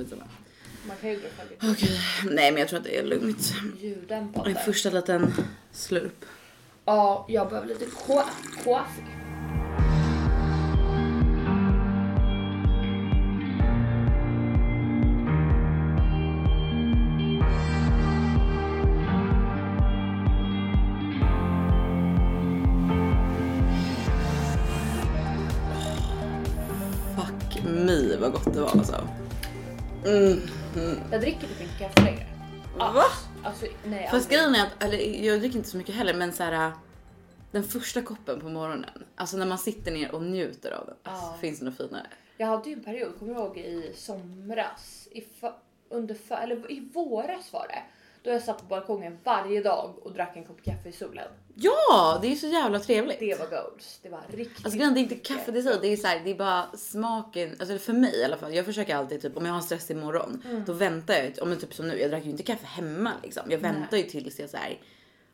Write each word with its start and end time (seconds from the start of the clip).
skitsamma. 0.00 0.24
Man 0.88 0.96
kan 1.00 1.10
ju 1.10 1.16
gruffa 1.16 1.42
lite. 1.50 1.66
Okej, 1.70 2.00
nej 2.30 2.52
men 2.52 2.60
jag 2.60 2.68
tror 2.68 2.78
att 2.78 2.84
det 2.84 2.98
är 2.98 3.04
lugnt. 3.04 3.54
Ljuddämpande. 3.80 4.50
En 4.50 4.56
första 4.56 4.90
liten 4.90 5.34
slurp. 5.72 6.24
Ja, 6.84 7.26
jag 7.28 7.48
behöver 7.48 7.68
lite 7.68 7.84
kaffe. 7.84 9.04
Fuck 27.16 27.64
me 27.64 28.16
vad 28.16 28.32
gott 28.32 28.54
det 28.54 28.60
var 28.60 28.70
alltså. 28.70 29.19
Mm. 30.06 30.40
Jag 31.10 31.20
dricker 31.20 31.40
typ 31.40 31.60
inte 31.60 31.78
kaffe 31.78 32.04
längre. 32.04 32.26
Va? 32.76 33.04
Alltså 33.44 33.66
nej. 33.84 34.08
Fast 34.10 34.14
aldrig. 34.14 34.38
grejen 34.38 34.54
är 34.54 34.62
att, 34.66 34.82
eller 34.82 35.24
jag 35.26 35.40
dricker 35.40 35.56
inte 35.56 35.70
så 35.70 35.76
mycket 35.76 35.94
heller 35.94 36.14
men 36.14 36.32
så 36.32 36.42
här. 36.42 36.72
Den 37.52 37.64
första 37.64 38.02
koppen 38.02 38.40
på 38.40 38.48
morgonen, 38.48 39.04
alltså 39.14 39.36
när 39.36 39.46
man 39.46 39.58
sitter 39.58 39.92
ner 39.92 40.14
och 40.14 40.22
njuter 40.22 40.72
av 40.72 40.86
den. 40.86 40.96
Alltså. 41.02 41.40
Finns 41.40 41.58
det 41.58 41.64
något 41.64 41.76
finare? 41.76 42.06
Jag 42.36 42.46
hade 42.46 42.68
ju 42.68 42.74
en 42.74 42.84
period, 42.84 43.18
kommer 43.18 43.34
du 43.34 43.40
ihåg 43.40 43.58
i 43.58 43.92
somras? 43.96 45.08
I 45.12 45.24
under 45.88 46.14
för, 46.14 46.36
eller 46.36 46.72
i 46.72 46.80
våras 46.94 47.52
var 47.52 47.66
det. 47.68 47.82
Då 48.22 48.30
jag 48.30 48.42
satt 48.42 48.58
på 48.58 48.64
balkongen 48.64 49.18
varje 49.24 49.62
dag 49.62 49.94
och 50.02 50.12
drack 50.12 50.36
en 50.36 50.44
kopp 50.44 50.62
kaffe 50.64 50.88
i 50.88 50.92
solen. 50.92 51.28
Ja, 51.54 52.18
det 52.22 52.32
är 52.32 52.36
så 52.36 52.46
jävla 52.46 52.78
trevligt. 52.80 53.18
Det 53.20 53.38
var 53.38 53.46
goals. 53.46 53.98
Det 54.02 54.08
var 54.08 54.20
riktigt 54.32 54.64
Alltså 54.64 54.78
grejen, 54.78 54.94
det 54.94 55.00
är 55.00 55.02
inte 55.02 55.14
kaffe 55.14 55.50
det 55.52 55.58
är 55.58 55.62
så, 55.62 55.80
det 55.80 55.88
är 55.88 55.96
så 55.96 56.06
här, 56.06 56.20
det 56.24 56.30
är 56.30 56.34
bara 56.34 56.66
smaken, 56.76 57.56
alltså 57.60 57.78
för 57.78 57.92
mig 57.92 58.16
i 58.20 58.24
alla 58.24 58.36
fall. 58.36 58.54
Jag 58.54 58.64
försöker 58.64 58.96
alltid 58.96 59.22
typ 59.22 59.36
om 59.36 59.46
jag 59.46 59.52
har 59.52 59.60
stress 59.60 59.90
imorgon, 59.90 60.42
Mm. 60.44 60.64
då 60.66 60.72
väntar 60.72 61.14
jag, 61.14 61.32
om 61.42 61.56
typ 61.56 61.74
som 61.74 61.88
nu, 61.88 62.00
jag 62.00 62.10
drack 62.10 62.24
ju 62.24 62.30
inte 62.30 62.42
kaffe 62.42 62.66
hemma 62.66 63.12
liksom. 63.22 63.42
Jag 63.50 63.58
väntar 63.58 63.96
ju 63.96 64.02
tills 64.02 64.38
jag 64.40 64.50
så 64.50 64.56
här, 64.56 64.78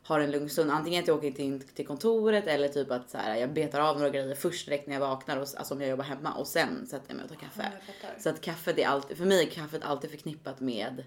har 0.03 0.19
en 0.19 0.31
lugn 0.31 0.49
stund. 0.49 0.71
Antingen 0.71 1.01
att 1.03 1.07
jag 1.07 1.17
åker 1.17 1.31
till, 1.31 1.61
till 1.61 1.87
kontoret 1.87 2.47
eller 2.47 2.67
typ 2.67 2.91
att 2.91 3.09
så 3.09 3.17
här, 3.17 3.35
jag 3.35 3.53
betar 3.53 3.79
av 3.79 3.95
några 3.97 4.09
grejer 4.09 4.35
först 4.35 4.65
direkt 4.65 4.87
när 4.87 4.93
jag 4.93 5.01
vaknar, 5.01 5.37
och, 5.37 5.47
alltså 5.57 5.73
om 5.73 5.81
jag 5.81 5.89
jobbar 5.89 6.03
hemma 6.05 6.33
och 6.33 6.47
sen 6.47 6.87
sätter 6.87 7.05
jag 7.07 7.15
mig 7.15 7.23
och 7.23 7.29
tar 7.29 7.35
kaffe. 7.37 7.71
Ja. 8.01 8.07
Så 8.19 8.29
att 8.29 8.41
kaffet 8.41 8.77
är 8.77 8.87
alltid, 8.87 9.17
för 9.17 9.25
mig 9.25 9.41
är 9.43 9.49
kaffet 9.49 9.83
alltid 9.83 10.09
förknippat 10.09 10.59
med 10.59 11.03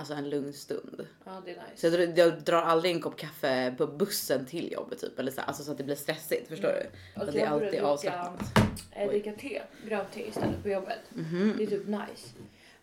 alltså 0.00 0.14
en 0.14 0.30
lugn 0.30 0.52
stund. 0.52 1.06
Ja, 1.24 1.42
det 1.44 1.50
är 1.50 1.54
Så 1.54 1.86
nice. 1.86 1.98
jag, 1.98 2.08
drar- 2.16 2.24
jag 2.24 2.42
drar 2.42 2.62
aldrig 2.62 2.94
en 2.94 3.00
kopp 3.00 3.16
kaffe 3.16 3.74
på 3.78 3.86
bussen 3.86 4.46
till 4.46 4.72
jobbet 4.72 5.00
typ 5.00 5.18
eller 5.18 5.32
så, 5.32 5.40
alltså 5.40 5.62
så 5.62 5.70
att 5.72 5.78
det 5.78 5.84
blir 5.84 5.96
stressigt. 5.96 6.48
Förstår 6.48 6.68
du? 6.68 6.86
Och 7.20 7.26
Så 7.26 7.32
det 7.32 7.40
är 7.40 7.44
jag 7.44 7.52
alltid 7.64 7.80
avslappnat. 7.80 8.40
Eh, 8.92 9.08
dricka 9.08 9.32
te, 9.32 9.62
grönt 9.86 10.12
te 10.14 10.28
istället 10.28 10.62
på 10.62 10.68
jobbet. 10.68 10.98
Mhm. 11.14 11.54
Det 11.58 11.62
är 11.62 11.66
typ 11.66 11.86
nice. 11.86 12.28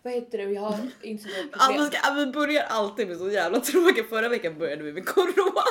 Vad 0.02 0.12
heter 0.12 0.38
det? 0.38 0.44
Jag 0.44 0.62
har 0.62 0.78
insett 1.02 1.30
ett 1.30 1.52
problem. 1.52 1.84
vi, 1.90 1.96
ska, 1.98 2.10
vi 2.14 2.26
börjar 2.26 2.62
alltid 2.68 3.08
med 3.08 3.16
så 3.18 3.30
jävla 3.30 3.60
tråkiga. 3.60 4.04
Förra 4.04 4.28
veckan 4.28 4.58
började 4.58 4.82
vi 4.82 4.92
med 4.92 5.06
corona. 5.06 5.62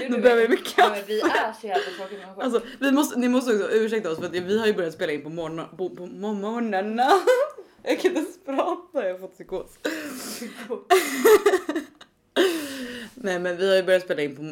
Nu 0.00 0.08
Nu 0.08 0.20
börjar 0.22 0.36
vi 0.36 0.48
med 0.48 0.66
kaffe. 0.66 1.02
vi 1.06 1.20
är 1.20 1.52
så 1.60 1.66
jävla 1.66 1.84
tråkiga 1.98 2.18
människor. 2.18 2.42
Alltså, 2.42 2.60
vi 2.80 2.92
måste, 2.92 3.18
ni 3.18 3.28
måste 3.28 3.52
också 3.54 3.70
ursäkta 3.70 4.10
oss 4.10 4.18
för 4.18 4.26
att 4.26 4.32
vi 4.32 4.58
har 4.58 4.66
ju 4.66 4.74
börjat 4.74 4.94
spela 4.94 5.12
in 5.12 5.22
på, 5.22 5.28
morgon, 5.28 5.76
på, 5.76 5.90
på 5.90 6.06
morgnarna. 6.06 7.10
Jag 7.82 8.00
kan 8.00 8.10
inte 8.10 8.20
ens 8.20 8.44
prata, 8.44 9.04
jag 9.08 9.12
har 9.14 9.18
fått 9.18 9.34
psykos. 9.34 9.70
Nej 13.14 13.38
men 13.38 13.56
vi 13.56 13.68
har 13.68 13.76
ju 13.76 13.82
börjat 13.82 14.02
spela 14.02 14.22
in 14.22 14.36
på. 14.36 14.42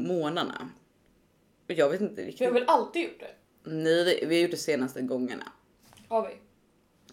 Och 1.69 1.73
Jag 1.79 1.91
vet 1.91 2.01
inte 2.01 2.15
Vi 2.15 2.23
har 2.23 2.27
riktigt. 2.27 2.53
väl 2.53 2.65
alltid 2.67 3.03
gjort 3.03 3.21
det? 3.21 3.31
Nej, 3.71 4.05
det- 4.05 4.27
vi 4.27 4.35
har 4.37 4.43
gjort 4.43 4.51
det 4.51 4.57
senaste 4.57 5.01
gångerna. 5.03 5.45
Har 6.09 6.29
vi? 6.29 6.37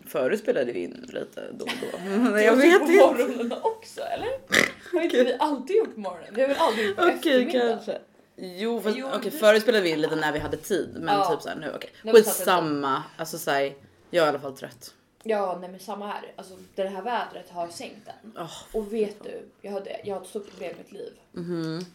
Förut 0.10 0.40
spelade 0.40 0.72
vi 0.72 0.80
in 0.84 1.06
lite 1.14 1.52
då 1.52 1.66
och 1.66 1.72
då. 1.82 1.98
Men 2.08 2.44
Jag 2.44 2.56
vet 2.56 2.80
på 2.80 2.92
inte. 2.92 3.06
morgonen 3.06 3.54
också 3.62 4.02
eller? 4.02 4.30
Har 4.98 5.02
inte 5.04 5.24
vi 5.24 5.36
alltid 5.40 5.76
gjort 5.76 5.94
på 5.94 6.00
morgonen? 6.00 6.34
Vi 6.36 6.42
har 6.42 6.48
väl 6.48 6.58
aldrig 6.60 6.88
gjort 6.88 6.96
på 6.98 7.02
Okej 7.04 7.14
eftermiddagen? 7.16 7.70
kanske. 7.76 8.00
Jo 8.36 8.82
fast 8.82 8.98
Jo, 8.98 9.08
okej 9.14 9.32
det- 9.32 9.38
förut 9.38 9.62
spelade 9.62 9.84
vi 9.84 9.90
in 9.90 10.02
lite 10.02 10.16
när 10.16 10.32
vi 10.34 10.40
hade 10.40 10.58
tid 10.58 10.90
men 11.00 11.16
Ja. 11.16 11.32
typ 11.32 11.42
såhär 11.42 11.56
nu 11.56 11.72
okej. 11.76 11.90
När 12.04 12.14
vi 12.14 12.24
satt 12.24 12.36
Skitsamma. 12.38 13.04
Alltså 13.18 13.38
såhär, 13.38 13.62
jag 14.10 14.22
är 14.24 14.26
i 14.26 14.30
alla 14.30 14.40
fall 14.40 14.58
trött. 14.58 14.94
Ja, 15.28 15.58
nej 15.62 15.70
men 15.70 15.80
samma 15.80 16.08
här. 16.08 16.32
Alltså 16.36 16.54
det 16.76 16.88
här 16.88 17.02
vädret 17.02 17.50
har 17.50 17.68
sänkt 17.68 18.06
den. 18.06 18.34
Åh, 18.38 18.52
Och 18.74 18.94
vet 18.94 19.24
du, 19.24 19.50
jag 19.62 19.72
har, 19.72 19.88
jag 20.04 20.16
har 20.16 20.22
ett 20.22 20.28
stort 20.28 20.50
problem 20.50 20.72
i 20.76 20.78
mitt 20.78 20.92
liv. 20.92 21.14
mhm. 21.32 21.86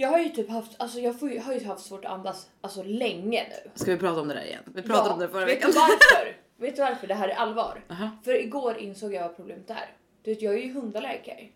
Jag 0.00 0.08
har 0.08 0.18
ju 0.18 0.28
typ 0.28 0.50
haft, 0.50 0.72
alltså 0.82 0.98
jag 1.00 1.20
får, 1.20 1.40
har 1.40 1.52
ju 1.54 1.64
haft 1.64 1.84
svårt 1.86 2.04
att 2.04 2.10
andas 2.10 2.46
alltså 2.60 2.82
länge 2.82 3.46
nu. 3.48 3.70
Ska 3.74 3.90
vi 3.92 3.98
prata 3.98 4.20
om 4.20 4.28
det 4.28 4.34
där 4.34 4.44
igen? 4.44 4.62
Vi 4.74 4.82
pratade 4.82 5.10
om 5.14 5.20
det 5.20 5.28
förra 5.28 5.44
vet 5.46 5.56
veckan. 5.56 5.70
du 5.70 5.76
varför? 5.78 6.36
vet 6.56 6.76
du 6.76 6.82
varför 6.82 7.06
det 7.06 7.14
här 7.14 7.28
är 7.28 7.34
allvar? 7.34 7.84
Aha. 7.90 8.10
För 8.24 8.42
igår 8.42 8.76
insåg 8.78 9.14
jag 9.14 9.22
vad 9.22 9.36
problemet 9.36 9.70
är. 9.70 9.90
Du 10.22 10.30
vet, 10.34 10.42
jag 10.42 10.54
är 10.54 10.58
ju 10.58 10.72
hundallergiker. 10.72 11.50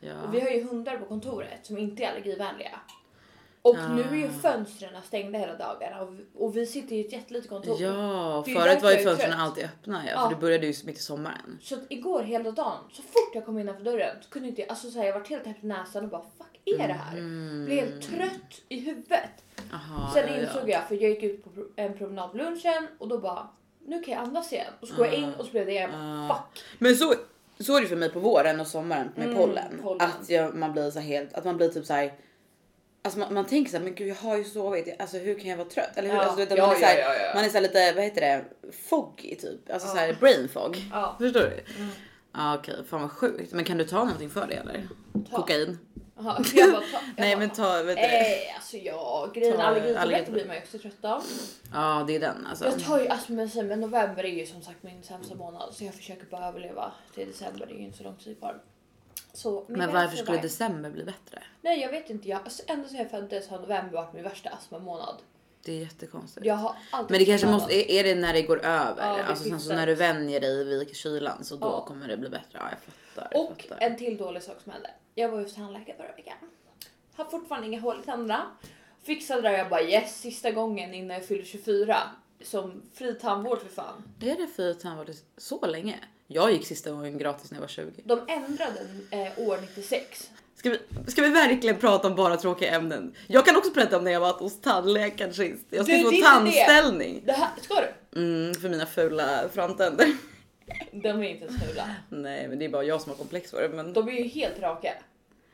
Ja. 0.00 0.22
Och 0.22 0.34
vi 0.34 0.40
har 0.40 0.48
ju 0.50 0.62
hundar 0.64 0.96
på 0.96 1.04
kontoret 1.04 1.66
som 1.66 1.78
inte 1.78 2.02
är 2.04 2.08
allergivänliga. 2.10 2.80
Och 3.62 3.76
nu 3.94 4.02
är 4.02 4.14
ju 4.14 4.26
Ah. 4.26 4.40
fönstren 4.42 4.90
stängda 5.06 5.38
hela 5.38 5.54
dagarna 5.56 6.00
och, 6.02 6.14
och 6.44 6.56
vi 6.56 6.66
sitter 6.66 6.96
i 6.96 7.00
ett 7.00 7.12
jättelitet 7.12 7.48
kontor. 7.50 7.76
Ja, 7.82 8.44
förut 8.46 8.82
var 8.82 8.90
ju 8.90 8.98
fönstren 8.98 9.32
alltid 9.32 9.64
öppna 9.64 10.02
ja, 10.06 10.10
Ja. 10.12 10.22
för 10.22 10.34
det 10.34 10.40
började 10.40 10.66
ju 10.66 10.74
mitt 10.86 10.98
i 10.98 11.02
sommaren. 11.02 11.58
Så 11.62 11.74
att 11.74 11.80
igår 11.88 12.22
hela 12.22 12.50
dagen, 12.50 12.78
så 12.92 13.02
fort 13.02 13.34
jag 13.34 13.44
kom 13.46 13.58
innanför 13.58 13.84
dörren 13.84 14.16
så 14.22 14.30
kunde 14.30 14.48
inte 14.48 14.60
jag, 14.60 14.70
alltså 14.70 14.90
så 14.90 14.98
här, 14.98 15.06
jag 15.06 15.18
var 15.18 15.24
helt 15.26 15.44
täppt 15.44 15.64
i 15.64 15.66
näsan 15.66 16.04
och 16.04 16.10
bara 16.10 16.22
fuck 16.38 16.60
är 16.64 16.88
det 16.88 16.92
här? 16.94 17.14
Blev 17.66 17.84
helt 17.84 18.02
trött 18.02 18.60
i 18.68 18.80
huvudet. 18.80 19.44
Aha, 19.72 20.10
Sen 20.14 20.24
Mm. 20.24 20.34
ja, 20.34 20.40
insåg 20.46 20.62
ja. 20.68 20.72
jag, 20.72 20.88
för 20.88 20.94
jag 20.94 21.10
gick 21.10 21.22
ut 21.22 21.44
på 21.44 21.50
en 21.76 21.98
promenad 21.98 22.30
på 22.30 22.36
lunchen 22.36 22.88
och 22.98 23.08
då 23.08 23.18
bara 23.18 23.48
nu 23.86 24.02
kan 24.02 24.14
jag 24.14 24.22
andas 24.22 24.52
igen. 24.52 24.72
Och 24.80 24.88
så 24.88 24.96
går 24.96 25.06
jag 25.06 25.14
in 25.14 25.34
och 25.38 25.44
så 25.44 25.50
blev 25.50 25.66
det 25.66 25.72
igen. 25.72 25.94
Ah. 25.94 26.28
Fuck. 26.34 26.64
Men 26.78 26.94
så, 26.96 27.14
så 27.60 27.76
är 27.76 27.80
det 27.80 27.86
för 27.86 27.96
mig 27.96 28.10
på 28.10 28.20
våren 28.20 28.60
och 28.60 28.66
sommaren 28.66 29.08
med 29.16 29.24
Mm, 29.28 29.36
pollen. 29.38 29.80
pollen. 29.82 30.00
Att 30.20 30.30
jag, 30.30 30.54
man 30.54 30.72
blir 30.72 30.90
så 30.90 31.00
helt, 31.00 31.34
att 31.34 31.44
man 31.44 31.56
blir 31.56 31.68
typ 31.68 31.86
så 31.86 31.92
här. 31.94 32.12
Alltså 33.02 33.18
man, 33.20 33.34
man 33.34 33.46
tänker 33.46 33.70
så 33.70 33.76
här, 33.76 33.84
men 33.84 33.94
gud 33.94 34.08
jag 34.08 34.14
har 34.14 34.36
ju 34.36 34.44
sovit, 34.44 35.00
alltså 35.00 35.16
hur 35.18 35.38
kan 35.38 35.50
jag 35.50 35.56
vara 35.56 35.68
trött? 35.68 35.96
Eller 35.96 36.08
hur? 36.08 36.16
Ja. 36.16 36.22
Alltså, 36.22 36.36
vet 36.38 36.50
Ja, 36.58 36.66
man 36.66 36.76
är 36.76 36.80
så 36.80 36.84
här, 36.86 36.98
ja, 36.98 37.34
man 37.34 37.44
är 37.44 37.48
så 37.48 37.54
här 37.54 37.60
lite, 37.60 37.92
vad 37.92 38.04
heter 38.04 38.20
det, 38.20 38.44
foggy 38.72 39.34
typ. 39.34 39.70
Alltså 39.70 39.88
Ja. 39.88 39.92
så 39.92 39.98
här 39.98 40.12
brain 40.20 40.48
fog. 40.48 40.76
Ja. 40.92 41.16
Förstår 41.20 41.40
du? 41.40 41.46
Mm. 41.82 41.90
Ja 42.34 42.54
okej, 42.58 42.74
fan 42.90 43.00
vad 43.00 43.10
sjukt. 43.10 43.52
Men 43.52 43.64
kan 43.64 43.78
du 43.78 43.84
ta 43.84 43.98
någonting 44.04 44.30
för 44.30 44.46
det 44.46 44.54
eller? 44.54 44.88
Ta. 45.30 45.36
Kokain? 45.36 45.78
Aha, 46.20 46.42
jag 46.54 46.72
bara, 46.72 46.80
ta, 46.80 46.98
Nej 47.16 47.36
men 47.36 47.50
ta, 47.50 47.82
vet 47.82 47.96
du. 47.96 48.02
Eh, 48.02 48.54
alltså 48.56 48.76
ja, 48.76 49.30
grejen 49.34 49.60
allergitabletter. 49.60 50.32
blir 50.32 50.46
man 50.46 50.56
ju 50.56 50.62
också 50.62 50.78
trött 50.78 51.04
av. 51.04 51.22
Ja 51.72 52.04
det 52.06 52.16
är 52.16 52.20
den 52.20 52.46
alltså. 52.46 52.64
Jag 52.64 52.80
tar 52.84 53.00
ju 53.00 53.08
astmamedicin 53.08 53.66
men 53.66 53.80
november 53.80 54.24
är 54.24 54.28
ju 54.28 54.46
som 54.46 54.62
sagt 54.62 54.82
min 54.82 55.02
sämsta 55.02 55.34
månad 55.34 55.74
så 55.74 55.84
jag 55.84 55.94
försöker 55.94 56.26
bara 56.26 56.48
överleva 56.48 56.92
till 57.14 57.26
december. 57.28 57.66
Det 57.66 57.72
är 57.74 57.78
ju 57.78 57.84
inte 57.84 57.98
så 57.98 58.04
lång 58.04 58.16
tid 58.16 58.38
kvar. 58.38 58.60
Så, 59.32 59.64
Men 59.68 59.92
varför 59.92 60.16
skulle 60.16 60.26
survive. 60.26 60.42
december 60.42 60.90
bli 60.90 61.04
bättre? 61.04 61.42
Nej 61.62 61.80
jag 61.80 61.90
vet 61.90 62.10
inte. 62.10 62.28
Jag, 62.28 62.40
alltså, 62.44 62.62
ända 62.66 62.88
sedan 62.88 62.98
jag 62.98 63.10
föddes 63.10 63.48
har 63.48 63.58
november 63.58 63.92
varit 63.92 64.12
min 64.12 64.22
värsta 64.24 64.50
astmamånad. 64.50 65.16
Det 65.64 65.72
är 65.72 65.80
jättekonstigt. 65.80 66.46
Jag 66.46 66.54
har 66.54 66.76
alltid 66.92 67.10
Men 67.10 67.18
det 67.20 67.24
kanske 67.26 67.46
måste, 67.46 67.74
är 67.74 67.90
är 68.00 68.04
det 68.04 68.20
när 68.20 68.32
det 68.32 68.42
går 68.42 68.58
över? 68.64 69.06
Ja, 69.08 69.16
det 69.16 69.24
alltså 69.24 69.44
sen 69.44 69.60
så 69.60 69.72
när 69.74 69.86
du 69.86 69.94
vänjer 69.94 70.40
dig 70.40 70.64
vid 70.64 70.96
kylan 70.96 71.44
så 71.44 71.56
då 71.56 71.66
Ja. 71.66 71.84
kommer 71.84 72.08
det 72.08 72.16
bli 72.16 72.28
bättre. 72.28 72.44
Ja 72.52 72.68
jag 72.70 72.78
fattar. 72.80 73.28
Jag 73.32 73.50
Och 73.50 73.62
fattar. 73.68 73.86
en 73.86 73.96
till 73.96 74.16
dålig 74.16 74.42
sak 74.42 74.56
som 74.64 74.72
hände. 74.72 74.90
Jag 75.14 75.28
var 75.28 75.40
hos 75.40 75.54
tandläkaren 75.54 75.96
förra 75.98 76.12
veckan. 76.16 76.36
Har 77.16 77.24
fortfarande 77.24 77.66
inga 77.66 77.80
hål 77.80 78.00
i 78.02 78.04
tänderna. 78.04 78.46
Fixade 79.02 79.42
det 79.42 79.58
jag 79.58 79.68
bara 79.68 79.82
yes 79.82 80.20
sista 80.20 80.50
gången 80.50 80.94
innan 80.94 81.16
jag 81.16 81.26
fyller 81.26 81.44
24. 81.44 81.96
Som 82.42 82.82
fri 82.94 83.14
tandvård 83.14 83.58
för 83.60 83.68
fan. 83.68 84.02
Det 84.18 84.30
är 84.30 84.36
det 84.36 84.46
för 84.46 84.74
tandvård 84.74 85.10
så 85.36 85.66
länge? 85.66 85.98
Jag 86.30 86.52
gick 86.52 86.66
sista 86.66 86.90
gången 86.90 87.18
gratis 87.18 87.50
när 87.50 87.56
jag 87.56 87.60
var 87.60 87.68
20. 87.68 87.90
De 88.04 88.20
ändrade 88.28 88.80
eh, 89.10 89.48
år 89.48 89.58
96. 89.76 90.30
Ska 90.54 90.70
vi, 90.70 90.78
ska 91.06 91.22
vi 91.22 91.28
verkligen 91.28 91.76
prata 91.76 92.08
om 92.08 92.14
bara 92.14 92.36
tråkiga 92.36 92.70
ämnen? 92.70 93.14
Jag 93.26 93.46
kan 93.46 93.56
också 93.56 93.70
berätta 93.72 93.96
om 93.98 94.04
när 94.04 94.10
jag 94.12 94.20
var 94.20 94.32
hos 94.32 94.60
tandläkaren 94.60 95.34
sist. 95.34 95.64
Jag 95.70 95.84
ska 95.86 95.94
Du, 95.96 96.02
få 96.04 96.10
det 96.10 96.22
tandställning. 96.22 97.22
Det 97.26 97.32
här, 97.32 97.48
ska 97.60 97.74
du? 98.12 98.20
Mm, 98.20 98.54
för 98.54 98.68
mina 98.68 98.86
fula 98.86 99.48
framtänder. 99.52 100.06
De 100.92 101.08
är 101.08 101.22
inte 101.22 101.44
ens 101.44 101.62
fula. 101.64 101.84
Nej 102.08 102.48
men 102.48 102.58
det 102.58 102.64
är 102.64 102.68
bara 102.68 102.84
jag 102.84 103.00
som 103.00 103.10
har 103.10 103.16
komplex 103.16 103.50
för 103.50 103.62
det. 103.62 103.68
Men... 103.68 103.92
De 103.92 104.08
är 104.08 104.12
ju 104.12 104.24
helt 104.28 104.58
raka. 104.60 104.92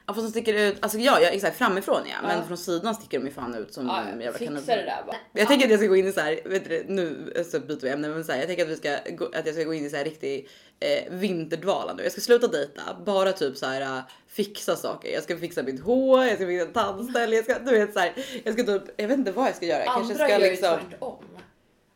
Ja 0.07 0.15
fast 0.15 0.27
de 0.27 0.31
sticker 0.31 0.55
ut, 0.55 0.77
alltså 0.81 0.99
ja, 0.99 1.21
ja 1.21 1.29
exakt 1.29 1.57
framifrån 1.59 2.01
ja. 2.07 2.27
Men 2.29 2.39
Ja. 2.39 2.45
från 2.47 2.57
sidan 2.59 2.95
sticker 2.95 3.19
de 3.19 3.27
ju 3.27 3.33
fan 3.33 3.55
ut 3.55 3.75
som 3.75 3.87
Ja, 3.87 4.01
en 4.03 4.19
ja. 4.21 4.25
jävla 4.25 4.39
kanin. 4.39 4.63
det 4.67 4.75
där 4.75 5.03
bara. 5.07 5.17
Jag 5.33 5.49
tänker 5.49 5.67
att 5.67 5.71
jag 5.71 5.81
ska 5.81 5.87
gå 5.89 5.97
in 5.97 6.07
i 6.07 6.13
så 6.13 6.21
här, 6.21 6.41
vet 6.45 6.69
du, 6.69 6.85
nu 6.89 7.33
så 7.51 7.61
byter 7.61 7.81
vi 7.83 7.89
ämne, 7.89 8.09
men 8.09 8.25
så 8.25 8.33
här, 8.33 8.39
jag 8.39 8.47
tänker 8.49 8.65
att 8.65 8.71
vi 8.71 8.77
ska 8.77 8.95
att 9.39 9.47
jag 9.47 9.55
ska 9.55 9.65
gå 9.65 9.75
in 9.75 9.87
i 9.87 9.91
så 9.91 9.97
här 9.97 10.05
riktig 10.05 10.49
eh, 10.81 11.13
vinterdvala 11.13 11.95
nu. 11.95 12.03
Jag 12.03 12.13
ska 12.13 12.21
sluta 12.21 12.47
dejta, 12.47 12.83
bara 13.07 13.33
typ 13.33 13.57
så 13.57 13.67
här 13.67 13.81
äh, 13.81 14.03
fixa 14.27 14.77
saker. 14.77 15.09
Jag 15.13 15.23
ska 15.23 15.37
fixa 15.39 15.63
mitt 15.63 15.81
hår, 15.81 16.25
jag 16.25 16.35
ska 16.37 16.47
fixa 16.47 16.67
tandställ, 16.67 17.33
jag 17.33 17.45
ska, 17.45 17.59
du 17.59 17.71
vet 17.79 17.93
så 17.93 17.99
här, 18.01 18.13
jag 18.45 18.55
ska 18.55 18.63
typ, 18.65 18.83
jag 18.97 19.09
vet 19.09 19.19
inte 19.19 19.33
vad 19.33 19.47
jag 19.49 19.57
ska 19.57 19.67
göra. 19.67 19.79
Jag 19.85 19.95
kanske 19.95 20.13
Andra 20.13 20.25
ska 20.27 20.33
gör 20.39 20.45
ju 20.45 20.51
liksom. 20.51 20.79
tvärtom. 20.91 21.25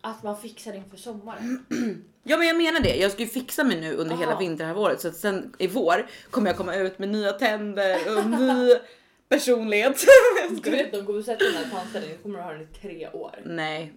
Att 0.00 0.22
man 0.22 0.36
fixar 0.40 0.72
inför 0.74 0.96
sommaren. 0.96 1.64
Ja 2.22 2.36
men 2.38 2.46
jag 2.46 2.56
menar 2.56 2.80
det, 2.80 2.96
jag 2.96 3.12
ska 3.12 3.22
ju 3.22 3.28
fixa 3.28 3.64
mig 3.64 3.80
nu 3.80 3.94
under 3.94 4.16
hela 4.16 4.30
Aha. 4.32 4.40
vinterhalvåret 4.40 5.00
så 5.00 5.08
att 5.08 5.16
sen 5.16 5.54
i 5.58 5.66
vår 5.66 6.06
kommer 6.30 6.46
jag 6.50 6.56
komma 6.56 6.74
ut 6.76 6.98
med 6.98 7.08
nya 7.08 7.32
tänder 7.32 7.98
och 8.18 8.26
ny 8.30 8.74
personlighet. 9.28 10.04
Du 10.62 10.70
vet 10.70 10.92
de 10.92 11.06
kommer 11.06 11.22
sätta 11.22 11.44
den 11.44 11.54
här 11.54 11.70
tandställningen 11.70 12.18
kommer 12.22 12.38
du 12.38 12.44
ha 12.44 12.52
den 12.52 12.62
i 12.62 12.66
tre 12.66 13.08
år. 13.12 13.42
Nej, 13.44 13.92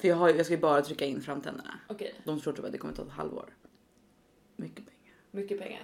för 0.00 0.08
jag, 0.08 0.16
har, 0.16 0.28
ju- 0.28 0.36
jag 0.36 0.46
ska 0.46 0.54
ju 0.54 0.60
bara 0.60 0.82
trycka 0.82 1.04
in 1.04 1.22
framtänderna. 1.22 1.78
Okej. 1.88 2.14
De 2.24 2.40
tror 2.40 2.52
typ 2.52 2.64
att 2.64 2.72
det 2.72 2.78
kommer 2.78 2.94
ta 2.94 3.02
ett 3.02 3.08
halvår. 3.10 3.46
Mycket 4.56 4.84
pengar. 4.86 5.14
mycket 5.30 5.58
pengar 5.60 5.82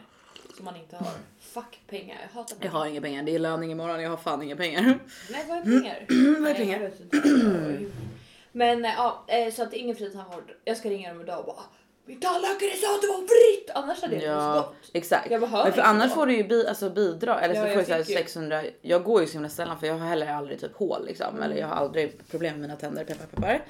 som 0.56 0.64
man 0.64 0.76
inte 0.76 0.96
har. 0.96 1.12
Fuck 1.40 1.80
pengar, 1.86 2.16
jag 2.22 2.28
hatar 2.40 2.54
Jag 2.54 2.60
pengar. 2.60 2.72
har 2.74 2.86
inga 2.86 3.00
pengar, 3.00 3.22
det 3.22 3.34
är 3.34 3.38
löning 3.38 3.70
imorgon, 3.72 4.02
jag 4.02 4.10
har 4.10 4.16
fan 4.16 4.42
inga 4.42 4.56
pengar. 4.56 4.98
Nej 5.30 5.44
vad 5.48 5.58
är 5.58 5.62
pengar? 5.62 6.06
Vad 6.08 6.36
är 6.36 6.40
Nej, 6.40 6.54
pengar? 6.54 6.80
jag 6.80 6.92
inte. 6.92 7.86
Men 8.52 8.84
eh, 8.84 8.90
ja, 8.96 9.24
eh, 9.28 9.52
så 9.52 9.62
att 9.62 9.72
ingen 9.74 9.96
fri 9.96 10.10
tandvård. 10.10 10.52
Jag 10.64 10.76
ska 10.76 10.90
ringa 10.90 11.08
dem 11.12 11.20
idag 11.20 11.38
och 11.38 11.44
bara 11.46 11.62
min 12.10 12.20
tandläkare 12.20 12.76
sa 12.76 12.94
att 12.94 13.02
det 13.02 13.08
var 13.08 13.18
fritt! 13.26 13.70
Annars 13.74 14.02
hade 14.02 14.14
jag 14.14 14.22
inte 14.22 14.26
Ja, 14.32 14.54
gått. 14.54 14.90
exakt. 14.92 15.30
Jag 15.30 15.40
behöver 15.40 15.64
Men 15.64 15.72
för 15.72 15.78
inte 15.80 15.88
annars 15.90 16.12
får 16.14 16.26
du 16.26 16.36
ju 16.36 16.44
bi, 16.44 16.66
alltså 16.66 16.90
bidra 16.90 17.40
eller 17.40 17.54
så 17.54 17.60
Ja, 17.60 17.66
får 17.66 17.76
jag 17.76 17.86
så 17.86 17.92
här 17.92 18.02
fick 18.02 18.08
ju. 18.10 18.16
600. 18.16 18.62
Jag 18.82 19.04
går 19.04 19.20
ju 19.20 19.26
så 19.26 19.32
himla 19.32 19.48
sällan 19.48 19.80
för 19.80 19.86
jag 19.86 19.94
har 19.94 20.06
heller 20.08 20.26
aldrig 20.32 20.60
typ 20.60 20.76
hål 20.76 21.06
liksom 21.06 21.42
eller 21.42 21.56
jag 21.56 21.66
har 21.66 21.74
aldrig 21.74 22.28
problem 22.30 22.52
med 22.52 22.60
mina 22.60 22.76
tänder 22.76 23.04
peppar 23.04 23.26
peppar. 23.26 23.62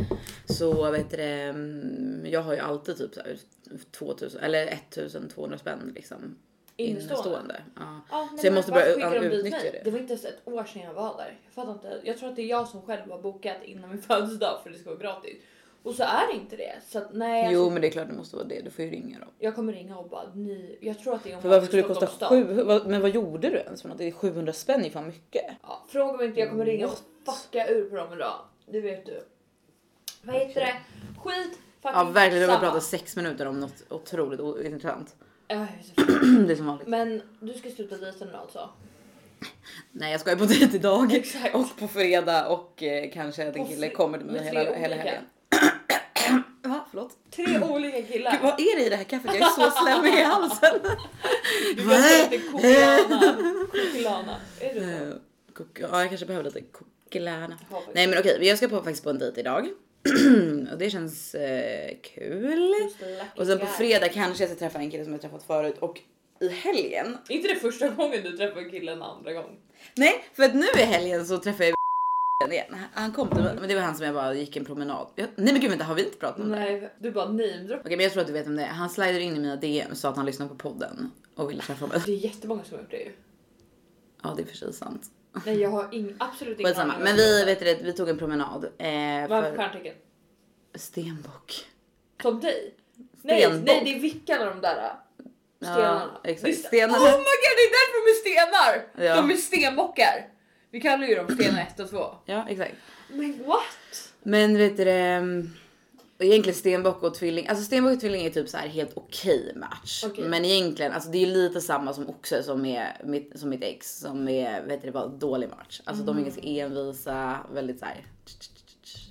Så 0.49 0.91
vet 0.91 1.11
du 1.11 1.23
mm, 1.23 2.27
jag 2.27 2.41
har 2.43 2.53
ju 2.53 2.59
alltid 2.59 2.99
typ 2.99 3.15
så 3.15 3.21
här 3.21 3.37
2000 3.99 4.41
eller 4.41 4.67
1200 4.67 5.59
spänn 5.59 5.93
liksom 5.97 6.39
Innestående. 6.77 7.15
innestående. 7.23 7.63
Ja. 7.77 8.01
Ja, 8.11 8.29
Så 8.41 8.47
jag 8.47 8.55
måste 8.55 8.73
börja 8.73 9.11
de 9.11 9.27
utnyttja 9.27 9.57
mig? 9.57 9.71
det. 9.73 9.81
Det 9.85 9.91
var 9.91 9.99
inte 9.99 10.13
ens 10.13 10.25
ett 10.25 10.41
år 10.45 10.65
sedan 10.65 10.83
jag 10.83 10.95
var 10.95 11.17
där. 11.17 11.39
Jag 11.45 11.55
fattar 11.55 11.73
inte. 11.73 12.01
Jag 12.05 12.19
tror 12.19 12.29
att 12.29 12.37
det 12.37 12.43
är 12.43 12.47
jag 12.47 12.69
som 12.69 12.83
själv 12.83 13.11
har 13.11 13.19
bokat 13.23 13.57
innan 13.65 13.91
min 13.91 14.03
födelsedag 14.09 14.61
för 14.63 14.71
det 14.71 14.79
ska 14.79 14.91
vara 14.91 14.99
gratis. 14.99 15.37
Och 15.83 15.95
så 15.95 16.03
är 16.03 16.27
det 16.33 16.33
inte 16.41 16.57
det. 16.57 16.73
Så 16.89 16.99
att 16.99 17.09
nej, 17.15 17.49
Jo 17.53 17.61
alltså, 17.61 17.73
men 17.73 17.83
det 17.83 17.89
är 17.89 17.91
klart 17.91 18.09
det 18.09 18.15
måste 18.15 18.37
vara 18.37 18.47
det, 18.47 18.61
du 18.61 18.71
får 18.71 18.85
ju 18.85 18.91
ringa 18.91 19.19
dem. 19.19 19.29
jag 19.39 19.55
kommer 19.55 19.73
ringa 19.73 19.97
och 19.99 20.09
bara 20.09 20.35
ni. 20.35 20.79
Jag 20.81 20.99
tror 20.99 21.15
att 21.15 21.25
det 21.25 21.31
är 21.33 21.37
om 21.37 21.43
För 21.43 21.49
varför 21.49 21.67
skulle 21.67 21.83
det 21.83 21.89
kosta 21.89 22.07
Stockholms 22.07 22.45
stad. 22.47 22.57
sju? 22.57 22.63
vad- 22.63 22.87
Men 22.87 23.01
vad 23.01 23.11
gjorde 23.11 23.51
du 23.51 23.57
ens 23.57 23.83
för 23.83 23.89
något? 23.89 23.99
Det 23.99 24.05
är 24.09 24.13
700 24.13 24.53
spänn 24.53 24.85
är 24.85 24.91
fan 24.91 25.07
mycket. 25.07 25.45
Ja, 25.63 25.85
fråga 25.89 26.13
mig 26.17 26.27
inte, 26.27 26.41
jag 26.41 26.51
kommer 26.51 26.65
ringa 26.65 26.87
och 26.87 26.99
fucka 27.27 27.69
ur 27.69 27.91
på 27.91 27.97
dem 27.97 28.13
idag. 28.13 28.35
Det 28.67 28.81
vet 28.81 29.07
du. 29.07 29.23
Vad 30.23 30.37
heter 30.37 30.61
det? 30.61 30.75
Skit 31.21 31.59
Ja 31.83 32.05
verkligen, 32.05 32.47
du 32.47 32.53
har 32.53 32.59
pratat 32.61 32.83
sex 32.83 33.17
minuter 33.17 33.47
om 33.47 33.61
något 33.61 33.83
otroligt 33.89 34.41
ointressant. 34.41 35.15
Inte. 35.51 36.47
Det 36.47 36.53
är 36.53 36.57
som 36.57 36.67
vanligt. 36.67 36.89
Men 36.89 37.23
du 37.41 37.53
ska 37.53 37.71
sluta 37.71 37.97
dejta 37.97 38.25
nu 38.25 38.35
alltså? 38.35 38.71
Nej 39.93 40.13
jag 40.13 40.21
ska 40.21 40.31
ju 40.31 40.37
på 40.37 40.45
dejt 40.45 40.77
idag 40.77 41.13
Exakt. 41.15 41.55
och 41.55 41.67
på 41.79 41.89
fredag 41.89 42.49
och 42.49 42.83
eh, 42.83 43.11
kanske 43.13 43.49
att 43.49 43.57
en 43.57 43.67
kille 43.67 43.91
kommer 43.91 44.19
till 44.19 44.27
mig 44.27 44.43
hela, 44.45 44.61
hela 44.75 44.97
helgen. 44.97 45.25
Förlåt? 46.91 47.13
Tre 47.37 47.59
olika 47.71 48.03
killar. 48.03 48.31
Gud, 48.33 48.41
vad 48.43 48.53
är 48.61 48.77
det 48.77 48.87
i 48.87 48.89
det 48.89 48.97
här 48.97 49.05
kaffet? 49.05 49.31
Jag 49.35 49.43
är 49.43 49.71
så 49.71 49.71
slemmig 49.85 50.19
i 50.21 50.23
halsen. 50.23 50.81
Du 51.77 51.83
kan 51.89 52.03
säga 52.03 52.25
att 52.25 52.31
det 52.31 52.37
är 54.61 54.75
det 54.75 54.81
så? 54.81 55.05
Eh, 55.05 55.13
kok- 55.55 55.81
Ja 55.81 56.01
jag 56.01 56.09
kanske 56.09 56.27
behöver 56.27 56.45
lite 56.45 56.63
faktiskt. 56.63 57.95
Nej 57.95 58.07
men 58.07 58.19
okej, 58.19 58.39
jag 58.49 58.59
ska 58.59 58.69
på, 58.69 58.77
faktiskt 58.77 59.05
på 59.05 59.11
en 59.11 59.19
dejt 59.19 59.41
idag. 59.41 59.69
och 60.73 60.79
det 60.79 60.91
känns 60.91 61.35
eh, 61.35 61.91
kul. 62.03 62.75
Och 63.37 63.47
sen 63.47 63.59
på 63.59 63.67
fredag 63.67 64.09
kanske 64.09 64.43
jag 64.43 64.51
ska 64.51 64.59
träffa 64.59 64.79
en 64.79 64.91
kille 64.91 65.05
som 65.05 65.13
jag 65.13 65.23
träffat 65.23 65.43
förut 65.43 65.77
och 65.79 66.01
i 66.41 66.49
helgen. 66.49 67.19
Inte 67.29 67.49
det 67.49 67.57
första 67.57 67.89
gången 67.89 68.23
du 68.23 68.37
träffar 68.37 68.61
en 68.61 68.71
kille 68.71 68.93
en 68.93 69.03
andra 69.03 69.33
gång. 69.33 69.59
Nej, 69.95 70.25
för 70.35 70.43
att 70.43 70.55
nu 70.55 70.67
i 70.79 70.83
helgen 70.83 71.27
så 71.27 71.39
träffade 71.39 71.65
jag 71.69 71.75
igen. 72.49 72.77
Han 72.95 73.13
kom 73.13 73.29
till 73.29 73.43
mig, 73.43 73.55
men 73.61 73.69
det 73.69 73.75
var 73.75 73.83
han 73.83 73.95
som 73.97 74.07
jag 74.07 74.15
bara 74.15 74.35
gick 74.35 74.57
en 74.57 74.65
promenad. 74.65 75.07
Jag, 75.15 75.29
nej 75.37 75.53
men 75.53 75.61
gud 75.61 75.71
vänta, 75.71 75.85
har 75.85 75.95
vi 75.95 76.05
inte 76.05 76.17
pratat 76.17 76.41
om 76.41 76.49
det? 76.51 76.59
Nej, 76.59 76.93
du 76.99 77.11
bara 77.11 77.25
namedroppar. 77.25 77.81
Okej 77.85 77.97
men 77.97 78.05
jag 78.05 78.13
tror 78.13 78.21
att 78.21 78.27
du 78.27 78.33
vet 78.33 78.47
om 78.47 78.57
det 78.57 78.63
är. 78.63 78.67
Han 78.69 78.91
slidade 78.91 79.21
in 79.21 79.37
i 79.37 79.39
mina 79.41 79.57
DM 79.57 79.95
sa 79.95 80.09
att 80.11 80.17
han 80.17 80.27
lyssnade 80.27 80.49
på 80.49 80.55
podden 80.55 81.11
och 81.35 81.51
ville 81.51 81.63
träffa 81.63 81.87
mig. 81.87 82.01
Det 82.07 82.13
är 82.13 82.17
jättemånga 82.17 82.65
som 82.65 82.75
har 82.77 82.83
gjort 82.83 82.91
det 82.91 82.97
ju. 82.97 83.13
Ja 84.23 84.35
det 84.37 84.43
är 84.43 84.47
för 84.47 84.57
sig 84.57 84.73
sant. 84.73 85.03
Nej 85.47 85.61
jag 85.61 85.71
har 85.71 85.95
ing, 85.95 86.15
absolut 86.19 86.61
ingen 86.61 86.77
aning 86.77 86.97
Men 87.05 87.17
vi 87.17 87.45
vet 87.45 87.61
det, 87.61 87.83
vi 87.83 87.93
tog 87.93 88.09
en 88.09 88.19
promenad. 88.19 88.65
Eh, 88.65 88.69
Vad 88.69 88.89
är 88.89 89.51
för 89.51 89.57
stjärntecken? 89.57 89.95
stenbock. 90.75 91.65
Som 92.23 92.41
dig? 92.41 92.75
Nej, 93.23 93.41
Stenbock. 93.43 93.67
nej 93.67 93.83
det 93.85 93.95
är 93.97 94.01
vickan 94.01 94.41
av 94.41 94.47
de 94.55 94.61
där 94.61 94.77
äh, 94.77 94.91
stenarna. 95.61 96.11
Ja, 96.25 96.31
exakt. 96.31 96.43
Det 96.45 96.51
är 96.51 96.53
st- 96.53 96.69
Stenarna. 96.69 96.99
Oh 96.99 97.19
my 97.19 97.35
god 97.43 97.55
det 97.57 97.65
är 97.69 97.73
därför 97.79 97.97
de 97.99 98.11
är 98.11 98.21
stenar! 98.21 99.05
Ja. 99.07 99.17
De 99.23 99.31
är 99.31 99.37
stenbockar. 99.37 100.29
Vi 100.71 100.81
kallar 100.81 101.07
ju 101.07 101.15
dem 101.15 101.29
stenar 101.29 101.61
1 101.61 101.81
och 101.81 101.91
2. 101.91 102.15
Ja 102.25 102.47
exakt. 102.49 102.75
Men 103.09 103.43
what? 103.47 104.13
Men 104.23 104.59
vet 104.59 104.77
du 104.77 104.85
det, 104.85 104.93
mm, 104.93 105.51
Egentligen 106.23 106.59
stenbock 106.59 107.03
och 107.03 107.15
tvilling, 107.15 107.49
alltså 107.49 107.65
stenbock 107.65 107.93
och 107.93 108.01
tvilling 108.01 108.27
är 108.27 108.31
typ 108.31 108.49
så 108.49 108.57
här 108.57 108.69
helt 108.69 108.93
okej 108.95 109.53
match. 109.57 110.05
Okej. 110.07 110.29
Men 110.29 110.45
egentligen, 110.45 110.93
alltså 110.93 111.11
det 111.11 111.23
är 111.23 111.27
lite 111.27 111.61
samma 111.61 111.93
som 111.93 112.09
oxe 112.09 112.43
som 112.43 112.65
är 112.67 113.01
mitt, 113.05 113.41
som 113.41 113.49
mitt 113.49 113.63
ex 113.63 113.99
som 113.99 114.29
är, 114.29 114.63
vet 114.63 114.81
du 114.81 114.87
det, 114.87 114.93
bara 114.93 115.07
dålig 115.07 115.49
match. 115.49 115.81
Alltså 115.85 116.05
de 116.05 116.19
är 116.19 116.23
ganska 116.23 116.43
envisa, 116.43 117.39
väldigt 117.53 117.79
så 117.79 117.85
här, 117.85 118.07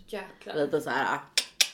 Jäklar. 0.08 0.56
lite 0.56 0.82
så 0.82 0.90
här 0.90 1.20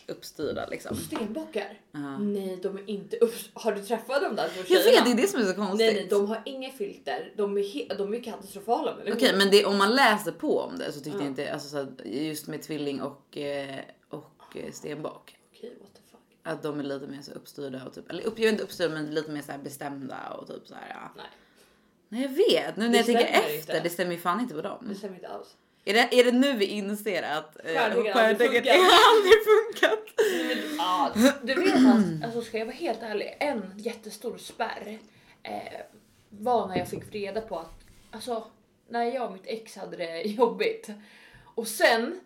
uppstyrda 0.07 0.67
liksom. 0.67 0.95
Stenbockar? 0.95 1.79
Ja. 1.91 2.17
Nej 2.17 2.59
de 2.63 2.77
är 2.77 2.89
inte 2.89 3.17
upp... 3.17 3.33
Har 3.53 3.71
du 3.71 3.81
träffat 3.81 4.21
dem 4.21 4.35
där 4.35 4.47
två 4.47 4.59
Jag 4.59 4.67
tjejerna? 4.83 5.05
vet, 5.05 5.05
det 5.05 5.11
är 5.21 5.25
det 5.25 5.27
som 5.31 5.41
är 5.41 5.45
så 5.45 5.53
konstigt. 5.53 5.79
Nej 5.79 5.93
nej 5.93 6.07
de 6.09 6.25
har 6.27 6.41
inga 6.45 6.69
filter. 6.71 7.33
De 7.37 7.57
är, 7.57 7.61
he- 7.61 7.97
de 7.97 8.13
är 8.13 8.23
katastrofala. 8.23 8.97
Okej 9.13 9.33
men 9.37 9.49
det, 9.51 9.65
om 9.65 9.77
man 9.77 9.95
läser 9.95 10.31
på 10.31 10.59
om 10.59 10.77
det 10.77 10.91
så 10.91 10.99
tyckte 10.99 11.09
Ja. 11.09 11.23
jag 11.23 11.27
inte, 11.31 11.53
alltså 11.53 11.69
så 11.69 11.87
just 12.05 12.47
med 12.47 12.61
tvilling 12.61 13.01
och, 13.01 13.37
eh, 13.37 13.79
och 14.09 14.57
eh, 14.57 14.71
stenbock. 14.71 15.35
Okej 15.53 15.77
what 15.81 15.93
the 15.93 16.01
fuck. 16.11 16.19
Att 16.43 16.63
de 16.63 16.79
är 16.79 16.83
lite 16.83 17.07
mer 17.07 17.21
så 17.21 17.31
uppstyrda 17.31 17.85
och 17.85 17.93
typ, 17.93 18.09
eller 18.09 18.23
upp, 18.25 18.39
jag 18.39 18.45
vet 18.45 18.51
inte 18.51 18.63
uppstyrda 18.63 18.93
men 18.93 19.05
lite 19.13 19.31
mer 19.31 19.41
så 19.41 19.51
här 19.51 19.59
bestämda 19.59 20.29
och 20.41 20.47
typ 20.47 20.67
så 20.67 20.75
här. 20.75 20.89
Ja. 20.89 21.11
Nej 21.17 21.25
Nej 22.09 22.21
jag 22.21 22.29
vet, 22.29 22.77
nu 22.77 22.83
när 22.83 22.91
Det 22.91 22.97
jag 22.97 23.05
tänker 23.05 23.23
efter, 23.25 23.55
inte. 23.57 23.79
det 23.79 23.89
stämmer 23.89 24.11
ju 24.11 24.17
fan 24.17 24.39
inte 24.39 24.53
på 24.53 24.61
dem. 24.61 24.85
det 24.89 24.95
stämmer 24.95 25.15
inte 25.15 25.27
alls. 25.27 25.55
Är 25.87 25.93
det, 25.93 26.19
är 26.19 26.23
det 26.23 26.31
nu 26.31 26.53
vi 26.53 26.65
inser 26.65 27.23
att 27.23 27.55
eh, 27.65 27.73
Stjärntecken 27.73 28.13
stjärntecken 28.13 28.75
aldrig 28.77 29.33
funkat? 29.45 29.99
ja, 30.77 31.11
du 31.43 31.53
vet 31.53 31.75
att, 31.75 32.25
alltså 32.25 32.41
ska 32.41 32.57
jag 32.57 32.65
vara 32.65 32.75
helt 32.75 33.03
ärlig, 33.03 33.37
en 33.39 33.73
jättestor 33.77 34.37
spärr 34.37 34.99
eh, 35.43 35.79
var 36.29 36.67
när 36.67 36.77
jag 36.77 36.87
fick 36.87 37.15
reda 37.15 37.41
på 37.41 37.59
att, 37.59 37.83
alltså 38.11 38.43
när 38.89 39.03
jag 39.03 39.25
och 39.25 39.33
mitt 39.33 39.45
ex 39.45 39.75
hade 39.75 39.97
det 39.97 40.21
jobbigt 40.21 40.89
och 41.55 41.67
sen 41.67 42.19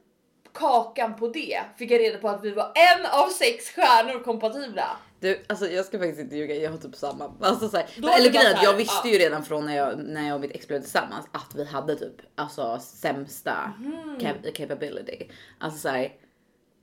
kakan 0.54 1.16
på 1.16 1.28
det 1.28 1.62
fick 1.78 1.92
jag 1.92 2.00
reda 2.00 2.18
på 2.18 2.30
att 2.30 2.44
vi 2.44 2.52
var 2.52 2.72
en 2.76 3.06
av 3.06 3.28
sex 3.28 3.70
stjärnor 3.70 4.24
kompatibla. 4.24 4.98
Du, 5.19 5.39
alltså 5.48 5.68
jag 5.69 5.86
ska 5.86 6.00
faktiskt 6.00 6.19
inte 6.19 6.36
ljuga, 6.36 6.56
jag 6.56 6.71
har 6.71 6.77
typ 6.77 6.95
samma. 6.95 7.33
Alltså, 7.42 7.69
så 7.69 7.77
här, 7.77 7.86
eller 8.18 8.30
grejen, 8.30 8.57
jag 8.63 8.74
visste 8.74 9.10
ju 9.10 9.18
redan 9.18 9.45
från 9.45 9.66
när 9.66 9.77
jag, 9.77 10.00
när 10.00 10.27
jag 10.27 10.36
och 10.36 10.42
mitt 10.42 10.51
ex 10.51 10.68
blev 10.68 10.81
tillsammans 10.81 11.25
att 11.31 11.56
vi 11.56 11.66
hade 11.66 11.95
typ 11.95 12.16
alltså 12.36 12.80
sämsta 12.80 13.74
cap- 14.19 14.54
capability. 14.56 15.27
Alltså 15.60 15.80
så 15.80 15.89
här, 15.89 16.12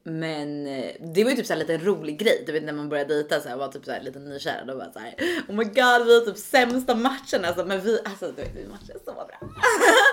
men 0.04 0.66
eh, 0.66 0.92
det 1.14 1.24
var 1.24 1.30
ju 1.30 1.36
typ 1.36 1.46
så 1.46 1.52
här 1.52 1.60
lite 1.60 1.74
en 1.74 1.84
rolig 1.84 2.18
grej. 2.18 2.42
Du 2.46 2.52
vet 2.52 2.62
när 2.64 2.72
man 2.72 2.88
började 2.88 3.14
dejta 3.14 3.40
så 3.40 3.48
här, 3.48 3.56
var 3.56 3.68
typ 3.68 3.84
så 3.84 3.90
här 3.92 4.00
lite 4.02 4.18
nykär 4.18 4.66
och 4.70 4.78
bara 4.78 4.92
så 4.92 4.98
här. 4.98 5.14
Oh 5.48 5.54
my 5.54 5.64
god, 5.64 6.06
vi 6.06 6.16
är 6.16 6.24
typ 6.26 6.36
sämsta 6.38 6.94
matchen 6.94 7.44
alltså. 7.44 7.64
Men 7.64 7.80
vi, 7.80 8.00
alltså 8.04 8.26
du 8.26 8.42
vet 8.42 8.54
vi 8.56 8.68
matchar 8.68 8.96
så 9.04 9.12
bra. 9.12 9.28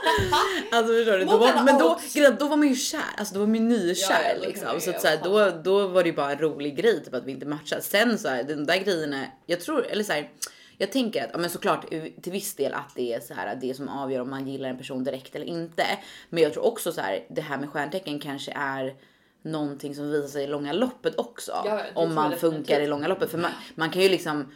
alltså 0.72 0.94
förstår 0.94 1.18
du? 1.18 1.26
Då 1.26 1.38
var, 1.38 1.64
men 1.64 1.78
då, 1.78 2.00
då 2.40 2.48
var 2.48 2.58
man 2.58 2.68
ju 2.68 2.76
kär, 2.76 3.02
alltså 3.18 3.34
då 3.34 3.40
var 3.40 3.48
man 3.48 3.56
ju 3.56 3.62
nykär 3.62 4.36
Ja, 4.36 4.48
liksom. 4.48 4.82
Så, 4.82 4.90
att, 4.90 4.96
ja, 4.96 5.00
så 5.00 5.08
här, 5.08 5.18
fan. 5.18 5.32
då, 5.32 5.62
då 5.64 5.88
var 5.88 6.04
det 6.04 6.10
ju 6.10 6.16
bara 6.16 6.32
en 6.32 6.40
rolig 6.40 6.76
grej 6.78 7.04
typ 7.04 7.14
att 7.14 7.26
vi 7.26 7.32
inte 7.32 7.46
matchade. 7.46 7.82
Sen 7.82 8.18
så 8.18 8.28
här, 8.28 8.44
de 8.44 8.66
där 8.66 8.78
grejerna, 8.78 9.26
jag 9.46 9.62
tror, 9.62 9.86
eller 9.88 10.04
så 10.04 10.14
här, 10.14 10.30
jag 10.78 10.92
tänker 10.92 11.24
att, 11.24 11.30
ja, 11.34 11.38
men 11.38 11.50
såklart 11.50 11.90
till 12.22 12.32
viss 12.32 12.56
del 12.56 12.74
att 12.74 12.96
det 12.96 13.14
är 13.14 13.20
så 13.20 13.34
här 13.34 13.56
det 13.62 13.74
som 13.74 13.90
avgör 13.90 14.22
om 14.22 14.30
man 14.30 14.48
gillar 14.48 14.70
en 14.70 14.78
person 14.78 15.04
direkt 15.04 15.36
eller 15.36 15.46
inte. 15.46 15.86
Men 16.30 16.44
jag 16.44 16.54
tror 16.54 16.66
också 16.66 16.92
så 16.92 17.02
här, 17.02 17.26
det 17.30 17.42
här 17.42 17.58
med 17.58 17.70
stjärntecken 17.70 18.20
kanske 18.20 18.52
är 18.56 18.96
någonting 19.42 19.96
som 19.96 20.12
visar 20.12 20.28
sig 20.28 20.44
i 20.44 20.48
långa 20.48 20.74
loppet 20.74 21.16
också. 21.20 21.52
Ja, 21.66 21.82
om 21.94 22.16
man 22.16 22.36
funkar 22.36 22.82
i 22.82 22.88
långa 22.88 23.08
loppet. 23.08 23.32
För 23.32 23.38
man, 23.38 23.52
man 23.76 23.90
kan 23.90 24.02
ju 24.02 24.10
liksom 24.10 24.52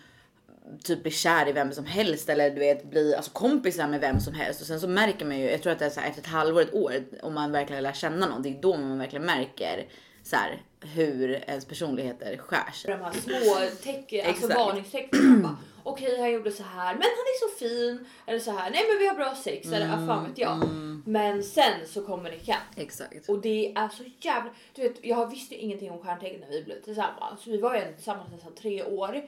typ 0.83 1.03
bli 1.03 1.11
kär 1.11 1.47
i 1.47 1.51
vem 1.51 1.71
som 1.71 1.85
helst 1.85 2.29
eller 2.29 2.49
du 2.49 2.59
vet 2.59 2.89
bli 2.89 3.15
alltså, 3.15 3.31
kompisar 3.31 3.87
med 3.87 4.01
vem 4.01 4.19
som 4.19 4.33
helst 4.33 4.61
och 4.61 4.67
sen 4.67 4.79
så 4.79 4.87
märker 4.87 5.25
man 5.25 5.39
ju, 5.39 5.49
jag 5.51 5.61
tror 5.61 5.73
att 5.73 5.79
det 5.79 5.85
är 5.85 5.89
så 5.89 5.99
här, 5.99 6.09
efter 6.09 6.21
ett 6.21 6.27
halvår, 6.27 6.61
ett 6.61 6.73
år 6.73 6.93
om 7.21 7.33
man 7.33 7.51
verkligen 7.51 7.83
lär 7.83 7.93
känna 7.93 8.25
någon, 8.25 8.41
det 8.41 8.49
är 8.49 8.61
då 8.61 8.77
man 8.77 8.99
verkligen 8.99 9.25
märker 9.25 9.87
så 10.23 10.35
här, 10.35 10.61
hur 10.81 11.31
ens 11.31 11.65
personligheter 11.65 12.37
skär 12.37 12.71
sig. 12.71 12.91
De 12.91 13.03
här 13.03 13.11
små 13.11 13.77
tecken, 13.83 14.27
alltså 14.27 14.47
varningstecknen. 14.47 15.41
Bara, 15.41 15.57
Okej 15.89 16.19
han 16.19 16.31
gjorde 16.31 16.51
så 16.51 16.63
här 16.63 16.93
men 16.93 17.03
han 17.03 17.03
är 17.03 17.49
så 17.49 17.57
fin. 17.59 18.05
Eller 18.25 18.39
så 18.39 18.51
här 18.51 18.71
nej 18.71 18.81
men 18.89 18.99
vi 18.99 19.07
har 19.07 19.15
bra 19.15 19.35
sex 19.35 19.67
eller 19.67 19.85
mm, 19.85 20.07
fan 20.07 20.27
vet 20.27 20.37
jag. 20.37 20.67
Men 21.05 21.43
sen 21.43 21.87
så 21.87 22.05
kommer 22.05 22.29
det 22.29 22.35
ikapp. 22.35 22.57
Exakt. 22.75 23.29
Och 23.29 23.41
det 23.41 23.73
är 23.75 23.89
så 23.89 24.03
jävla... 24.19 24.49
Du 24.73 24.81
vet, 24.81 25.05
jag 25.05 25.29
visste 25.29 25.55
ju 25.55 25.61
ingenting 25.61 25.91
om 25.91 25.99
stjärntecken 25.99 26.39
när 26.39 26.49
vi 26.49 26.63
blev 26.63 26.81
tillsammans. 26.81 27.47
Vi 27.47 27.57
var 27.57 27.75
ju 27.75 27.93
tillsammans 27.95 28.31
nästan 28.31 28.55
tre 28.55 28.83
år. 28.83 29.21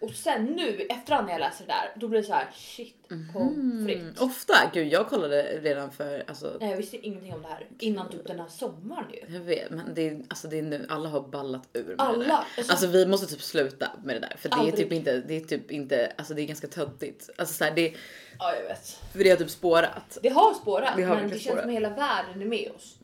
Och 0.00 0.10
sen 0.10 0.44
nu 0.44 0.80
efterhand 0.90 1.26
när 1.26 1.32
jag 1.32 1.40
läser 1.40 1.66
det 1.66 1.72
där, 1.72 1.92
då 2.00 2.08
blir 2.08 2.20
det 2.20 2.26
så 2.26 2.32
här 2.32 2.50
shit 2.54 3.08
pommes 3.32 3.86
frites. 3.86 4.20
Ofta, 4.20 4.54
gud 4.74 4.92
jag 4.92 5.08
kollade 5.08 5.42
redan 5.42 5.90
för 5.90 6.24
alltså 6.28 6.56
Nej, 6.60 6.70
jag 6.70 6.76
visste 6.76 6.96
ingenting 7.06 7.34
om 7.34 7.42
det 7.42 7.48
här 7.48 7.66
innan 7.78 8.10
typ 8.10 8.26
den 8.26 8.40
här 8.40 8.48
sommaren 8.48 9.04
ju. 9.12 9.34
jag 9.34 9.40
vet 9.40 9.70
men 9.70 9.94
det 9.94 10.08
är, 10.08 10.22
alltså 10.28 10.48
det 10.48 10.58
är 10.58 10.62
nu 10.62 10.86
alla 10.88 11.08
har 11.08 11.20
ballat 11.20 11.68
ur 11.72 11.84
med 11.84 11.94
Alla, 11.98 12.18
det 12.18 12.24
där. 12.24 12.34
alltså- 12.56 12.72
Alltså 12.72 12.86
vi 12.86 13.06
måste 13.06 13.26
typ 13.26 13.42
sluta 13.42 13.90
med 14.04 14.16
det 14.16 14.20
där 14.20 14.36
för 14.38 14.48
det 14.48 14.54
är 14.54 14.58
Aldrig. 14.58 14.76
typ 14.76 14.92
inte, 14.92 15.18
det 15.20 15.36
är 15.36 15.40
typ 15.40 15.70
inte, 15.70 16.12
alltså 16.18 16.34
det 16.34 16.42
är 16.42 16.46
ganska 16.46 16.66
töntigt. 16.66 17.30
Alltså 17.36 17.54
så 17.54 17.64
här, 17.64 17.72
det, 17.74 17.94
Ja, 18.38 18.54
jag 18.56 18.62
vet. 18.68 18.88
för 19.12 19.18
det 19.24 19.30
har 19.30 19.36
typ 19.36 19.50
spårat. 19.50 20.18
Det 20.22 20.28
har 20.28 20.54
spårat, 20.54 20.92
Det 20.96 21.02
har 21.02 21.14
men 21.14 21.24
det 21.24 21.28
verkligen 21.28 21.30
känns 21.30 21.42
spårat. 21.44 21.62
som 21.62 21.70
hela 21.70 21.88
världen 21.90 22.42
är 22.42 22.46
med 22.46 22.70
oss. 22.76 22.96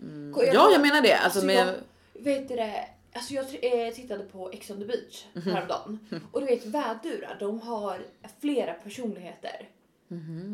Ja 0.54 0.70
jag 0.72 0.80
menar 0.80 1.00
det, 1.02 1.12
alltså 1.14 1.24
Alltså, 1.24 1.46
med 1.46 1.56
jag, 2.14 2.22
vet 2.24 2.48
du 2.48 2.56
det? 2.56 2.84
Alltså 3.14 3.34
jag 3.34 3.44
eh, 3.44 3.94
tittade 3.94 4.24
på 4.24 4.50
Ex 4.52 4.70
on 4.70 4.78
the 4.78 4.84
beach 4.84 5.24
häromdagen. 5.44 5.98
Och 6.32 6.40
du 6.40 6.46
vet 6.46 6.66
vädurar, 6.66 7.36
de 7.40 7.60
har 7.60 8.02
flera 8.40 8.74
personligheter. 8.74 9.68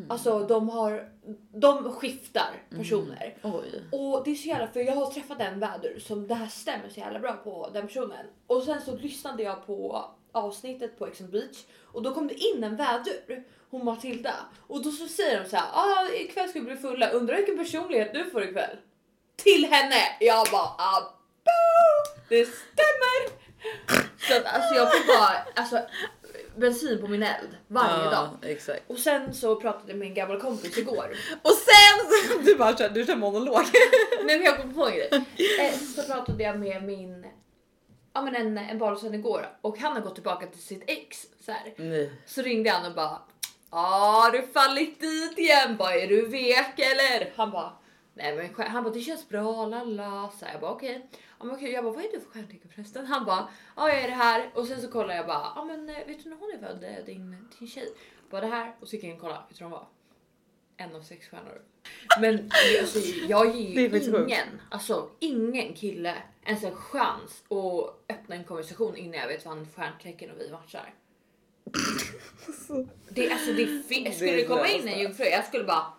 Alltså 0.09 0.47
de 0.47 0.69
har, 0.69 1.09
de 1.53 1.93
skiftar 1.93 2.63
personer. 2.71 3.37
Oj. 3.43 3.83
Och 3.93 4.25
det 4.25 4.31
är 4.31 4.35
så 4.35 4.49
jävla 4.49 4.67
för 4.67 4.81
jag 4.81 4.95
har 4.95 5.11
träffat 5.11 5.41
en 5.41 5.61
vädur 5.61 5.99
som 5.99 6.27
det 6.27 6.35
här 6.35 6.47
stämmer 6.49 6.89
så 6.89 7.01
jävla 7.01 7.19
bra 7.19 7.33
på 7.33 7.71
den 7.73 7.87
personen. 7.87 8.27
Och 8.47 8.63
sen 8.63 8.81
så 8.83 8.97
lyssnade 8.97 9.43
jag 9.43 9.67
på 9.67 10.05
avsnittet 10.33 10.99
på 10.99 11.07
Ex 11.07 11.21
on 11.21 11.27
the 11.27 11.33
beach 11.33 11.65
och 11.83 12.03
då 12.03 12.15
kom 12.15 12.29
det 12.29 12.35
in 12.35 12.65
en 12.65 12.77
vädur, 12.77 13.45
hon 13.71 13.85
Matilda. 13.85 14.35
Och 14.67 14.83
då 14.83 14.91
så 14.91 15.09
säger 15.09 15.43
de 15.43 15.49
så 15.49 15.57
här, 15.57 15.69
ah 15.73 16.09
ikväll 16.15 16.49
ska 16.49 16.59
vi 16.59 16.65
bli 16.65 16.77
fulla, 16.77 17.11
undrar 17.11 17.37
vilken 17.37 17.59
personlighet 17.59 18.15
du 18.15 18.31
får 18.31 18.43
ikväll? 18.45 18.77
Till 19.37 19.65
henne! 19.65 20.03
Jag 20.21 20.47
bara, 20.53 20.63
ah, 20.63 21.18
det 22.29 22.45
stämmer! 22.45 23.39
Så 24.19 24.37
att 24.37 24.45
alltså 24.45 24.75
jag 24.75 24.93
får 24.93 25.07
bara, 25.07 25.37
alltså 25.55 25.81
bensin 26.57 27.01
på 27.01 27.09
min 27.09 27.23
eld 27.23 27.57
varje 27.67 28.05
dag. 28.05 28.29
Ja, 28.43 28.49
exakt. 28.49 28.83
Och 28.87 28.99
sen 28.99 29.35
så 29.35 29.61
pratade 29.61 29.93
jag 29.93 29.99
med 29.99 30.09
en 30.09 30.15
gammal 30.15 30.41
kompis 30.41 30.79
igår. 30.79 31.17
Och 31.43 31.55
sen 31.55 32.45
du 32.45 32.55
bara 32.55 32.77
kör, 32.77 32.89
du 32.89 33.07
kör 33.07 33.17
monolog. 33.17 33.65
Men 34.25 34.43
jag 34.43 34.61
kom 34.61 34.75
på 34.75 34.87
en 34.87 34.95
grej. 34.95 35.11
Eh, 35.61 35.79
så 35.79 36.03
pratade 36.03 36.43
jag 36.43 36.59
med 36.59 36.83
min, 36.83 37.27
ja 38.13 38.23
men 38.23 38.37
en, 38.37 38.59
en 38.59 38.79
barndomsvän 38.79 39.15
igår 39.15 39.49
och 39.61 39.79
han 39.79 39.93
har 39.93 40.01
gått 40.01 40.15
tillbaka 40.15 40.47
till 40.47 40.63
sitt 40.63 40.83
ex 40.87 41.27
så 41.47 41.53
här. 41.53 41.75
Nej. 41.77 42.13
Så 42.27 42.43
ringde 42.43 42.71
han 42.71 42.87
och 42.87 42.95
bara 42.95 43.19
Ja 43.71 44.31
du 44.33 44.43
fallit 44.43 45.01
dit 45.01 45.39
igen, 45.39 45.77
bara 45.77 45.95
är 45.95 46.07
du 46.07 46.27
vek 46.29 46.79
eller? 46.79 47.33
Han 47.37 47.51
bara 47.51 47.73
Nej 48.15 48.37
men 48.37 48.69
han 48.69 48.85
bara 48.85 48.95
det 48.95 49.01
känns 49.01 49.29
bra 49.29 49.67
lalla 49.67 50.31
så 50.39 50.45
här, 50.45 50.53
jag 50.53 50.61
bara 50.61 50.71
okej. 50.71 51.09
Ja, 51.39 51.45
men 51.45 51.55
okej. 51.55 51.73
Jag 51.73 51.85
bara 51.85 51.95
vad 51.95 52.05
är 52.05 52.09
du 52.13 52.21
för 52.21 52.31
stjärntecken 52.31 52.71
förresten? 52.75 53.07
Han 53.07 53.25
bara 53.25 53.49
ja 53.77 53.89
jag 53.89 53.99
är 54.03 54.09
det 54.09 54.15
här 54.15 54.51
och 54.55 54.67
sen 54.67 54.83
så 54.83 54.89
kollar 54.89 55.15
jag 55.15 55.27
bara 55.27 55.53
ja 55.57 55.65
men 55.65 55.89
eh, 55.89 56.07
vet 56.07 56.25
du 56.25 56.31
när 56.31 56.37
hon 56.37 56.51
är 56.55 56.59
född 56.59 56.85
eh, 56.85 57.05
din, 57.07 57.49
din 57.59 57.69
tjej? 57.69 57.89
Bara 58.31 58.41
det 58.41 58.47
här 58.47 58.77
och 58.81 58.89
så 58.89 58.97
gick 58.97 59.05
jag 59.05 59.11
in 59.11 59.17
och 59.17 59.21
kollade, 59.23 59.43
vet 59.49 59.59
du 59.59 59.65
vad 59.65 59.73
hon 59.73 59.81
var? 59.81 59.89
En 60.77 60.97
av 60.97 61.03
sex 61.03 61.29
stjärnor. 61.29 61.63
Men 62.21 62.51
alltså, 62.81 62.99
jag 63.29 63.57
ger 63.57 63.89
ju 63.91 64.01
ingen, 64.25 64.61
alltså 64.71 65.11
ingen 65.19 65.75
kille 65.75 66.15
ens 66.45 66.65
en 66.65 66.75
chans 66.75 67.43
att 67.49 68.15
öppna 68.17 68.35
en 68.35 68.45
konversation 68.45 68.97
innan 68.97 69.21
jag 69.21 69.29
vet 69.29 69.45
vad 69.45 69.57
han 69.57 69.67
stjärntecken 69.77 70.31
och 70.31 70.41
vi 70.41 70.51
matchar. 70.51 70.95
Det, 73.09 73.31
alltså, 73.31 73.53
det 73.53 74.13
skulle 74.15 74.33
det 74.33 74.45
komma 74.45 74.69
in 74.69 74.89
en 74.89 75.01
jungfru, 75.01 75.25
jag 75.25 75.45
skulle 75.45 75.65
bara 75.65 75.93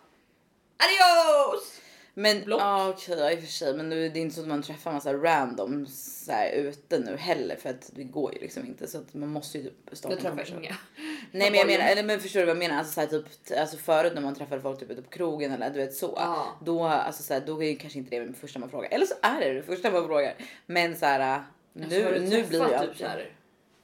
adios! 0.76 1.80
Men 2.14 2.44
Block. 2.44 2.60
ja 2.60 2.88
okej 2.88 3.18
ja, 3.18 3.30
i 3.30 3.36
och 3.36 3.40
för 3.40 3.46
sig 3.46 3.76
men 3.76 3.88
nu, 3.88 4.08
det 4.08 4.18
är 4.18 4.22
inte 4.22 4.34
så 4.34 4.40
att 4.40 4.48
man 4.48 4.62
träffar 4.62 4.92
massa 4.92 5.14
random 5.14 5.86
så 5.86 6.32
här, 6.32 6.52
ute 6.52 6.98
nu 6.98 7.16
heller 7.16 7.56
för 7.56 7.70
att 7.70 7.90
det 7.94 8.04
går 8.04 8.34
ju 8.34 8.40
liksom 8.40 8.66
inte 8.66 8.86
så 8.86 8.98
att 8.98 9.14
man 9.14 9.28
måste 9.28 9.58
ju 9.58 9.64
typ 9.64 9.74
starta 9.92 10.14
Jag 10.14 10.22
träffar 10.22 10.58
inga. 10.58 10.76
Nej 11.32 11.50
men 11.50 11.54
jag 11.54 11.66
menar, 11.66 11.84
eller 11.84 12.02
men 12.02 12.20
förstår 12.20 12.40
du 12.40 12.46
vad 12.46 12.56
jag 12.56 12.58
menar? 12.58 12.78
Alltså, 12.78 12.92
så 12.92 13.00
här, 13.00 13.08
typ, 13.08 13.24
alltså 13.58 13.76
förut 13.76 14.12
när 14.14 14.22
man 14.22 14.34
träffade 14.34 14.60
folk 14.60 14.80
typ 14.80 14.90
ute 14.90 15.02
på 15.02 15.10
krogen 15.10 15.52
eller 15.52 15.70
du 15.70 15.78
vet 15.78 15.94
så. 15.94 16.12
Ja. 16.16 16.58
Då, 16.64 16.84
alltså, 16.84 17.22
så 17.22 17.34
här, 17.34 17.40
då 17.46 17.62
är 17.62 17.68
ju 17.68 17.76
kanske 17.76 17.98
inte 17.98 18.18
det 18.18 18.26
det 18.26 18.32
första 18.32 18.58
man 18.58 18.70
frågar. 18.70 18.90
Eller 18.90 19.06
så 19.06 19.14
är 19.22 19.40
det 19.40 19.52
det 19.52 19.62
första 19.62 19.90
man 19.90 20.06
frågar. 20.06 20.34
Men 20.66 20.96
så 20.96 21.06
här, 21.06 21.42
Alltså, 21.74 21.98
nu, 21.98 22.14
du 22.14 22.20
nu 22.20 22.44
blir 22.44 22.62
alltid. 22.62 22.88
typ 22.88 22.98
så 22.98 23.06
här, 23.06 23.32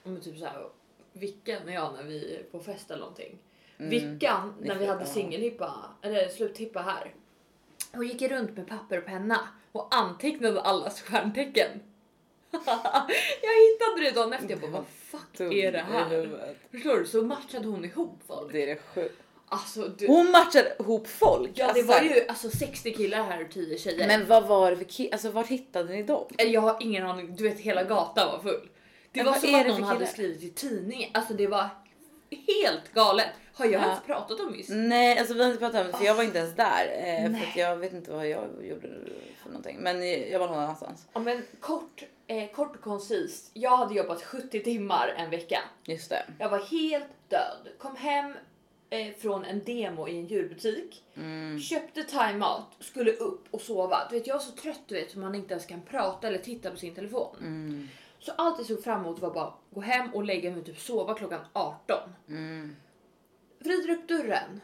om 0.02 0.20
typ 0.20 0.38
så 0.38 0.44
här, 0.44 0.68
Vickan 1.12 1.62
och 1.64 1.72
jag 1.72 1.94
när 1.94 2.02
vi 2.02 2.36
är 2.36 2.42
på 2.42 2.60
fest 2.60 2.90
eller 2.90 3.00
någonting. 3.00 3.38
Mm. 3.78 3.90
Vickan 3.90 4.54
när 4.60 4.74
vi 4.74 4.86
hade 4.86 5.06
singelhippa 5.06 5.84
eller 6.02 6.28
sluthippa 6.28 6.80
här. 6.82 7.14
Hon 7.96 8.06
gick 8.06 8.22
runt 8.22 8.56
med 8.56 8.66
papper 8.68 8.98
och 8.98 9.06
penna 9.06 9.40
och 9.72 9.94
antecknade 9.94 10.60
allas 10.60 11.00
stjärntecken. 11.02 11.68
jag 13.42 13.52
hittade 13.66 14.00
det 14.02 14.10
dagen 14.10 14.32
efter. 14.32 14.50
Jag 14.50 14.60
bara 14.60 14.70
vad 14.70 14.84
fuck 14.86 15.40
är 15.40 15.72
det 15.72 15.78
här? 15.78 16.54
Förstår 16.70 16.98
du? 16.98 17.06
Så 17.06 17.22
matchade 17.22 17.68
hon 17.68 17.84
ihop 17.84 18.20
folk. 18.26 18.52
Det 18.52 18.62
är 18.62 18.66
det 18.66 18.76
sjukt. 18.94 19.22
Alltså 19.48 19.88
du. 19.88 20.06
Hon 20.06 20.30
matchade 20.30 20.76
ihop 20.78 21.08
folk. 21.08 21.50
Ja 21.54 21.64
det 21.66 21.70
alltså, 21.80 21.86
var 21.86 22.00
ju 22.00 22.26
alltså 22.28 22.50
60 22.50 22.94
killar 22.94 23.22
här 23.22 23.44
och 23.44 23.50
10 23.50 23.78
tjejer. 23.78 24.06
Men 24.06 24.26
vad 24.26 24.46
var 24.48 24.70
det 24.70 24.76
för 24.76 24.84
ki- 24.84 25.08
Alltså 25.12 25.30
vart 25.30 25.46
hittade 25.46 25.92
ni 25.92 26.02
dem? 26.02 26.26
Jag 26.38 26.60
har 26.60 26.76
ingen 26.80 27.06
aning, 27.06 27.36
du 27.36 27.44
vet 27.48 27.58
hela 27.58 27.84
gatan 27.84 28.28
var 28.32 28.38
full. 28.38 28.68
Det 29.12 29.22
Men 29.24 29.32
var 29.32 29.38
som 29.38 29.54
att 29.54 29.66
någon 29.66 29.82
hade 29.82 29.98
killar? 29.98 30.12
skrivit 30.12 30.42
i 30.42 30.50
tidningen. 30.50 31.10
Alltså 31.14 31.34
det 31.34 31.46
var 31.46 31.68
helt 32.30 32.92
galet. 32.94 33.28
Har 33.58 33.64
jag 33.66 33.82
Ja. 33.82 33.86
ens 33.86 34.02
pratat 34.04 34.40
om 34.40 34.52
nyss? 34.52 34.68
Nej, 34.68 35.18
alltså 35.18 35.34
vi 35.34 35.40
har 35.42 35.46
inte 35.50 35.58
pratat 35.60 35.86
om 35.86 35.92
det 35.92 35.98
för 35.98 36.04
jag 36.04 36.14
var 36.14 36.22
inte 36.22 36.38
ens 36.38 36.54
där. 36.56 36.86
Eh, 36.96 37.38
för 37.40 37.46
att 37.48 37.56
jag 37.56 37.76
vet 37.76 37.92
inte 37.92 38.10
vad 38.12 38.28
jag 38.28 38.48
gjorde 38.62 38.88
för 39.42 39.48
någonting. 39.48 39.76
Men 39.80 40.02
eh, 40.02 40.32
jag 40.32 40.38
var 40.38 40.46
någon 40.48 40.58
annanstans. 40.58 41.06
Ja 41.12 41.20
men 41.20 41.42
kort, 41.60 42.02
eh, 42.26 42.50
kort 42.50 42.76
och 42.76 42.82
koncist. 42.82 43.50
Jag 43.54 43.76
hade 43.76 43.94
jobbat 43.94 44.22
70 44.22 44.62
timmar 44.64 45.14
en 45.16 45.30
vecka. 45.30 45.58
Just 45.84 46.10
det. 46.10 46.22
Jag 46.38 46.48
var 46.48 46.58
helt 46.58 47.06
död. 47.28 47.68
Kom 47.78 47.96
hem 47.96 48.34
eh, 48.90 49.14
från 49.18 49.44
en 49.44 49.64
demo 49.64 50.08
i 50.08 50.16
en 50.18 50.26
djurbutik. 50.26 51.04
Mm. 51.16 51.60
Köpte 51.60 52.02
thaimat, 52.02 52.66
skulle 52.80 53.12
upp 53.12 53.44
och 53.50 53.60
sova. 53.60 54.06
Du 54.10 54.18
vet 54.18 54.26
jag 54.26 54.36
är 54.36 54.40
så 54.40 54.52
trött 54.52 54.80
du 54.86 54.94
vet 54.94 55.10
så 55.10 55.18
man 55.18 55.34
inte 55.34 55.54
ens 55.54 55.66
kan 55.66 55.82
prata 55.82 56.28
eller 56.28 56.38
titta 56.38 56.70
på 56.70 56.76
sin 56.76 56.94
telefon. 56.94 57.36
Mm. 57.40 57.88
Så 58.18 58.32
allt 58.36 58.58
jag 58.58 58.66
såg 58.66 58.84
fram 58.84 59.00
emot 59.00 59.18
var 59.18 59.34
bara 59.34 59.54
gå 59.70 59.80
hem 59.80 60.14
och 60.14 60.24
lägga 60.24 60.50
mig 60.50 60.60
och 60.60 60.66
typ 60.66 60.80
sova 60.80 61.14
klockan 61.14 61.40
18. 61.52 61.96
Mm. 62.28 62.76
Vrider 63.66 63.90
upp 63.90 64.08
dörren 64.08 64.60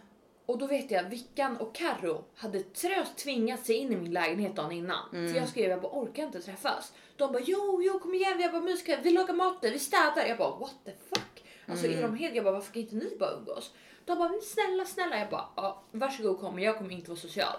och 0.47 0.59
då 0.59 0.67
vet 0.67 0.91
jag 0.91 1.05
Vickan 1.05 1.57
och 1.57 1.75
Karo 1.75 2.25
hade 2.35 2.63
seriöst 2.73 3.17
tvingat 3.17 3.67
sig 3.67 3.77
in 3.77 3.93
i 3.93 3.97
min 3.97 4.13
lägenhet 4.13 4.57
dagen 4.57 4.73
innan. 4.73 5.11
Så 5.31 5.37
jag 5.37 5.49
skrev 5.49 5.71
jag 5.71 5.81
bara 5.81 5.93
orkar 5.93 6.23
inte 6.23 6.41
träffas. 6.43 6.93
De 7.17 7.33
bara 7.33 7.43
jo, 7.47 7.83
jo 7.83 7.99
kom 7.99 8.15
igen, 8.15 8.41
jag 8.41 8.53
bara 8.53 8.63
myskväll, 8.63 9.01
vi 9.03 9.11
lagar 9.11 9.35
mat, 9.35 9.59
vi 9.63 9.79
städar. 9.79 10.27
Jag 10.29 10.39
bara 10.39 10.57
what 10.59 10.75
the 10.85 10.93
fuck? 11.09 11.45
Alltså 11.67 11.87
är 11.87 12.03
de 12.03 12.17
helt, 12.17 12.35
jag 12.35 12.45
bara 12.45 12.55
varför 12.55 12.73
kan 12.73 12.83
inte 12.83 12.95
ni 12.95 13.17
bara 13.19 13.31
umgås? 13.31 13.75
De 14.05 14.19
bara 14.19 14.33
snälla 14.43 14.85
snälla, 14.85 15.19
jag 15.19 15.31
bara 15.31 15.49
ja, 15.57 15.83
varsågod 15.91 16.41
kom 16.41 16.59
jag 16.59 16.79
kommer 16.79 16.93
inte 16.93 17.11
vara 17.11 17.21
social. 17.21 17.57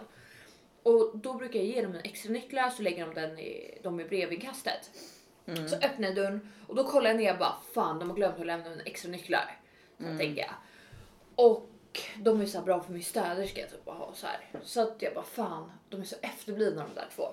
Och 0.84 1.12
då 1.18 1.34
brukar 1.34 1.60
jag 1.60 1.68
ge 1.68 1.82
dem 1.82 1.96
en 1.96 2.02
extra 2.04 2.32
nycklar 2.32 2.70
så 2.70 2.82
lägger 2.82 3.06
de 3.06 3.14
den 3.22 3.40
i, 3.40 3.80
dem 3.84 4.00
i 4.00 4.06
brevinkastet. 4.06 4.90
Så 5.70 5.76
öppnar 5.76 6.08
jag 6.08 6.16
dörren 6.16 6.52
och 6.68 6.76
då 6.76 6.84
kollar 6.84 7.10
jag 7.10 7.18
ner 7.18 7.34
och 7.34 7.40
bara 7.40 7.56
fan 7.74 8.00
de 8.00 8.10
har 8.10 8.16
glömt 8.16 8.40
att 8.40 8.46
lämna 8.46 8.66
en 8.66 8.82
extra 8.86 9.12
nycklar. 9.12 9.60
Så 9.98 10.18
tänker 10.18 10.42
jag. 10.42 10.54
Och 11.36 11.70
de 12.18 12.42
är 12.42 12.46
så 12.46 12.58
här 12.58 12.66
bra 12.66 12.82
för 12.82 12.94
min 12.94 13.04
städerska 13.04 13.62
typ 13.66 13.88
att 13.88 13.98
ha 13.98 14.14
så 14.16 14.28
här. 14.28 14.40
Så 14.64 14.82
att 14.82 14.96
jag 15.00 15.14
bara 15.14 15.24
fan, 15.26 15.72
de 15.90 16.02
är 16.02 16.06
så 16.06 16.16
efterblivna 16.22 16.84
de 16.88 16.96
där 16.96 17.08
två. 17.16 17.28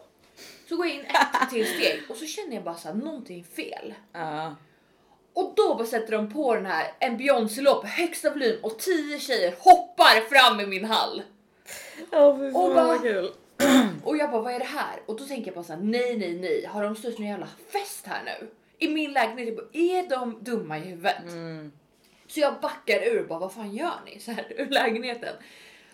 Så 0.69 0.77
går 0.77 0.87
jag 0.87 0.95
in 0.95 1.01
ett 1.05 1.51
till 1.51 1.67
steg 1.67 2.03
och 2.09 2.17
så 2.17 2.27
känner 2.27 2.55
jag 2.55 2.65
bara 2.65 2.75
så 2.75 2.89
här 2.89 2.95
någonting 2.95 3.41
är 3.41 3.45
fel. 3.45 3.95
Ja. 4.13 4.57
Och 5.33 5.53
då 5.57 5.75
bara 5.75 5.87
sätter 5.87 6.13
de 6.13 6.33
på 6.33 6.55
den 6.55 6.67
här 6.67 6.93
en 6.99 7.17
Beyoncé-låt 7.17 7.81
på 7.81 7.87
högsta 7.87 8.31
volym 8.31 8.59
och 8.63 8.79
tio 8.79 9.19
tjejer 9.19 9.55
hoppar 9.59 10.21
fram 10.21 10.61
i 10.61 10.67
min 10.67 10.85
hall. 10.85 11.23
Ja, 12.11 12.37
fy 12.39 12.47
Och 12.47 12.53
bara- 12.53 12.87
vad 12.87 13.03
kul. 13.03 13.31
Och 14.05 14.17
jag 14.17 14.31
bara 14.31 14.43
vad 14.43 14.53
är 14.55 14.59
det 14.59 14.65
här? 14.65 15.03
Och 15.07 15.17
då 15.19 15.27
tänker 15.27 15.47
jag 15.47 15.55
bara 15.55 15.65
så 15.65 15.73
här, 15.73 15.81
nej 15.81 16.17
nej 16.19 16.35
nej, 16.39 16.65
har 16.65 16.83
de 16.85 16.97
styrt 16.97 17.19
någon 17.19 17.29
jävla 17.29 17.49
fest 17.73 18.07
här 18.07 18.23
nu? 18.25 18.51
I 18.79 18.89
min 18.89 19.13
lägenhet, 19.13 19.47
jag 19.49 19.57
bara, 19.57 19.67
är 19.73 20.09
de 20.09 20.39
dumma 20.45 20.79
i 20.79 20.81
huvudet? 20.81 21.23
Mm. 21.23 21.73
Så 22.31 22.41
jag 22.41 22.61
backar 22.61 23.03
ur 23.03 23.21
och 23.21 23.29
bara 23.29 23.39
vad 23.39 23.53
fan 23.53 23.73
gör 23.73 24.01
ni? 24.07 24.21
Så 24.21 24.31
här 24.33 24.47
ur 24.57 24.67
lägenheten. 24.67 25.35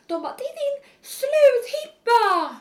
De 0.06 0.22
bara 0.22 0.36
det 0.38 0.44
är 0.44 0.54
din 0.54 0.90
sluthippa! 1.02 2.56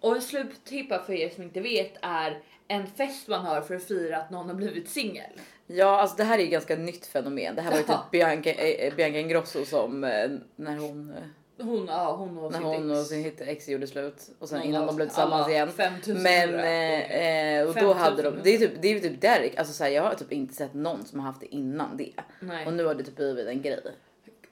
Och 0.00 0.16
en 0.16 0.22
sluthippa 0.22 1.02
för 1.02 1.12
er 1.12 1.28
som 1.28 1.42
inte 1.42 1.60
vet 1.60 1.94
är 2.02 2.42
en 2.68 2.86
fest 2.86 3.28
man 3.28 3.44
har 3.44 3.60
för 3.60 3.74
att 3.74 3.88
fira 3.88 4.16
att 4.16 4.30
någon 4.30 4.46
har 4.48 4.54
blivit 4.54 4.88
singel. 4.88 5.30
Ja, 5.66 6.00
alltså 6.00 6.16
det 6.16 6.24
här 6.24 6.38
är 6.38 6.42
ju 6.42 6.48
ganska 6.48 6.76
nytt 6.76 7.06
fenomen. 7.06 7.54
Det 7.54 7.62
här 7.62 7.70
var 7.70 7.78
ju 7.78 7.84
typ 7.84 8.10
Bianca, 8.10 8.50
eh, 8.50 8.94
Bianca 8.94 9.18
Ingrosso 9.18 9.64
som 9.64 10.04
eh, 10.04 10.30
när 10.56 10.76
hon, 10.76 11.10
eh, 11.10 11.22
Hon, 11.62 11.86
ja, 11.86 12.16
hon 12.16 12.38
och 12.38 12.52
när 12.52 12.60
hon 12.60 12.90
och 12.90 13.06
sin 13.06 13.24
hit- 13.24 13.40
ex 13.40 13.68
gjorde 13.68 13.86
slut 13.86 14.30
och 14.38 14.48
sen 14.48 14.58
Någon 14.58 14.68
innan 14.68 14.86
de 14.86 14.96
blev 14.96 15.06
tillsammans 15.06 15.44
alla 15.44 15.52
igen. 15.52 15.72
5000 15.72 16.22
Men 16.22 16.54
eh, 16.54 17.60
och 17.68 17.74
då 17.74 17.80
5000 17.80 17.98
hade 17.98 18.22
de, 18.22 18.34
det 18.42 18.54
är 18.54 18.58
typ, 18.58 18.72
det 18.82 18.88
är 18.88 19.00
typ 19.00 19.20
Derek, 19.20 19.58
alltså 19.58 19.74
så 19.74 19.84
här, 19.84 19.90
jag 19.90 20.02
har 20.02 20.14
typ 20.14 20.32
inte 20.32 20.54
sett 20.54 20.74
någon 20.74 21.04
som 21.04 21.20
har 21.20 21.26
haft 21.26 21.40
det 21.40 21.54
innan 21.54 21.96
det. 21.96 22.12
Nej. 22.40 22.66
Och 22.66 22.72
nu 22.72 22.84
har 22.84 22.94
det 22.94 23.04
typ 23.04 23.16
blivit 23.16 23.46
en 23.46 23.62
grej. 23.62 23.80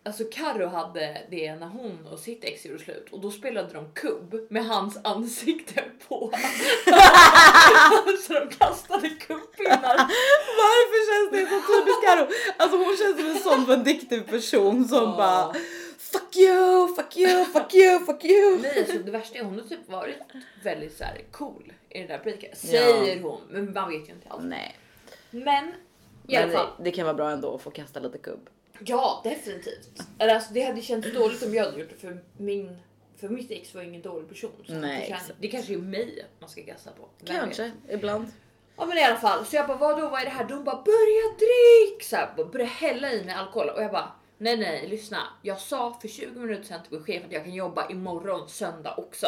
Alltså 0.02 0.24
Karo 0.32 0.66
hade 0.66 1.18
det 1.30 1.54
när 1.54 1.66
hon 1.66 2.06
och 2.12 2.18
sitt 2.18 2.44
ex 2.44 2.66
gjorde 2.66 2.78
slut 2.78 3.08
och 3.10 3.20
då 3.20 3.30
spelade 3.30 3.72
de 3.72 3.92
kubb 3.94 4.34
med 4.50 4.66
hans 4.66 4.98
ansikte 5.04 5.84
på. 6.08 6.32
så 8.26 8.32
de 8.32 8.48
kastade 8.58 9.08
kubbpinnar. 9.08 9.96
Varför 10.60 10.98
känns 11.08 11.30
det 11.30 11.56
så 11.56 11.72
typiskt 11.72 12.04
Karo? 12.08 12.26
Alltså 12.56 12.76
hon 12.78 12.96
känns 12.96 13.16
som 13.16 13.26
en 13.30 13.38
sån 13.38 13.66
vindiktiv 13.66 14.20
person 14.20 14.88
som 14.88 15.16
bara 15.16 15.54
Fuck 16.12 16.36
you, 16.36 16.94
fuck 16.94 17.16
you, 17.16 17.44
fuck 17.44 17.74
you, 17.74 17.98
fuck 18.06 18.24
you. 18.24 18.58
Nej, 18.62 18.78
alltså 18.78 18.98
det 18.98 19.10
värsta 19.10 19.38
är 19.38 19.44
hon 19.44 19.58
har 19.58 19.68
typ 19.68 19.88
varit 19.88 20.16
väldigt 20.62 20.96
så 20.96 21.04
här 21.04 21.24
cool 21.30 21.72
i 21.88 21.98
den 21.98 22.08
där 22.08 22.18
repliken. 22.18 22.56
Säger 22.56 23.22
hon, 23.22 23.40
men 23.50 23.72
man 23.72 23.90
vet 23.90 24.08
ju 24.08 24.12
inte 24.12 24.28
allt. 24.28 24.44
Nej, 24.44 24.76
Men 25.30 25.74
i 26.28 26.36
alla 26.36 26.52
fall. 26.52 26.68
det, 26.80 26.90
kan 26.90 27.04
vara 27.04 27.14
bra 27.14 27.30
ändå 27.30 27.54
att 27.54 27.62
få 27.62 27.70
kasta 27.70 28.00
lite 28.00 28.18
kubb. 28.18 28.50
Ja, 28.80 29.20
definitivt. 29.24 30.02
Eller 30.18 30.34
Alltså, 30.34 30.52
det 30.52 30.62
hade 30.62 30.82
känts 30.82 31.12
dåligt 31.12 31.42
om 31.42 31.54
jag 31.54 31.64
hade 31.64 31.80
gjort 31.80 31.90
det 31.90 31.96
för 31.96 32.18
min 32.36 32.78
för 33.20 33.28
mitt 33.28 33.50
ex 33.50 33.74
var 33.74 33.82
ingen 33.82 34.02
dålig 34.02 34.28
person. 34.28 34.50
Så 34.66 34.72
Nej, 34.74 35.00
det, 35.00 35.06
kanske, 35.06 35.32
det 35.40 35.48
kanske 35.48 35.74
är 35.74 35.78
mig 35.78 36.26
man 36.40 36.48
ska 36.48 36.60
gassa 36.60 36.90
på. 36.90 37.08
Vem 37.20 37.34
vet? 37.34 37.40
Kanske, 37.40 37.72
ibland. 37.88 38.26
Ja 38.76 38.86
men 38.86 38.98
i 38.98 39.04
alla 39.04 39.16
fall, 39.16 39.46
så 39.46 39.56
jag 39.56 39.66
bara 39.66 39.76
vadå 39.76 40.08
vad 40.08 40.20
är 40.20 40.24
det 40.24 40.30
här? 40.30 40.44
De 40.44 40.64
bara 40.64 40.82
börja 40.82 41.36
drick! 41.38 42.02
Så 42.02 42.16
här, 42.16 42.44
börja 42.52 42.66
hälla 42.66 43.12
i 43.12 43.24
mig 43.24 43.34
alkohol 43.34 43.68
och 43.68 43.82
jag 43.82 43.90
bara 43.90 44.12
nej 44.38 44.56
nej 44.56 44.88
lyssna. 44.88 45.18
Jag 45.42 45.60
sa 45.60 45.98
för 46.00 46.08
20 46.08 46.40
minuter 46.40 46.64
sedan 46.64 46.82
till 46.82 46.92
min 46.92 47.04
chef 47.04 47.24
att 47.24 47.32
jag 47.32 47.44
kan 47.44 47.54
jobba 47.54 47.88
imorgon 47.90 48.48
söndag 48.48 48.94
också. 48.96 49.26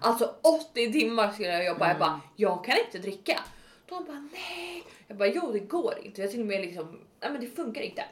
Alltså 0.00 0.34
80 0.70 0.92
timmar 0.92 1.32
skulle 1.32 1.48
jag 1.48 1.64
jobba. 1.66 1.88
Jag 1.88 1.98
bara 1.98 2.20
jag 2.36 2.64
kan 2.64 2.76
inte 2.86 2.98
dricka. 2.98 3.40
De 3.88 4.04
bara 4.04 4.28
nej. 4.32 4.84
Jag 5.08 5.16
bara 5.16 5.28
jo 5.28 5.52
det 5.52 5.58
går 5.58 5.94
inte. 6.02 6.20
Jag 6.20 6.30
till 6.30 6.40
och 6.40 6.46
med 6.46 6.60
liksom 6.60 7.00
nej 7.20 7.30
men 7.32 7.40
det 7.40 7.46
funkar 7.46 7.80
inte. 7.80 8.04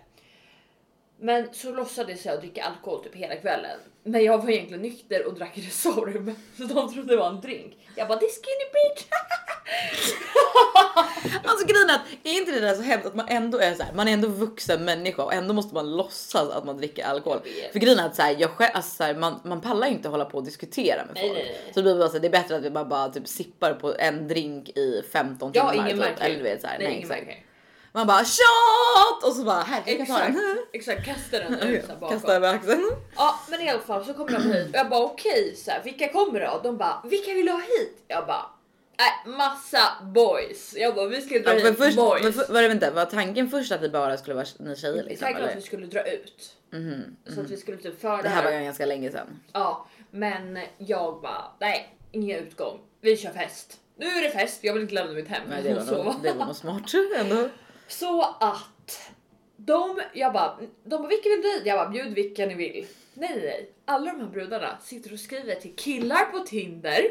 Men 1.21 1.55
så 1.55 1.73
låtsades 1.73 2.27
jag 2.27 2.41
dricka 2.41 2.65
alkohol 2.65 3.05
typ 3.05 3.15
hela 3.15 3.37
kvällen. 3.37 3.79
Men 4.03 4.25
jag 4.25 4.39
var 4.39 4.51
egentligen 4.51 4.83
nykter 4.83 5.27
och 5.27 5.35
drack 5.35 5.53
Resorb. 5.59 6.35
Så 6.57 6.63
de 6.63 6.93
trodde 6.93 7.09
det 7.09 7.17
var 7.17 7.29
en 7.31 7.41
drink. 7.41 7.77
Jag 7.97 8.09
bara 8.09 8.19
det 8.19 8.25
är 8.27 8.31
skinny 8.31 8.73
bitch. 8.73 9.07
Alltså 11.45 11.67
grejen 11.67 11.91
är 11.91 11.95
att 11.95 12.01
är 12.25 12.31
inte 12.33 12.53
det 12.53 12.61
där 12.61 12.75
så 12.75 12.83
hemskt 12.83 13.07
att 13.07 13.15
man 13.15 13.29
ändå 13.29 13.59
är 13.59 13.75
så 13.75 13.83
här, 13.83 13.93
man 13.93 14.09
är 14.09 14.13
ändå 14.13 14.29
vuxen 14.29 14.85
människa 14.85 15.23
och 15.23 15.33
ändå 15.35 15.55
måste 15.55 15.75
man 15.75 15.97
låtsas 15.97 16.51
att 16.51 16.65
man 16.65 16.77
dricker 16.77 17.05
alkohol. 17.05 17.41
För 17.73 17.79
grejen 17.79 17.99
är 17.99 18.07
att 18.07 18.17
så 18.17 18.23
här, 18.23 18.37
jag 18.39 18.51
själv, 18.51 18.71
alltså 18.75 18.97
så 18.97 19.05
här, 19.05 19.15
man, 19.15 19.41
man 19.45 19.61
pallar 19.61 19.87
inte 19.87 20.09
hålla 20.09 20.25
på 20.25 20.39
och 20.39 20.45
diskutera 20.45 21.05
med 21.05 21.15
Nej, 21.15 21.29
folk. 21.29 21.39
nej, 21.39 21.61
nej. 21.65 21.73
Så 21.75 21.81
det 21.81 21.83
blir 21.83 21.95
bara 21.99 22.09
så 22.09 22.13
här, 22.15 22.21
det 22.21 22.27
är 22.27 22.31
bättre 22.43 22.57
att 22.57 22.63
vi 22.63 22.71
bara, 22.71 22.85
bara 22.85 23.09
typ 23.09 23.29
sippar 23.29 23.73
på 23.75 23.95
en 23.99 24.29
drink 24.29 24.69
i 24.69 25.03
15 25.13 25.51
Ja 25.55 25.71
timmar. 25.71 25.87
ingen 25.91 25.99
typ. 25.99 26.21
Eller 26.21 26.43
vet 26.43 26.61
så 26.61 26.67
här, 26.67 26.79
nej, 26.79 26.87
ingen 26.89 26.99
exakt. 27.03 27.27
märker. 27.27 27.45
Man 27.93 28.07
bara 28.07 28.25
shot 28.25 29.25
och 29.25 29.33
så 29.33 29.45
bara 29.45 29.61
här 29.63 29.83
jag 29.87 29.97
kan 29.97 30.07
ta 30.07 30.13
Exakt, 30.19 30.35
den. 30.35 30.59
exakt 30.73 31.05
kasta 31.05 31.39
den 31.39 31.69
ut 31.69 31.83
så 31.87 31.93
bakom. 32.01 32.09
Kasta 32.19 32.35
över 32.37 32.55
axeln. 32.55 32.91
Ja 33.17 33.41
men 33.51 33.61
i 33.61 33.69
alla 33.71 33.81
fall 33.81 34.05
så 34.05 34.15
kommer 34.15 34.31
de 34.33 34.43
hit 34.53 34.69
och 34.69 34.75
jag 34.75 34.89
bara 34.89 35.05
okej 35.05 35.55
så 35.57 35.71
här, 35.71 35.83
vilka 35.85 36.13
kommer 36.13 36.41
då? 36.41 36.61
De 36.63 36.77
bara 36.77 37.03
vilka 37.05 37.35
vill 37.35 37.47
du 37.47 37.53
ha 37.53 37.61
hit? 37.61 38.05
Jag 38.09 38.27
bara 38.27 38.47
nej 38.99 39.35
massa 39.37 39.81
boys. 40.15 40.75
Jag 40.77 40.95
bara 40.95 41.07
vi 41.09 41.21
ska 41.21 41.39
dra 41.39 41.59
Ja, 41.59 41.69
hit 41.69 41.79
först, 41.79 41.97
boys. 41.97 42.23
men 42.23 42.33
för, 42.33 42.53
var, 42.53 42.63
det 42.63 42.73
inte, 42.73 42.91
var 42.91 43.05
tanken 43.05 43.51
först 43.51 43.73
att 43.73 43.83
vi 43.83 43.89
bara 43.89 44.17
skulle 44.17 44.35
vara 44.35 44.47
ni 44.59 44.77
tjejer 44.77 45.05
liksom? 45.05 45.25
Tanken 45.27 45.43
var 45.43 45.51
att 45.51 45.57
vi 45.57 45.63
skulle 45.63 45.87
dra 45.87 46.03
ut. 46.13 46.57
Mhm, 46.73 47.17
Så 47.35 47.41
att 47.41 47.51
vi 47.51 47.57
skulle 47.57 47.77
typ 47.77 48.01
föra 48.01 48.23
Det 48.23 48.29
här 48.29 48.45
var 48.45 48.51
ju 48.53 48.65
ganska 48.65 48.87
länge 48.87 49.11
sedan. 49.11 49.41
Ja 49.53 49.87
men 50.11 50.59
jag 50.79 51.21
bara 51.23 51.45
nej 51.61 51.95
ingen 52.13 52.39
utgång. 52.39 52.81
Vi 53.01 53.17
kör 53.17 53.31
fest. 53.31 53.81
Nu 53.97 54.07
är 54.07 54.23
det 54.23 54.31
fest, 54.31 54.65
jag 54.65 54.73
vill 54.75 54.83
inte 54.83 54.95
lämna 54.95 55.13
mitt 55.13 55.29
hem. 55.29 55.43
Men 55.49 55.65
det 55.65 55.75
var, 55.75 55.83
sova. 55.83 56.03
nog, 56.05 56.23
det 56.23 56.33
var 56.33 56.47
nog 56.47 56.57
smart 56.57 56.95
ändå. 57.17 57.49
Så 57.89 58.23
att 58.41 59.13
de, 59.57 60.01
jag 60.13 60.33
bara, 60.33 60.59
de 60.85 60.97
bara 61.03 61.09
vilka 61.09 61.29
vill 61.29 61.41
du? 61.43 61.69
Jag 61.69 61.79
bara 61.79 61.89
bjud 61.89 62.15
vilka 62.15 62.47
ni 62.47 62.55
vill. 62.55 62.87
Nej 63.15 63.31
nej 63.31 63.41
nej, 63.45 63.71
alla 63.85 64.13
de 64.13 64.21
här 64.21 64.27
brudarna 64.29 64.79
sitter 64.83 65.13
och 65.13 65.21
skriver 65.21 65.55
till 65.55 65.77
killar 65.77 66.25
på 66.25 66.39
Tinder, 66.39 67.03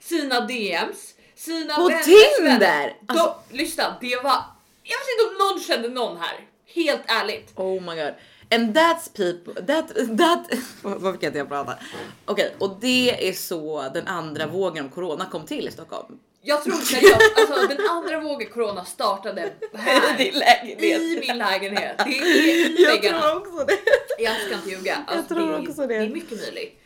sina 0.00 0.40
DMs, 0.40 1.14
sina 1.40 1.74
På 1.76 1.88
vänners 1.88 2.04
Tinder? 2.04 2.42
vänner. 2.58 2.96
Alltså- 3.06 3.34
De, 3.50 3.56
lyssna, 3.56 3.96
det 4.00 4.16
var, 4.22 4.36
jag 4.82 4.98
vet 4.98 5.08
inte 5.18 5.30
om 5.30 5.48
någon 5.48 5.60
kände 5.60 5.88
någon 5.88 6.16
här. 6.16 6.40
Helt 6.74 7.02
ärligt. 7.06 7.52
Oh 7.56 7.82
my 7.82 7.94
god. 8.02 8.14
And 8.52 8.76
that's 8.76 9.16
people, 9.16 9.62
that, 9.66 9.88
that, 10.18 10.58
varför 10.82 11.18
kan 11.18 11.26
inte 11.26 11.38
jag 11.38 11.48
prata? 11.48 11.74
Okej, 12.24 12.54
och 12.58 12.76
det 12.80 13.28
är 13.28 13.32
så 13.32 13.88
den 13.94 14.06
andra 14.06 14.46
vågen 14.46 14.84
av 14.84 14.88
corona 14.88 15.26
kom 15.30 15.46
till 15.46 15.68
i 15.68 15.70
Stockholm. 15.70 16.18
Jag 16.42 16.64
tror 16.64 16.72
seriöst, 16.72 17.32
alltså 17.36 17.66
den 17.68 17.88
andra 17.90 18.20
vågen 18.20 18.48
corona 18.50 18.84
startade 18.84 19.40
här. 19.74 20.18
Din 20.18 20.34
lägenhet. 20.34 21.00
I 21.00 21.24
min 21.28 21.38
lägenhet. 21.38 21.98
Det 21.98 22.18
är 22.18 22.26
i 22.26 22.74
Jag 22.82 22.90
väggarna. 22.90 23.20
tror 23.20 23.36
också 23.36 23.64
det. 23.64 23.78
Jag 24.22 24.36
ska 24.40 24.54
inte 24.54 24.70
ljuga. 24.70 25.04
Alltså, 25.06 25.34
tror 25.34 25.48
det, 25.52 25.68
också 25.68 25.80
det. 25.80 25.86
det 25.86 25.94
är 25.96 26.08
mycket 26.08 26.38
möjligt. 26.40 26.82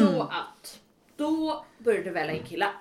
Så 0.00 0.22
att 0.22 0.78
då 1.16 1.64
började 1.78 2.04
det 2.04 2.10
välla 2.10 2.32
in 2.32 2.42
killar. 2.48 2.72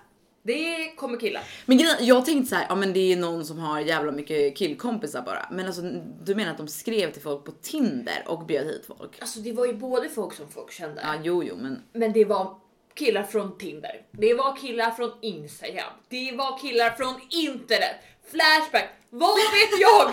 Det 0.48 0.92
kommer 0.96 1.20
killar. 1.20 1.44
Men 1.66 1.78
grejen, 1.78 1.96
jag 2.00 2.26
tänkte 2.26 2.50
så 2.50 2.56
här, 2.56 2.66
ja 2.70 2.76
men 2.76 2.94
det 2.94 3.14
är 3.14 3.18
någon 3.18 3.46
som 3.46 3.60
har 3.60 3.80
jävla 3.80 4.12
mycket 4.12 4.58
killkompisar 4.58 5.22
bara. 5.22 5.48
Men 5.52 5.66
alltså 5.66 5.82
du 6.24 6.36
menar 6.36 6.52
att 6.52 6.58
de 6.58 6.68
skrev 6.68 7.12
till 7.12 7.22
folk 7.22 7.46
på 7.46 7.52
Tinder 7.52 8.24
och 8.28 8.46
bjöd 8.46 8.66
hit 8.66 8.84
folk? 8.88 9.12
Alltså 9.22 9.40
det 9.40 9.52
var 9.52 9.66
ju 9.66 9.74
både 9.74 10.10
folk 10.10 10.34
som 10.34 10.48
folk 10.50 10.72
kände. 10.72 11.02
Ja 11.04 11.16
jo 11.24 11.44
jo 11.44 11.56
men 11.62 11.82
Men 11.94 12.14
det 12.14 12.26
var 12.26 12.58
killar 12.94 13.24
från 13.24 13.58
Tinder. 13.58 14.02
Det 14.12 14.34
var 14.34 14.56
killar 14.56 14.92
från 14.92 15.12
Instagram. 15.22 15.92
Det 16.10 16.32
var 16.32 16.60
killar 16.60 16.90
från 16.90 17.16
internet. 17.30 17.96
Flashback. 18.32 18.90
Vad 19.10 19.36
vet 19.36 19.80
jag? 19.80 20.12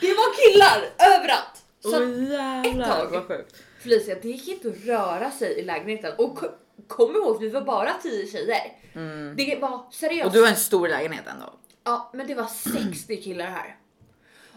Det 0.00 0.14
var 0.14 0.52
killar 0.52 0.78
överallt. 1.16 1.62
Så 1.80 2.02
Åh 2.02 2.30
jävlar 2.32 2.84
ett 2.84 2.98
tag- 2.98 3.10
vad 3.10 3.26
sjukt. 3.28 3.56
Felicia, 3.82 4.14
det 4.22 4.28
gick 4.28 4.48
inte 4.48 4.68
att 4.68 4.84
röra 4.86 5.30
sig 5.30 5.58
i 5.58 5.62
lägenheten. 5.64 6.12
Och 6.18 6.38
kom 6.88 7.16
ihåg, 7.16 7.40
vi 7.40 7.48
var 7.48 7.60
bara 7.62 7.92
10 8.02 8.26
tjejer. 8.26 8.76
Det 9.36 9.58
var 9.60 9.86
seriöst. 9.90 10.12
Mm. 10.12 10.26
Och 10.26 10.32
du 10.32 10.40
har 10.40 10.48
en 10.48 10.56
stor 10.56 10.88
lägenhet 10.88 11.26
ändå. 11.26 11.52
Ja, 11.84 12.10
men 12.14 12.26
det 12.26 12.34
var 12.34 12.46
60 12.46 13.22
killar 13.22 13.46
här. 13.46 13.76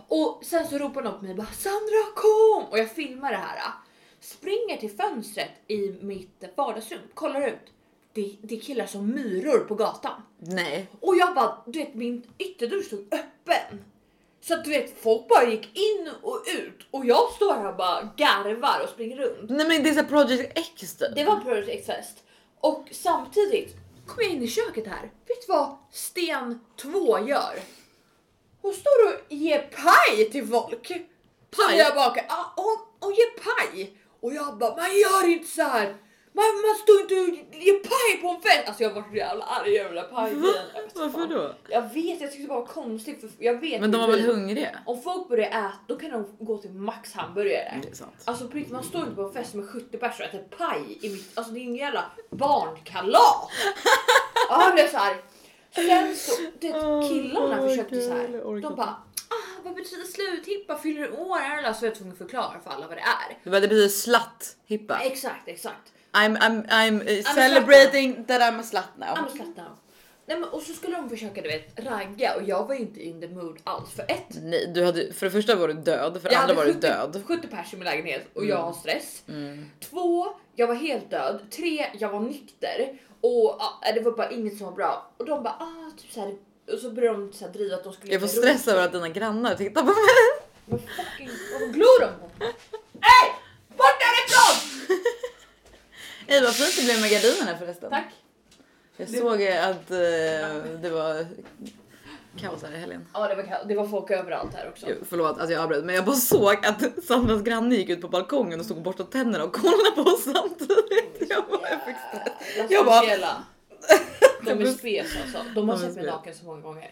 Och 0.08 0.42
sen 0.44 0.68
så 0.68 0.78
ropade 0.78 1.10
de 1.10 1.20
på 1.20 1.26
mig 1.26 1.36
bara 1.36 1.48
Sandra 1.48 2.14
kom! 2.16 2.64
Och 2.72 2.80
jag 2.80 2.92
filmar 2.92 3.32
det 3.32 3.38
här. 3.38 3.60
Springer 4.20 4.78
till 4.78 4.92
fönstret 4.92 5.52
i 5.68 5.96
mitt 6.02 6.44
vardagsrum, 6.56 7.00
kollar 7.14 7.48
ut. 7.48 7.74
Det, 8.14 8.36
det 8.42 8.56
är 8.56 8.60
killar 8.60 8.86
som 8.86 9.10
myror 9.10 9.60
på 9.60 9.76
gatan. 9.76 10.22
Nej. 10.38 10.88
Och 11.00 11.16
jag 11.16 11.36
bara, 11.36 11.58
du 11.66 11.80
vet 11.80 11.96
min 11.96 12.24
ytterdörr 12.38 12.82
stod 12.82 13.14
öppen. 13.14 13.84
Så 14.48 14.54
att 14.54 14.64
du 14.64 14.70
vet 14.70 15.02
folk 15.02 15.28
bara 15.28 15.46
gick 15.50 15.78
in 15.78 16.12
och 16.22 16.44
ut 16.48 16.88
och 16.92 17.06
jag 17.06 17.32
står 17.32 17.54
här 17.54 17.68
och 17.68 17.76
bara 17.76 18.10
garvar 18.18 18.80
och 18.84 18.90
springer 18.90 19.18
runt. 19.18 19.50
Nej 19.50 19.68
men 19.68 19.84
det 19.84 19.90
är 19.90 19.94
så 19.94 20.00
här 20.00 20.08
Project 20.08 20.52
X 20.58 20.98
typ. 20.98 21.16
Det 21.16 21.24
var 21.24 21.40
Project 21.40 21.70
X-fest. 21.70 22.24
Och 22.60 22.88
samtidigt 22.92 23.76
kom 24.08 24.24
jag 24.24 24.32
in 24.32 24.44
i 24.44 24.48
köket 24.48 24.88
här. 24.88 25.02
Vet 25.02 25.48
du 25.48 25.54
vad 25.54 25.78
Sten 25.92 26.60
2 26.82 27.20
gör? 27.20 27.60
Hon 28.62 28.74
står 28.74 29.08
och 29.08 29.34
ger 29.34 29.60
paj 29.60 30.32
till 30.32 30.48
folk. 30.48 30.88
Som 30.88 31.68
Paj? 31.68 31.78
jag 31.78 31.96
bakar. 31.96 32.26
Ja, 32.30 32.54
hon, 32.56 32.78
hon 33.00 33.14
ger 33.14 33.40
paj. 33.44 33.98
Och 34.20 34.34
jag 34.34 34.58
bara, 34.58 34.76
man 34.76 34.98
gör 34.98 35.28
inte 35.28 35.48
så 35.48 35.62
här. 35.62 35.96
Man, 36.38 36.46
man 36.68 36.76
står 36.84 37.02
inte 37.02 37.14
och 37.16 37.56
ger 37.56 37.80
paj 37.80 38.22
på 38.22 38.28
en 38.30 38.42
fest. 38.42 38.68
Alltså 38.68 38.84
jag 38.84 38.94
var 38.94 39.04
så 39.10 39.16
jävla 39.16 39.46
arg 39.46 39.80
över 39.80 39.94
den 39.96 40.04
där 40.04 40.12
pajgrejen. 40.12 40.66
Jag 40.76 40.82
vet 40.84 40.96
Varför 40.96 41.20
fan. 41.20 41.30
då? 41.30 41.54
Jag 41.70 41.82
vet, 41.82 42.22
jag 42.22 42.32
tyckte 42.32 42.48
det 42.48 42.54
var 42.54 42.66
konstigt. 42.66 43.20
För 43.22 43.30
jag 43.40 43.62
vet 43.62 43.82
Men 43.82 43.92
de 43.92 44.02
var 44.02 44.08
väl 44.08 44.22
hungriga? 44.22 44.80
Om 44.86 45.02
folk 45.02 45.28
börjar 45.30 45.48
äta, 45.48 45.72
då 45.88 45.96
kan 46.00 46.10
de 46.12 46.46
gå 46.46 46.58
till 46.58 46.72
Max 46.74 47.14
hamburgare. 47.14 47.80
Det 47.84 47.90
är 47.90 47.96
sant. 47.96 48.14
Alltså 48.26 48.48
på 48.48 48.58
riktigt, 48.58 48.74
man 48.74 48.84
står 48.84 49.02
inte 49.02 49.16
på 49.16 49.22
en 49.22 49.34
fest 49.34 49.54
med 49.54 49.70
70 49.70 49.98
personer 49.98 50.30
och 50.30 50.36
äter 50.36 50.58
paj 50.58 50.98
i 51.02 51.10
mitt... 51.10 51.32
Alltså 51.38 51.54
det 51.54 51.60
är 51.60 51.64
en 51.64 51.76
jävla 51.76 52.06
barnkalas! 52.30 53.50
Ja, 54.50 54.66
jag 54.66 54.74
blev 54.74 54.88
så 54.92 54.98
arg. 54.98 55.16
Sen 55.76 56.16
så, 56.16 56.32
det, 56.60 56.74
Åh, 56.74 57.10
killarna 57.10 57.62
åh, 57.62 57.70
försökte 57.70 58.02
så 58.02 58.12
här. 58.14 58.30
jag 58.34 58.48
orkar 58.48 58.70
De 58.70 58.76
bara, 58.76 58.88
ah, 59.30 59.62
vad 59.64 59.76
betyder 59.76 60.04
sluthippa? 60.04 60.78
Fyller 60.78 61.02
du 61.02 61.12
år? 61.12 61.40
Eller 61.60 61.74
så 61.74 61.82
var 61.82 61.88
jag 61.88 61.96
tvungen 61.96 62.12
att 62.12 62.18
förklara 62.18 62.60
för 62.64 62.72
alla 62.72 62.88
vad 62.88 62.98
det 62.98 63.02
är. 63.02 63.38
Det 63.44 63.50
var- 63.50 63.62
det 63.62 63.68
betyder 63.68 63.88
slatt 63.90 64.56
hippa. 64.66 65.00
Exakt, 65.00 65.48
exakt. 65.48 65.94
I'm, 66.16 66.38
I'm, 66.38 66.66
I'm 66.70 67.02
uh, 67.02 67.24
celebrating 67.36 68.26
that 68.28 68.42
I'm 68.42 68.60
a 68.60 68.64
slut 68.64 68.98
now. 68.98 69.14
I'm 69.16 69.26
a 69.26 69.30
slut 69.30 69.58
now. 69.58 69.78
Nej, 70.28 70.40
men, 70.40 70.50
och 70.50 70.62
så 70.62 70.74
skulle 70.74 70.96
de 70.96 71.10
försöka 71.10 71.42
du 71.42 71.48
vet, 71.48 71.80
ragga 71.80 72.36
och 72.36 72.44
jag 72.44 72.68
var 72.68 72.76
ju 72.76 72.82
inte 72.82 73.04
in 73.04 73.22
the 73.22 73.28
mood 73.28 73.58
alls. 73.64 73.92
För 73.92 74.04
ett, 74.04 74.26
Nej, 74.30 74.72
du 74.76 74.86
hade, 74.86 75.14
för 75.14 75.26
det 75.26 75.32
första 75.32 75.56
var 75.56 75.68
du 75.68 75.74
död, 75.74 76.22
för 76.22 76.30
det 76.30 76.38
andra 76.38 76.56
var 76.56 76.66
du 76.66 76.74
70, 76.74 76.88
död. 76.88 77.24
70 77.28 77.48
pers 77.48 77.74
i 77.74 77.76
min 77.76 77.86
lägenhet 77.86 78.28
och 78.34 78.46
jag 78.46 78.58
har 78.58 78.74
stress. 78.74 79.24
Mm. 79.28 79.66
Två, 79.80 80.28
jag 80.56 80.68
var 80.68 80.76
helt 80.76 81.10
död. 81.10 81.40
Tre, 81.52 81.86
jag 82.00 82.10
var 82.10 82.20
nykter. 82.20 83.00
Och 83.22 83.62
ah, 83.62 83.92
det 83.94 84.02
var 84.02 84.12
bara 84.12 84.30
inget 84.30 84.58
som 84.58 84.66
var 84.66 84.74
bra. 84.74 85.12
Och 85.18 85.26
de 85.26 85.44
bara 85.44 85.54
ah, 85.54 85.92
typ 86.02 86.12
så 86.12 86.20
här. 86.20 86.36
Och 86.74 86.80
så 86.80 86.92
började 86.92 87.18
de 87.18 87.34
så 87.34 87.46
här 87.46 87.54
driva 87.54 87.76
att 87.76 87.84
de 87.84 87.94
skulle 87.94 88.12
Jag 88.14 88.22
får 88.22 88.28
stress 88.28 88.68
över 88.68 88.86
att 88.86 88.92
dina 88.92 89.10
grannar 89.10 89.56
tittar 89.56 89.82
på 89.82 89.88
mig. 89.88 89.96
Men 90.66 90.80
fucking, 90.80 91.30
vad 91.60 91.74
glor 91.74 92.02
de 92.02 92.08
på? 92.08 92.46
Ey 96.28 96.42
vad 96.44 96.54
fint 96.56 96.76
det 96.78 96.84
blev 96.86 97.02
med 97.02 97.10
gardinerna 97.12 97.58
förresten. 97.58 97.90
Tack. 97.90 98.14
Jag 98.98 99.10
såg 99.10 99.42
eh, 99.42 99.68
att 99.70 99.92
eh, 99.92 99.98
det 100.82 100.90
var 100.94 101.26
kaos 102.38 102.64
här 102.64 102.72
i 102.72 102.78
helgen. 102.78 103.08
Ja 103.14 103.28
det 103.28 103.36
var, 103.36 103.44
kall- 103.44 103.68
det 103.68 103.76
var 103.76 103.88
folk 103.88 104.12
överallt 104.12 104.54
här 104.54 104.70
också. 104.70 104.86
Jo, 104.90 104.96
Förlåt 105.10 105.40
att 105.40 105.50
jag 105.50 105.62
avbröt 105.64 105.86
men 105.86 105.96
jag 105.96 106.06
bara 106.06 106.16
såg 106.16 106.66
att 106.66 107.04
Sandras 107.06 107.42
granne 107.42 107.76
gick 107.76 107.90
ut 107.90 108.02
på 108.02 108.08
balkongen 108.08 108.60
och 108.60 108.66
stod 108.66 108.78
och 108.78 108.84
borstade 108.84 109.12
tänderna 109.12 109.44
och 109.44 109.54
kollade 109.54 109.92
på 109.96 110.02
oss 110.02 110.24
samtidigt. 110.24 111.30
Jag 111.30 111.44
bara, 111.50 111.70
jag 111.70 111.86
fick 111.86 111.96
stress. 112.10 112.72
Jag 112.72 112.86
bara-. 112.86 113.44
De 114.42 114.52
är 114.62 114.66
spes 114.74 115.08
alltså. 115.24 115.40
De 115.56 115.70
har 115.70 115.78
De 115.78 115.82
sett 115.84 115.96
mig 115.96 116.06
naken 116.06 116.34
så 116.36 116.46
många 116.46 116.62
gånger. 116.62 116.92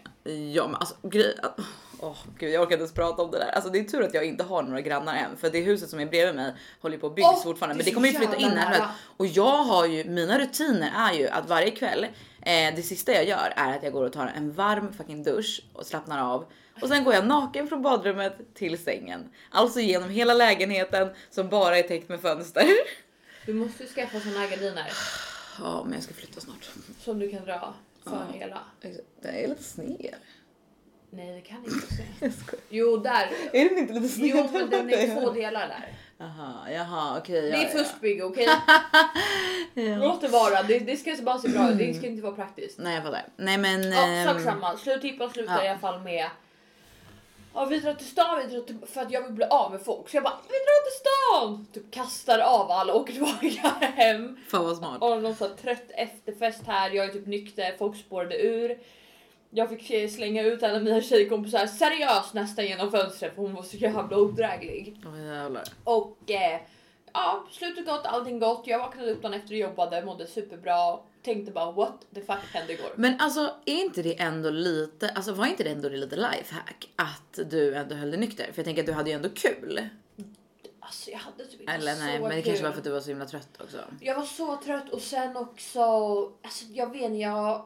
Ja 0.54 0.68
men 0.68 0.76
alltså 0.76 0.96
grej... 1.04 1.36
Åh 2.04 2.18
gud 2.40 2.54
jag 2.54 2.62
orkar 2.62 2.72
inte 2.72 2.82
ens 2.82 2.94
prata 2.94 3.22
om 3.22 3.32
det 3.32 3.38
där. 3.38 3.50
Alltså 3.50 3.70
det 3.70 3.80
är 3.80 3.84
tur 3.84 4.04
att 4.04 4.14
jag 4.14 4.26
inte 4.26 4.44
har 4.44 4.64
några 4.64 4.82
grannar 4.82 5.16
än 5.16 5.38
för 5.38 5.50
det 5.50 5.60
huset 5.60 5.90
som 5.90 6.00
är 6.00 6.06
bredvid 6.06 6.36
mig 6.36 6.54
håller 6.82 6.98
på 6.98 7.08
att 7.08 7.16
byggas 7.16 7.34
Åh, 7.36 7.44
fortfarande. 7.44 7.76
Men 7.76 7.86
det 7.86 7.92
kommer 7.92 8.08
ju 8.08 8.14
flytta 8.14 8.36
in 8.36 8.50
här. 8.52 8.88
Och 9.18 9.28
jag 9.28 9.58
har 9.64 9.86
ju, 9.86 10.04
mina 10.04 10.40
rutiner 10.40 10.92
är 10.96 11.14
ju 11.14 11.28
att 11.28 11.50
varje 11.50 11.72
kväll, 11.72 12.04
eh, 12.42 12.76
det 12.76 12.84
sista 12.84 13.12
jag 13.12 13.28
gör 13.28 13.54
är 13.56 13.78
att 13.78 13.84
jag 13.84 13.94
går 13.94 14.04
och 14.06 14.14
tar 14.14 14.28
en 14.28 14.52
varm 14.52 14.94
fucking 14.94 15.24
dusch 15.24 15.64
och 15.74 15.86
slappnar 15.86 16.34
av. 16.34 16.46
Och 16.82 16.88
sen 16.88 17.04
går 17.04 17.14
jag 17.14 17.28
naken 17.28 17.68
från 17.68 17.82
badrummet 17.82 18.54
till 18.54 18.84
sängen. 18.84 19.30
Alltså 19.50 19.80
genom 19.80 20.10
hela 20.10 20.34
lägenheten 20.34 21.10
som 21.30 21.50
bara 21.50 21.78
är 21.78 21.84
täckt 21.84 22.10
med 22.10 22.22
fönster. 22.22 22.66
Du 23.46 23.54
måste 23.54 23.84
ju 23.84 23.90
skaffa 23.90 24.20
såna 24.20 24.48
gardiner 24.48 24.92
Ja 25.60 25.84
men 25.84 25.94
jag 25.94 26.04
ska 26.04 26.14
flytta 26.14 26.42
snart. 26.42 26.70
som 27.00 27.20
du 27.20 27.30
kan 27.30 27.46
dra 27.46 27.74
för 28.04 28.26
hela. 28.34 28.60
Det 29.22 29.44
är 29.44 29.48
lite 29.48 29.64
sned. 29.64 30.16
Nej 31.16 31.32
det 31.36 31.42
kan 31.42 31.58
jag 31.66 31.74
inte 32.30 32.40
skojar. 32.40 32.64
Jo 32.70 32.98
där. 32.98 33.30
Är 33.54 33.70
den 33.70 33.78
inte 33.78 33.94
lite 33.94 34.08
sned? 34.08 34.30
Jo 34.30 34.50
men 34.54 34.70
den 34.70 34.90
är 34.90 35.22
två 35.22 35.32
delar 35.32 35.68
där. 35.68 35.94
Jaha, 36.18 36.72
jaha 36.72 37.18
okej. 37.18 37.42
Det 37.42 37.48
ja, 37.48 37.58
är 37.58 37.64
ja. 37.64 37.70
fuskbygge 37.70 38.24
okej? 38.24 38.48
Ja. 39.76 39.96
Låt 39.96 40.22
det 40.22 40.28
vara. 40.28 40.64
Det, 40.64 40.80
det 40.80 40.98
ska 40.98 41.16
bara 41.22 41.40
se 41.40 41.48
bra 41.48 41.72
ut. 41.72 41.78
Det 41.78 41.94
ska 41.94 42.08
inte 42.08 42.24
vara 42.24 42.36
praktiskt. 42.36 42.80
Nej 42.80 42.96
jag 42.96 43.04
fattar. 43.04 43.26
Nej 43.38 43.58
men. 43.58 43.92
Ja, 43.92 44.08
ehm, 44.08 44.28
sak 44.28 44.42
samma. 44.42 44.78
Sluttippan 44.78 45.30
slutar 45.30 45.58
ja. 45.58 45.66
i 45.66 45.68
alla 45.68 45.80
fall 45.80 46.02
med 46.02 46.30
Ja, 47.54 47.66
vi 47.66 47.80
drar 47.80 47.94
till 47.94 48.08
stan, 48.08 48.40
vi 48.48 48.56
drar 48.56 48.62
till, 48.62 48.78
för 48.88 49.02
att 49.02 49.12
jag 49.12 49.22
vill 49.22 49.32
bli 49.32 49.46
av 49.46 49.72
med 49.72 49.82
folk. 49.82 50.10
Så 50.10 50.18
jag 50.18 50.24
bara, 50.24 50.40
vi 50.48 50.54
drar 50.54 50.84
till 50.84 51.00
stan! 51.00 51.68
Typ 51.74 51.94
kastar 51.94 52.40
av 52.40 52.72
alla 52.72 52.94
och 52.94 53.02
åker 53.02 53.14
tillbaka 53.14 53.70
hem. 53.86 54.38
Fan 54.48 54.66
vad 54.66 54.78
smart. 54.78 55.02
Och 55.02 55.10
någon 55.10 55.34
här 55.34 55.56
trött 55.62 55.90
efterfest 55.90 56.62
här, 56.68 56.92
jag 56.92 57.06
är 57.06 57.10
typ 57.10 57.28
nykter, 57.28 57.76
folk 57.78 57.98
spårade 57.98 58.42
ur. 58.42 58.80
Jag 59.56 59.70
fick 59.70 60.12
slänga 60.12 60.44
ut 60.44 60.64
en 60.64 60.76
av 60.76 60.84
mina 60.84 61.02
tjejkompisar 61.02 61.68
seriöst 61.68 62.34
nästan 62.34 62.66
genom 62.66 62.92
fönstret 62.92 63.36
för 63.36 63.42
hon 63.42 63.54
var 63.54 63.64
så 63.64 63.78
jävla 63.78 64.18
odräglig. 64.18 64.98
Och 65.84 66.32
eh, 66.32 66.62
ja, 67.14 67.46
slutet 67.52 67.86
gott, 67.86 68.06
allting 68.06 68.40
gott. 68.40 68.64
Jag 68.66 68.80
vaknade 68.80 69.12
upp 69.12 69.22
dagen 69.22 69.34
efter 69.34 69.54
och 69.54 69.60
jobbade, 69.60 70.06
mådde 70.06 70.28
superbra. 70.28 71.00
Tänkte 71.24 71.52
bara 71.52 71.72
what 71.72 72.06
the 72.16 72.22
fuck 72.22 72.54
hände 72.54 72.74
igår? 72.74 72.92
Men 72.96 73.20
alltså 73.20 73.56
är 73.66 73.82
inte 73.82 74.02
det 74.02 74.20
ändå 74.20 74.50
lite, 74.50 75.10
alltså 75.10 75.34
var 75.34 75.46
inte 75.46 75.64
det 75.64 75.70
ändå 75.70 75.90
lite 75.90 76.16
lifehack 76.16 76.90
att 76.96 77.40
du 77.50 77.76
ändå 77.76 77.96
höll 77.96 78.12
dig 78.12 78.20
nykter? 78.20 78.44
För 78.44 78.54
jag 78.56 78.66
tänker 78.66 78.82
att 78.82 78.88
du 78.88 78.94
hade 78.94 79.10
ju 79.10 79.16
ändå 79.16 79.30
kul. 79.30 79.90
Alltså 80.80 81.12
jag 81.12 81.20
hade 81.20 81.46
typ 81.46 81.62
inte 81.62 81.74
Eller 81.74 81.96
så 81.96 82.04
nej, 82.04 82.20
men 82.20 82.30
det 82.30 82.36
kul. 82.36 82.44
kanske 82.44 82.64
var 82.64 82.72
för 82.72 82.78
att 82.78 82.84
du 82.84 82.92
var 82.92 83.00
så 83.00 83.10
himla 83.10 83.26
trött 83.26 83.62
också. 83.62 83.78
Jag 84.00 84.16
var 84.16 84.26
så 84.26 84.60
trött 84.66 84.90
och 84.90 85.02
sen 85.02 85.38
också, 85.38 85.82
alltså 86.42 86.66
jag 86.74 86.92
vet 86.92 87.02
inte, 87.02 87.18
jag 87.18 87.66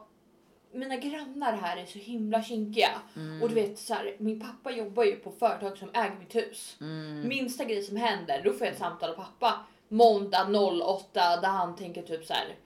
mina 0.72 0.96
grannar 0.96 1.52
här 1.52 1.76
är 1.76 1.86
så 1.86 1.98
himla 1.98 2.42
kinkiga. 2.42 2.90
Mm. 3.16 3.42
Och 3.42 3.48
du 3.48 3.54
vet 3.54 3.78
så 3.78 3.94
här, 3.94 4.16
min 4.18 4.40
pappa 4.40 4.70
jobbar 4.70 5.04
ju 5.04 5.16
på 5.16 5.30
företag 5.30 5.78
som 5.78 5.90
äger 5.94 6.16
mitt 6.18 6.34
hus. 6.34 6.76
Mm. 6.80 7.28
Minsta 7.28 7.64
grej 7.64 7.82
som 7.82 7.96
händer, 7.96 8.42
då 8.44 8.52
får 8.52 8.66
jag 8.66 8.72
ett 8.72 8.78
samtal 8.78 9.10
av 9.10 9.14
pappa 9.14 9.66
måndag 9.88 10.48
08 10.82 11.40
där 11.40 11.48
han 11.48 11.76
tänker 11.76 12.02
typ 12.02 12.24
så 12.24 12.32
här 12.32 12.56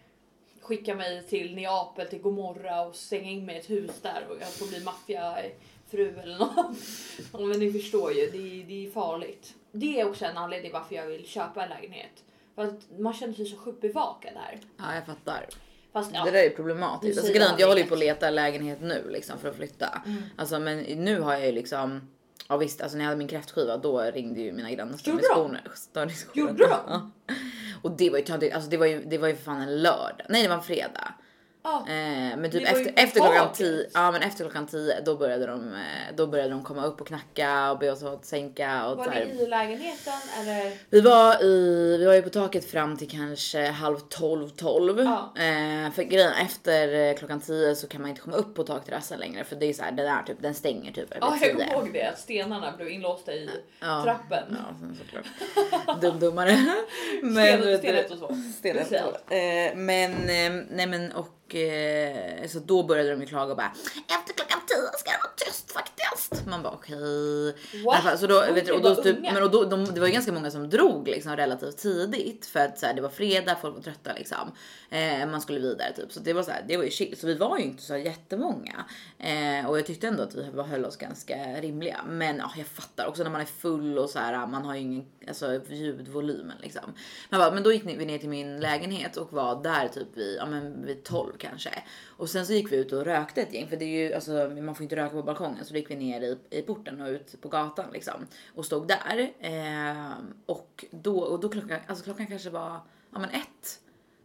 skicka 0.62 0.94
mig 0.94 1.22
till 1.22 1.54
Neapel 1.54 2.06
till 2.06 2.20
Gomorra 2.20 2.82
och 2.82 2.96
stänga 2.96 3.30
in 3.30 3.46
mig 3.46 3.56
i 3.56 3.58
ett 3.58 3.70
hus 3.70 4.00
där 4.02 4.26
och 4.30 4.36
jag 4.40 4.48
får 4.48 4.66
bli 4.66 4.84
maffiafru 4.84 6.20
eller 6.20 6.38
något. 6.38 6.76
Ja, 7.32 7.38
men 7.38 7.58
ni 7.58 7.72
förstår 7.72 8.12
ju, 8.12 8.30
det 8.30 8.38
är, 8.38 8.64
det 8.64 8.86
är 8.86 8.90
farligt. 8.90 9.54
Det 9.72 10.00
är 10.00 10.08
också 10.08 10.24
en 10.24 10.36
anledning 10.36 10.72
varför 10.72 10.94
jag 10.94 11.06
vill 11.06 11.26
köpa 11.26 11.62
en 11.62 11.68
lägenhet. 11.68 12.24
För 12.54 12.62
att 12.62 12.98
man 12.98 13.14
känner 13.14 13.34
sig 13.34 13.46
så 13.46 13.56
sjukt 13.56 13.80
bevakad 13.80 14.32
här. 14.36 14.58
Ja 14.76 14.94
jag 14.94 15.06
fattar. 15.06 15.46
Fast 15.92 16.10
ja, 16.14 16.24
Det 16.24 16.30
där 16.30 16.44
är 16.44 16.50
problematiskt. 16.50 17.18
Alltså, 17.18 17.42
att 17.42 17.60
jag 17.60 17.68
håller 17.68 17.80
ju 17.80 17.86
på 17.86 17.94
att 17.94 18.00
leta 18.00 18.30
lägenhet 18.30 18.78
nu 18.80 19.08
liksom 19.10 19.38
för 19.38 19.48
att 19.48 19.56
flytta. 19.56 20.02
Mm. 20.06 20.22
Alltså 20.36 20.58
men 20.58 20.78
nu 20.78 21.20
har 21.20 21.32
jag 21.32 21.46
ju 21.46 21.52
liksom 21.52 22.00
Ja 22.48 22.56
visst, 22.56 22.80
alltså 22.80 22.96
när 22.96 23.04
jag 23.04 23.08
hade 23.08 23.18
min 23.18 23.28
kräftskiva 23.28 23.76
då 23.76 24.00
ringde 24.00 24.40
ju 24.40 24.52
mina 24.52 24.70
grannar 24.70 24.96
störningsjourerna. 24.96 25.60
Gjorde 26.34 26.66
de? 26.66 27.12
Och 27.82 27.90
det 27.90 28.10
var 28.10 28.18
ju 28.18 28.24
töntigt, 28.24 28.54
alltså 28.54 28.70
det 28.70 28.76
var 28.76 28.86
ju, 28.86 29.04
det 29.04 29.18
var 29.18 29.28
ju 29.28 29.36
för 29.36 29.42
fan 29.42 29.60
en 29.60 29.82
lördag. 29.82 30.26
Nej 30.28 30.42
det 30.42 30.48
var 30.48 30.56
en 30.56 30.62
fredag. 30.62 31.14
Ja, 31.62 31.84
Eh, 31.88 32.36
men 32.38 32.50
typ 32.50 32.62
efter, 32.68 32.92
efter 32.96 33.20
klockan. 33.20 33.52
10, 33.54 33.86
ja 33.94 34.10
men 34.10 34.22
efter 34.22 34.44
klockan 34.44 34.66
10 34.66 35.00
då 35.04 35.16
började 35.16 35.46
de, 35.46 35.68
eh, 35.74 36.14
då 36.16 36.26
började 36.26 36.50
de 36.50 36.64
komma 36.64 36.84
upp 36.86 37.00
och 37.00 37.06
knacka 37.06 37.70
och 37.70 37.78
be 37.78 37.90
oss 37.92 38.02
att 38.02 38.24
sänka 38.26 38.86
och 38.86 38.96
var 38.98 39.04
så 39.04 39.10
ni 39.10 39.16
här. 39.16 39.24
i 39.26 39.46
lägenheten 39.46 40.12
eller? 40.40 40.72
Vi 40.90 41.00
var 41.00 41.44
i, 41.44 41.96
vi 41.98 42.04
var 42.06 42.14
ju 42.14 42.22
på 42.22 42.30
taket 42.30 42.70
fram 42.70 42.96
till 42.96 43.10
kanske 43.10 43.66
halv 43.70 43.96
12, 44.08 44.48
12. 44.48 45.00
Ja. 45.00 45.32
Eh, 45.42 45.92
för 45.92 46.02
grejen 46.02 46.32
efter 46.32 47.08
eh, 47.10 47.14
klockan 47.16 47.40
10 47.40 47.74
så 47.76 47.86
kan 47.88 48.00
man 48.00 48.10
inte 48.10 48.22
komma 48.22 48.36
upp 48.36 48.54
på 48.54 48.62
takterrassen 48.64 49.18
längre 49.20 49.44
för 49.44 49.56
det 49.56 49.66
är 49.66 49.72
så 49.72 49.82
här, 49.82 49.92
den 49.92 50.06
är 50.06 50.22
typ, 50.22 50.42
den 50.42 50.54
stänger 50.54 50.92
typ 50.92 51.08
Ja, 51.20 51.26
över 51.26 51.28
jag 51.30 51.40
10. 51.40 51.52
kommer 51.66 51.72
ihåg 51.84 51.92
det 51.92 52.02
att 52.08 52.18
stenarna 52.18 52.72
blev 52.76 52.88
inlåsta 52.88 53.32
i 53.32 53.50
Ja. 53.80 54.02
trappen. 54.04 54.56
Ja, 54.58 54.88
såklart. 55.04 56.00
Dum 56.00 56.18
dummare. 56.18 56.56
men, 57.22 57.32
Sten- 57.32 57.60
vet 57.66 57.78
sten 57.80 57.92
du- 57.94 58.00
ett 58.00 58.10
och 58.10 58.18
två. 58.18 59.34
Eh, 59.34 59.76
men, 59.76 60.12
eh, 60.12 60.64
nej 60.70 60.86
men 60.86 61.12
och 61.12 61.28
eh, 61.54 62.48
så 62.48 62.58
då 62.58 62.82
började 62.82 63.10
de 63.10 63.20
ju 63.20 63.26
klaga 63.26 63.50
och 63.50 63.56
bara 63.56 63.72
efter 64.08 64.34
klockan 64.34 64.60
10 64.66 64.76
ska 64.98 65.10
det 65.10 65.18
vara 65.22 65.32
tyst 65.36 65.72
faktiskt. 65.72 66.46
Man 66.46 66.62
bara 66.62 66.72
okej. 66.72 67.54
Så 68.18 68.26
då, 68.26 68.40
vet 68.40 68.70
och 68.70 68.82
då 68.82 68.94
bara 68.94 69.02
typ, 69.02 69.18
unga. 69.18 69.32
men 69.32 69.42
och 69.42 69.50
då, 69.50 69.64
de, 69.64 69.84
det 69.84 70.00
var 70.00 70.06
ju 70.06 70.12
ganska 70.12 70.32
många 70.32 70.50
som 70.50 70.70
drog 70.70 71.08
liksom 71.08 71.36
relativt 71.36 71.78
tidigt 71.78 72.46
för 72.46 72.60
att 72.60 72.78
så 72.78 72.86
här, 72.86 72.94
det 72.94 73.02
var 73.02 73.08
fredag, 73.08 73.56
folk 73.60 73.74
var 73.74 73.82
trötta 73.82 74.12
liksom. 74.12 74.52
Eh, 74.92 75.26
man 75.30 75.40
skulle 75.40 75.60
vidare 75.60 75.92
typ 75.92 76.12
så 76.12 76.20
det 76.20 76.32
var 76.32 76.42
så 76.42 76.50
här, 76.50 76.64
det 76.68 76.76
var 76.76 76.84
ju 76.84 76.90
chill. 76.90 77.16
Så 77.16 77.26
vi 77.26 77.34
var 77.34 77.58
ju 77.58 77.64
inte 77.64 77.82
så 77.82 77.96
jättemånga 77.96 78.84
eh, 79.18 79.66
och 79.66 79.78
jag 79.78 79.86
tyckte 79.86 80.08
ändå 80.08 80.22
att 80.22 80.34
vi 80.34 80.50
var- 80.50 80.64
höll 80.64 80.84
oss 80.84 80.96
ganska 80.96 81.36
rimliga. 81.60 82.00
Men 82.08 82.36
ja, 82.36 82.50
jag 82.56 82.66
fattar 82.66 83.06
också 83.06 83.22
när 83.22 83.30
man 83.30 83.40
är 83.40 83.44
full 83.44 83.98
och 83.98 84.10
så 84.10 84.18
här, 84.18 84.46
man 84.46 84.64
har 84.64 84.74
ju 84.74 84.80
ingen 84.80 85.04
alltså, 85.28 85.60
ljudvolymen 85.68 86.56
liksom. 86.62 86.82
Men, 87.30 87.40
bara, 87.40 87.50
men 87.50 87.62
då 87.62 87.72
gick 87.72 87.84
vi 87.84 88.04
ner 88.06 88.18
till 88.18 88.28
min 88.28 88.60
lägenhet 88.60 89.16
och 89.16 89.32
var 89.32 89.62
där 89.62 89.88
typ 89.88 90.16
vid, 90.16 90.36
ja, 90.36 90.46
men 90.46 90.86
vid 90.86 91.04
12 91.04 91.32
kanske. 91.38 91.82
Och 92.06 92.30
sen 92.30 92.46
så 92.46 92.52
gick 92.52 92.72
vi 92.72 92.76
ut 92.76 92.92
och 92.92 93.04
rökte 93.04 93.42
ett 93.42 93.54
gäng 93.54 93.68
för 93.68 93.76
det 93.76 93.84
är 93.84 94.08
ju 94.08 94.14
alltså 94.14 94.32
man 94.62 94.74
får 94.74 94.82
inte 94.82 94.96
röka 94.96 95.10
på 95.14 95.22
balkongen 95.22 95.64
så 95.64 95.72
då 95.72 95.78
gick 95.78 95.90
vi 95.90 95.96
ner 95.96 96.20
i, 96.20 96.38
i 96.50 96.62
porten 96.62 97.00
och 97.00 97.08
ut 97.08 97.40
på 97.40 97.48
gatan 97.48 97.86
liksom 97.92 98.26
och 98.54 98.64
stod 98.64 98.88
där. 98.88 99.32
Eh, 99.40 100.12
och 100.46 100.84
då 100.90 101.18
och 101.18 101.40
då 101.40 101.48
klockan, 101.48 101.78
alltså 101.86 102.04
klockan 102.04 102.26
kanske 102.26 102.50
var 102.50 102.80
ja 103.12 103.18
men 103.18 103.30
ett 103.30 103.78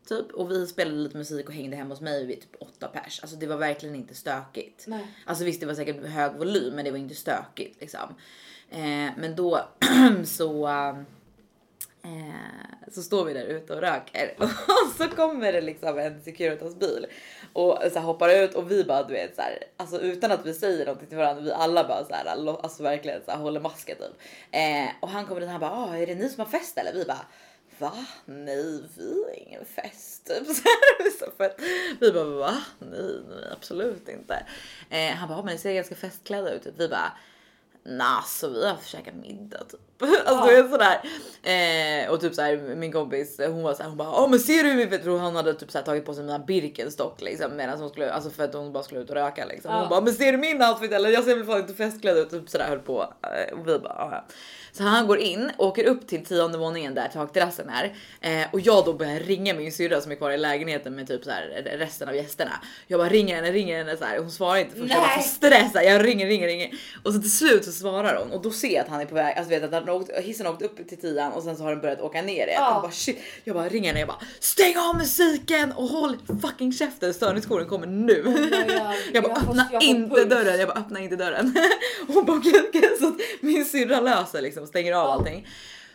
typ 0.08 0.32
och 0.32 0.52
vi 0.52 0.68
spelade 0.68 0.98
lite 0.98 1.18
musik 1.18 1.48
och 1.48 1.54
hängde 1.54 1.78
hemma 1.78 1.90
hos 1.90 2.02
mig 2.02 2.26
vid 2.26 2.42
typ 2.42 2.56
åtta 2.60 2.88
pers. 2.88 3.20
Alltså 3.22 3.38
det 3.38 3.48
var 3.48 3.58
verkligen 3.58 3.96
inte 3.96 4.16
stökigt. 4.16 4.84
Nej. 4.88 5.08
Alltså 5.26 5.44
visst, 5.44 5.60
det 5.60 5.66
var 5.66 5.74
säkert 5.74 6.06
hög 6.06 6.34
volym, 6.34 6.76
men 6.76 6.86
det 6.86 6.92
var 6.92 6.98
inte 6.98 7.16
stökigt 7.16 7.82
liksom. 7.82 8.16
Eh, 8.70 9.12
men 9.18 9.36
då 9.36 9.62
så 10.26 10.68
Eh, 12.08 12.92
så 12.92 13.02
står 13.02 13.26
vi 13.26 13.34
där 13.34 13.46
ute 13.46 13.74
och 13.74 13.82
röker 13.82 14.36
och 14.40 14.50
så 14.98 15.08
kommer 15.08 15.54
det 15.54 15.62
liksom 15.62 15.98
en 15.98 16.22
Securitas 16.22 16.76
bil 16.76 17.06
och 17.54 17.80
så 17.94 18.00
hoppar 18.00 18.30
ut 18.30 18.54
och 18.54 18.72
vi 18.72 18.84
bara 18.84 19.04
du 19.04 19.14
vet 19.14 19.36
så 19.36 19.42
här, 19.42 19.64
alltså 19.78 20.02
utan 20.02 20.32
att 20.32 20.46
vi 20.46 20.54
säger 20.54 20.86
någonting 20.86 21.08
till 21.08 21.18
varandra, 21.18 21.44
vi 21.44 21.52
alla 21.52 21.88
bara 21.88 22.06
så 22.06 22.14
här, 22.14 22.62
alltså 22.64 22.84
verkligen 22.84 23.22
så 23.26 23.32
här, 23.32 23.38
håller 23.38 23.60
masken 23.60 23.98
typ. 23.98 24.22
Eh, 24.52 24.88
och 25.00 25.10
han 25.10 25.26
kommer 25.26 25.42
dit 25.42 25.48
och 25.48 25.52
han 25.52 25.62
bara, 25.62 25.72
ah, 25.72 25.98
är 25.98 26.08
det 26.08 26.16
ni 26.16 26.30
som 26.30 26.40
har 26.40 26.60
fest 26.60 26.78
eller? 26.78 26.94
Vi 26.94 27.06
bara, 27.06 27.26
va? 27.80 28.06
Nej, 28.26 28.84
vi 28.98 29.24
har 29.24 29.48
ingen 29.48 29.66
fest. 29.66 30.26
Typ. 30.28 30.48
Så 30.48 31.26
här, 31.26 31.32
för 31.38 31.44
att, 31.44 31.60
vi 32.02 32.12
bara, 32.12 32.24
va? 32.24 32.58
Nej, 32.80 33.22
nej, 33.30 33.50
absolut 33.52 34.10
inte. 34.10 34.46
Eh, 34.90 35.12
han 35.12 35.30
bara, 35.30 35.44
men 35.44 35.54
ni 35.54 35.60
ser 35.60 35.74
ganska 35.74 35.96
festklädda 35.96 36.52
ut. 36.54 36.68
Vi 36.78 36.88
bara, 36.88 37.12
Nah, 37.88 38.24
så 38.26 38.50
vi 38.50 38.68
har 38.68 38.78
käkat 38.84 39.16
middag 39.16 39.64
typ. 39.64 39.97
Alltså 40.26 40.46
Ja. 40.46 40.52
det 40.52 40.58
är 40.58 40.68
sådär. 40.70 41.00
Eh, 41.44 42.10
och 42.12 42.22
typ 42.22 42.36
såhär 42.36 42.76
min 42.76 42.92
kompis 42.92 43.40
hon 43.40 43.64
var 43.64 43.74
såhär 43.74 43.90
hon 43.90 43.98
bara 43.98 44.08
ja 44.08 44.28
men 44.28 44.40
ser 44.40 44.64
du 44.64 44.86
vet 44.86 45.04
du 45.04 45.18
han 45.18 45.36
hade 45.36 45.54
typ 45.54 45.72
såhär 45.72 45.86
tagit 45.86 46.06
på 46.06 46.14
sig 46.14 46.24
mina 46.24 46.40
Birkenstock 46.40 47.22
liksom 47.22 47.56
medan 47.56 47.80
hon 47.80 47.90
skulle 47.90 48.12
alltså 48.12 48.30
för 48.30 48.44
att 48.44 48.54
hon 48.54 48.74
bara 48.74 48.84
skulle 48.84 49.02
ut 49.02 49.10
och 49.10 49.16
röka 49.16 49.46
liksom. 49.46 49.74
Hon 49.74 49.90
bara 49.90 50.02
men 50.02 50.14
ser 50.14 50.32
du 50.32 50.38
min 50.38 50.64
outfit 50.64 50.92
eller 50.92 51.10
jag 51.10 51.24
ser 51.24 51.36
väl 51.36 51.46
fan 51.46 51.60
inte 51.60 51.74
festklädd 51.74 52.18
ut 52.18 52.30
typ 52.30 52.50
sådär 52.50 52.66
höll 52.68 52.80
på 52.80 53.14
Eh, 53.24 53.54
och 53.60 53.68
vi 53.68 53.80
bara 53.80 53.94
"Ja. 54.12 54.26
Så 54.72 54.84
han 54.84 55.08
går 55.08 55.18
in 55.18 55.52
åker 55.58 55.84
upp 55.86 56.08
till 56.08 56.26
tionde 56.26 56.58
våningen 56.58 56.94
där 56.94 57.08
takterrassen 57.14 57.70
är 57.70 57.94
eh, 58.22 58.48
och 58.54 58.60
jag 58.60 58.86
då 58.86 58.94
börjar 58.94 59.20
ringa 59.20 59.54
min 59.54 59.72
syrra 59.72 60.02
som 60.02 60.12
är 60.12 60.16
kvar 60.16 60.32
i 60.32 60.38
lägenheten 60.38 60.96
med 60.96 61.08
typ 61.08 61.24
så 61.24 61.32
här 61.32 61.64
resten 61.78 62.10
av 62.10 62.16
gästerna. 62.16 62.52
Jag 62.88 63.00
bara 63.00 63.10
ringer 63.10 63.36
henne, 63.36 63.52
ringer 63.52 63.78
henne 63.78 63.98
så 63.98 64.06
här. 64.06 64.20
Hon 64.20 64.32
svarar 64.32 64.58
inte 64.58 64.76
först 64.80 64.94
jag 64.94 65.24
stress. 65.24 65.72
så 65.72 65.78
här. 65.78 65.86
Jag 65.86 66.06
ringer, 66.06 66.28
ringer, 66.28 66.48
ringer 66.48 66.70
och 67.04 67.14
så 67.14 67.22
till 67.22 67.32
slut 67.38 67.66
så 67.66 67.72
svarar 67.72 68.16
hon 68.20 68.32
och 68.32 68.42
då 68.42 68.52
ser 68.52 68.68
jag 68.74 68.84
att 68.84 68.90
han 68.90 69.02
är 69.02 69.06
på 69.06 69.16
väg. 69.16 69.38
Alltså 69.38 69.50
vet 69.50 69.64
att 69.64 69.72
har 69.88 69.96
åkt, 69.96 70.10
hissen 70.18 70.48
åkt 70.48 70.62
upp 70.62 70.88
till 70.90 70.98
tian 70.98 71.32
och 71.32 71.44
sen 71.44 71.58
så 71.58 71.64
har 71.64 71.70
den 71.72 71.82
börjat 71.82 72.02
åka 72.02 72.22
ner 72.22 72.48
igen. 72.48 72.50
Ja. 72.62 72.72
Jag 72.74 72.82
bara 72.82 72.92
shit. 72.92 73.20
Jag 73.44 73.56
bara 73.56 73.70
ringer 73.70 73.88
henne. 73.88 74.00
Jag 74.00 74.08
bara 74.08 74.20
stäng 74.40 74.78
av 74.78 74.98
musiken 74.98 75.72
och 75.72 75.88
håll 75.88 76.18
fucking 76.42 76.74
käften. 76.74 77.14
Störningsjouren 77.14 77.68
kommer 77.68 77.88
nu. 77.88 78.24
God. 78.24 78.38
Jag 79.14 79.24
bara 79.24 79.32
Jag 79.34 79.42
får- 79.42 79.50
öppna 79.52 79.68
jag 79.72 79.84
får 79.84 79.90
inte 79.96 80.16
puls. 80.16 80.30
dörren. 80.30 80.60
Jag 80.60 80.68
bara 80.70 80.80
öppna 80.80 81.00
inte 81.00 81.16
dörren. 81.16 81.54
Och 82.08 82.14
hon 82.14 82.26
bara 82.26 82.38
okej 82.38 82.98
så 83.00 83.08
att 83.08 83.16
min 83.42 83.66
syrra 83.66 84.00
löser 84.00 84.42
liksom 84.42 84.68
stänger 84.68 84.94
av 84.94 85.08
Ja. 85.08 85.14
allting. 85.14 85.48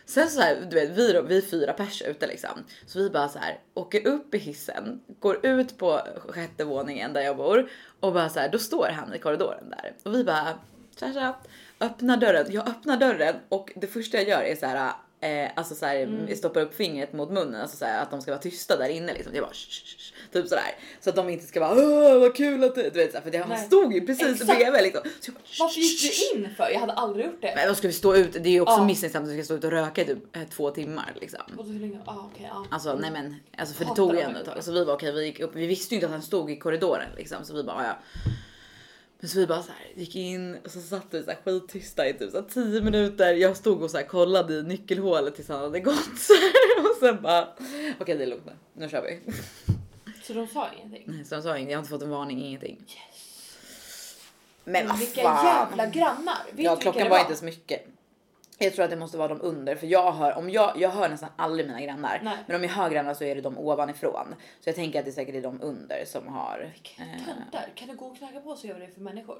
Sen 0.05 0.29
så 0.29 0.41
här, 0.41 0.67
du 0.71 0.75
vet, 0.75 0.89
vi, 0.97 1.21
vi 1.27 1.41
fyra 1.41 1.73
pers 1.73 2.01
ute 2.01 2.27
liksom. 2.27 2.49
Så 2.87 2.99
vi 2.99 3.09
bara 3.09 3.29
så 3.29 3.39
här 3.39 3.59
åker 3.73 4.07
upp 4.07 4.35
i 4.35 4.37
hissen, 4.37 4.99
går 5.19 5.45
ut 5.45 5.77
på 5.77 6.01
sjätte 6.29 6.63
våningen 6.63 7.13
där 7.13 7.21
jag 7.21 7.37
bor 7.37 7.69
och 7.99 8.13
bara 8.13 8.29
så 8.29 8.39
här, 8.39 8.49
då 8.49 8.59
står 8.59 8.87
han 8.87 9.13
i 9.13 9.19
korridoren 9.19 9.69
där 9.69 9.93
och 10.03 10.15
vi 10.15 10.23
bara 10.23 10.47
tja 10.99 11.13
tja, 11.13 11.35
öppnar 11.83 12.17
dörren. 12.17 12.45
Jag 12.49 12.67
öppnar 12.69 12.97
dörren 12.97 13.35
och 13.49 13.71
det 13.75 13.87
första 13.87 14.17
jag 14.17 14.27
gör 14.29 14.41
är 14.41 14.55
så 14.55 14.65
här 14.65 14.91
Eh, 15.23 15.49
alltså 15.55 15.75
så 15.75 15.85
här, 15.85 15.95
Mm. 15.95 16.35
stoppar 16.35 16.61
upp 16.61 16.75
fingret 16.75 17.13
mot 17.13 17.31
munnen, 17.31 17.61
alltså 17.61 17.77
så 17.77 17.85
här, 17.85 18.01
att 18.01 18.11
de 18.11 18.21
ska 18.21 18.31
vara 18.31 18.41
tysta 18.41 18.77
där 18.77 18.89
inne 18.89 19.13
liksom. 19.13 19.35
Jag 19.35 19.43
bara 19.43 19.53
"Shh, 19.53 19.69
shh, 19.69 19.97
shh", 19.97 20.13
typ 20.33 20.47
sådär 20.47 20.63
så 21.01 21.09
att 21.09 21.15
de 21.15 21.29
inte 21.29 21.45
ska 21.45 21.59
vara 21.59 21.71
Åh, 21.73 22.19
vad 22.19 22.35
kul 22.35 22.63
att 22.63 22.75
du, 22.75 22.81
du 22.83 22.89
vet 22.89 23.11
så 23.11 23.17
här, 23.17 23.23
för 23.23 23.31
det, 23.31 23.37
han 23.37 23.57
stod 23.57 23.93
ju 23.93 24.05
precis 24.05 24.41
Exakt. 24.41 24.59
bredvid 24.59 24.81
liksom. 24.83 25.01
Så 25.19 25.31
bara, 25.31 25.39
"Shh, 25.45 25.55
Varför 25.59 25.79
gick 25.79 26.01
du 26.33 26.39
in 26.39 26.49
för? 26.57 26.69
Jag 26.69 26.79
hade 26.79 26.93
aldrig 26.93 27.25
gjort 27.25 27.41
det. 27.41 27.53
men 27.55 27.67
då 27.67 27.75
ska 27.75 27.87
vi 27.87 27.93
stå 27.93 28.15
ute, 28.15 28.39
det 28.39 28.49
är 28.49 28.53
ju 28.53 28.61
också 28.61 28.73
Ja. 28.75 28.85
misstänksamt 28.85 29.25
att 29.27 29.33
vi 29.33 29.37
ska 29.37 29.45
stå 29.45 29.53
ute 29.55 29.67
och 29.67 29.73
röka 29.73 30.01
i 30.01 30.05
typ 30.05 30.35
eh, 30.35 30.43
två 30.43 30.71
timmar 30.71 31.13
liksom. 31.21 31.41
Och 31.57 31.65
hur 31.65 31.79
länge? 31.79 31.99
Ah, 32.05 32.15
okej, 32.33 32.47
ja. 32.53 32.65
Alltså 32.71 32.95
nej 32.95 33.11
men, 33.11 33.35
alltså 33.57 33.75
för 33.75 33.85
det 33.85 33.95
tog 33.95 34.13
ju 34.15 34.19
ändå 34.21 34.39
ett 34.39 34.45
tag. 34.45 34.63
Så 34.63 34.71
vi 34.71 34.85
var 34.85 34.93
okej, 34.93 35.11
vi 35.11 35.25
gick 35.25 35.39
upp, 35.39 35.55
vi 35.55 35.67
visste 35.67 35.93
ju 35.93 35.97
inte 35.97 36.05
att 36.07 36.11
han 36.13 36.21
stod 36.21 36.51
i 36.51 36.55
korridoren 36.55 37.09
liksom. 37.17 37.45
Så 37.45 37.53
vi 37.53 37.63
bara 37.63 37.83
ja. 37.85 37.95
Men 39.23 39.29
så 39.29 39.39
vi 39.39 39.47
bara 39.47 39.63
så 39.63 39.71
här, 39.71 39.91
gick 39.95 40.15
in 40.15 40.57
och 40.65 40.71
så 40.71 40.81
satt 40.81 41.05
vi 41.09 41.23
så 41.23 41.29
här 41.29 41.37
skittysta 41.45 42.07
i 42.07 42.13
typ 42.13 42.31
så 42.31 42.37
här 42.37 42.47
10 42.49 42.81
minuter. 42.81 43.33
Jag 43.33 43.57
stod 43.57 43.83
och 43.83 43.91
så 43.91 43.97
här 43.97 44.05
kollade 44.05 44.53
i 44.53 44.63
nyckelhålet 44.63 45.35
tills 45.35 45.47
han 45.47 45.59
hade 45.59 45.79
gått 45.79 46.17
så 46.17 46.33
här. 46.33 46.91
och 46.91 46.97
sen 46.99 47.21
bara 47.21 47.43
okej 47.43 47.95
okay, 47.99 48.17
det 48.17 48.23
är 48.23 48.27
lugnt 48.27 48.45
nu, 48.45 48.51
nu 48.73 48.89
kör 48.89 49.01
vi. 49.01 49.33
Så 50.23 50.33
de 50.33 50.47
sa 50.47 50.69
ingenting? 50.77 51.03
Nej, 51.05 51.25
så 51.25 51.35
de 51.35 51.41
sa 51.41 51.49
ingenting. 51.49 51.71
Jag 51.71 51.77
har 51.77 51.81
inte 51.81 51.89
fått 51.89 52.01
en 52.01 52.09
varning, 52.09 52.45
ingenting. 52.45 52.77
Yes. 52.79 54.17
Men 54.63 54.87
vad 54.87 54.99
vilka 54.99 55.21
fan. 55.21 55.45
jävla 55.45 55.85
grannar! 55.85 56.37
Vet 56.51 56.65
Ja, 56.65 56.75
klockan 56.75 57.09
var 57.09 57.19
inte 57.19 57.35
så 57.35 57.45
mycket. 57.45 57.87
Jag 58.59 58.73
tror 58.73 58.85
att 58.85 58.91
det 58.91 58.97
måste 58.97 59.17
vara 59.17 59.27
de 59.27 59.41
under 59.41 59.75
för 59.75 59.87
jag 59.87 60.11
hör 60.11 60.37
om 60.37 60.49
jag, 60.49 60.73
jag 60.77 60.89
hör 60.89 61.09
nästan 61.09 61.29
aldrig 61.35 61.67
mina 61.67 61.81
grannar, 61.81 62.21
Nej. 62.23 62.37
men 62.47 62.55
om 62.55 62.63
jag 62.63 62.69
hör 62.69 62.89
grannar 62.89 63.13
så 63.13 63.23
är 63.23 63.35
det 63.35 63.41
de 63.41 63.57
ovanifrån. 63.57 64.35
Så 64.59 64.69
jag 64.69 64.75
tänker 64.75 64.99
att 64.99 65.05
det 65.05 65.11
säkert 65.11 65.35
är 65.35 65.41
de 65.41 65.61
under 65.61 66.05
som 66.05 66.27
har. 66.27 66.73
eh, 66.97 67.25
Töntar, 67.25 67.69
kan 67.75 67.87
du 67.87 67.95
gå 67.95 68.05
och 68.05 68.17
knacka 68.17 68.39
på 68.39 68.55
se 68.55 68.73
vad 68.73 68.81
det 68.81 68.87
för 68.87 69.01
människor? 69.01 69.37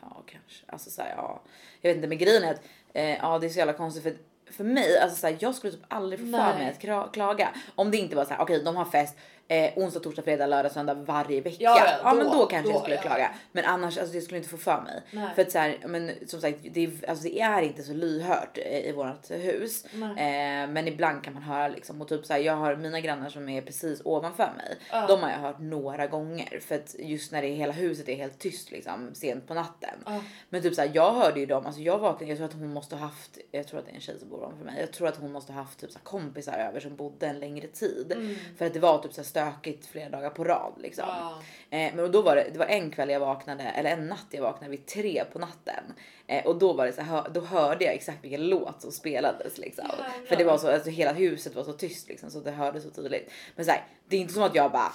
Ja, 0.00 0.22
kanske. 0.26 0.64
Alltså 0.66 0.90
så 0.90 1.02
här, 1.02 1.14
ja. 1.16 1.42
Jag 1.80 1.90
vet 1.90 1.96
inte, 1.96 2.08
men 2.08 2.18
grejen 2.18 2.44
är 2.44 2.50
att 2.52 2.62
eh, 2.92 3.14
ja, 3.16 3.38
det 3.38 3.46
är 3.46 3.50
så 3.50 3.58
jävla 3.58 3.72
konstigt 3.72 4.02
för 4.02 4.16
för 4.50 4.64
mig, 4.64 4.98
alltså 4.98 5.18
så 5.18 5.26
här, 5.26 5.36
jag 5.40 5.54
skulle 5.54 5.72
typ 5.72 5.84
aldrig 5.88 6.20
få 6.20 6.26
för 6.26 6.58
mig 6.58 6.90
att 6.90 7.12
klaga 7.12 7.48
om 7.74 7.90
det 7.90 7.96
inte 7.96 8.16
var 8.16 8.24
så 8.24 8.30
här. 8.30 8.40
Okej, 8.42 8.62
de 8.64 8.76
har 8.76 8.84
fest 8.84 9.16
eh, 9.48 9.72
onsdag, 9.78 10.00
torsdag, 10.00 10.22
fredag, 10.22 10.46
lördag, 10.46 10.72
söndag 10.72 10.94
varje 10.94 11.40
vecka. 11.40 11.56
Ja, 11.60 11.86
ja, 12.02 12.14
men 12.14 12.26
då- 12.26 12.32
då 12.32 12.46
kanske 12.46 12.68
då, 12.72 12.74
jag 12.74 12.80
skulle 12.82 12.96
ja. 12.96 13.02
klaga, 13.02 13.30
men 13.52 13.64
annars 13.64 13.98
alltså, 13.98 14.14
det 14.14 14.20
skulle 14.20 14.38
inte 14.38 14.50
få 14.50 14.56
för 14.56 14.80
mig. 14.82 15.02
Nej. 15.10 15.28
För 15.34 15.42
att 15.42 15.50
så 15.52 15.58
här, 15.58 15.78
men 15.86 16.10
som 16.26 16.40
sagt, 16.40 16.58
det, 16.72 16.84
är- 16.84 17.08
alltså, 17.10 17.24
det 17.24 17.40
är 17.40 17.62
inte 17.62 17.82
så 17.82 17.92
lyhört 17.92 18.58
eh, 18.58 18.78
i 18.88 18.92
vårt 18.92 19.30
hus, 19.30 19.84
eh, 19.94 20.68
men 20.68 20.88
ibland 20.88 21.24
kan 21.24 21.34
man 21.34 21.42
höra 21.42 21.68
liksom 21.68 22.00
och 22.02 22.08
typ 22.08 22.26
så 22.26 22.32
här, 22.32 22.40
jag 22.40 22.56
har 22.56 22.76
mina 22.76 23.00
grannar 23.00 23.28
som 23.30 23.48
är 23.48 23.62
precis 23.62 24.00
ovanför 24.04 24.52
mig. 24.56 24.76
Ja. 24.90 25.06
De 25.06 25.20
har 25.22 25.30
jag 25.30 25.38
hört 25.38 25.58
några 25.60 26.06
gånger 26.06 26.60
för 26.60 26.74
att 26.74 26.94
just 26.98 27.32
när 27.32 27.42
det 27.42 27.48
hela 27.48 27.72
huset 27.72 28.08
är 28.08 28.14
helt 28.16 28.38
tyst 28.38 28.70
liksom 28.70 29.10
sent 29.14 29.46
på 29.48 29.54
natten. 29.54 29.98
Ja. 30.06 30.20
Men 30.48 30.62
typ 30.62 30.74
såhär, 30.74 30.90
jag 30.94 31.12
hörde 31.12 31.40
ju 31.40 31.46
dem, 31.46 31.66
alltså 31.66 31.80
jag 31.80 31.98
vaknade, 31.98 32.24
jag 32.32 32.36
tror 32.38 32.46
att 32.48 32.52
hon 32.54 32.72
måste 32.72 32.96
ha 32.96 33.06
haft, 33.06 33.38
jag 33.50 33.66
tror 33.68 33.78
att 33.80 33.86
det 33.86 33.92
är 33.92 33.94
en 33.94 34.00
tjej 34.00 34.18
som 34.18 34.28
bor 34.28 34.38
ovanför 34.38 34.64
mig. 34.64 34.74
Jag 34.80 34.92
tror 34.92 35.08
att 35.08 35.16
hon 35.16 35.32
måste 35.32 35.52
ha 35.52 35.60
haft 35.62 35.78
typ 35.80 35.90
så 35.92 35.98
här 35.98 36.04
kompisar 36.04 36.52
över 36.58 36.80
som 36.80 36.96
bodde 36.96 37.26
en 37.26 37.38
längre 37.38 37.66
tid. 37.66 38.12
Mm. 38.12 38.36
För 38.58 38.66
att 38.66 38.72
det 38.74 38.80
var 38.80 38.98
typ 38.98 39.12
så 39.12 39.20
här 39.20 39.26
stökigt 39.34 39.86
flera 39.86 40.08
dagar 40.08 40.30
på 40.30 40.44
rad 40.44 40.72
liksom. 40.82 41.04
Ja. 41.08 41.42
Eh, 41.78 41.94
men 41.94 42.12
då 42.12 42.22
var 42.22 42.36
det, 42.36 42.46
det 42.52 42.58
var 42.58 42.66
en 42.66 42.90
kväll 42.90 43.10
jag 43.10 43.20
vaknade, 43.20 43.62
eller 43.64 43.90
en 43.90 44.06
natt 44.06 44.26
jag 44.30 44.42
vaknade 44.42 44.70
vid 44.70 44.86
tre 44.86 45.24
på 45.32 45.38
natten. 45.38 45.84
Eh, 46.26 46.46
och 46.46 46.58
då 46.58 46.72
var 46.72 46.86
det 46.86 46.92
så 46.92 47.00
här, 47.02 47.22
då 47.34 47.40
hörde 47.40 47.84
jag 47.84 47.94
exakt 47.94 48.24
vilken 48.24 48.46
låt 48.48 48.82
som 48.82 48.92
spelades 48.92 49.58
liksom. 49.58 49.84
Jävlar. 49.88 50.26
För 50.28 50.36
det 50.36 50.44
var 50.44 50.58
så, 50.58 50.70
alltså 50.70 50.90
hela 50.90 51.12
huset 51.12 51.54
var 51.54 51.64
så 51.64 51.72
tyst 51.72 52.08
liksom 52.08 52.30
så 52.30 52.40
det 52.40 52.50
hördes 52.50 52.82
så 52.84 52.90
tydligt. 52.90 53.30
Men 53.56 53.64
så 53.64 53.70
här, 53.70 53.84
det 54.08 54.16
är 54.16 54.20
inte 54.20 54.34
som 54.34 54.42
att 54.42 54.54
jag 54.54 54.72
bara 54.72 54.92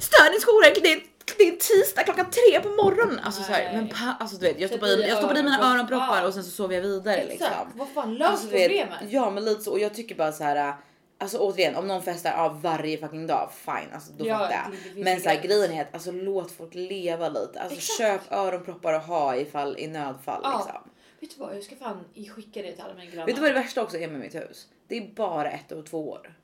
störningsjour, 0.00 0.82
det 0.82 0.92
är, 0.92 1.02
det 1.38 1.44
är 1.48 1.50
tisdag 1.56 2.02
klockan 2.02 2.26
tre 2.30 2.60
på 2.60 2.68
morgonen. 2.68 3.20
Alltså 3.24 3.42
så 3.42 3.52
här, 3.52 3.72
men 3.72 3.88
pa, 3.88 4.16
alltså 4.20 4.36
du 4.36 4.46
vet, 4.46 4.60
jag 4.60 4.70
Sätt 4.70 4.78
stoppade 4.78 5.04
i, 5.06 5.08
jag 5.08 5.18
stoppade 5.18 5.40
i 5.40 5.42
mina 5.42 5.58
öronpropp- 5.58 5.74
öronproppar 5.74 6.20
Ja. 6.20 6.26
och 6.26 6.34
sen 6.34 6.44
så 6.44 6.50
sov 6.50 6.72
jag 6.72 6.82
vidare 6.82 7.16
Exakt, 7.16 7.30
liksom. 7.40 7.72
vad 7.74 7.88
fan 7.88 8.14
lös 8.14 8.28
Alltså, 8.28 8.46
problemet. 8.48 8.98
Ja 9.08 9.30
men 9.30 9.44
lite 9.44 9.60
så 9.62 9.70
och 9.72 9.78
jag 9.80 9.94
tycker 9.94 10.14
bara 10.14 10.32
så 10.32 10.44
här. 10.44 10.74
Alltså 11.22 11.38
återigen 11.38 11.76
om 11.76 11.88
någon 11.88 12.02
festar 12.02 12.32
av 12.32 12.62
varje 12.62 12.98
fucking 12.98 13.26
dag 13.26 13.50
fine 13.52 13.92
alltså 13.94 14.12
då 14.12 14.26
Ja, 14.26 14.38
fattar 14.38 14.48
det- 14.48 14.54
jag. 14.86 14.96
det 14.96 15.04
Men 15.04 15.12
en 15.14 15.20
så 15.20 15.28
här, 15.28 15.42
grejen 15.42 15.72
är 15.72 15.82
att 15.82 15.94
alltså 15.94 16.10
låt 16.12 16.50
folk 16.52 16.74
leva 16.74 17.28
lite. 17.28 17.60
Alltså 17.60 17.76
Exakt. 17.78 17.98
köp 17.98 18.32
öronproppar 18.32 18.92
och 18.94 19.00
ha 19.02 19.36
ifall 19.36 19.78
i 19.78 19.86
nödfall 19.86 20.40
Ja. 20.44 20.56
liksom. 20.64 20.90
Vet 21.20 21.30
du 21.30 21.36
vad, 21.44 21.56
jag 21.56 21.62
ska 21.62 21.76
fan 21.76 22.04
skicka 22.34 22.62
det 22.62 22.72
till 22.72 22.82
alla 22.82 22.94
mina 22.94 23.10
grannar. 23.10 23.26
Vet 23.26 23.34
du 23.36 23.40
vad 23.42 23.50
det 23.50 23.54
värsta 23.54 23.82
också 23.82 23.98
är 23.98 24.08
med 24.08 24.20
mitt 24.20 24.34
hus? 24.34 24.66
Det 24.88 24.96
är 24.96 25.14
bara 25.14 25.50
ett 25.50 25.72
och 25.72 25.86
två 25.86 26.08
år. 26.10 26.34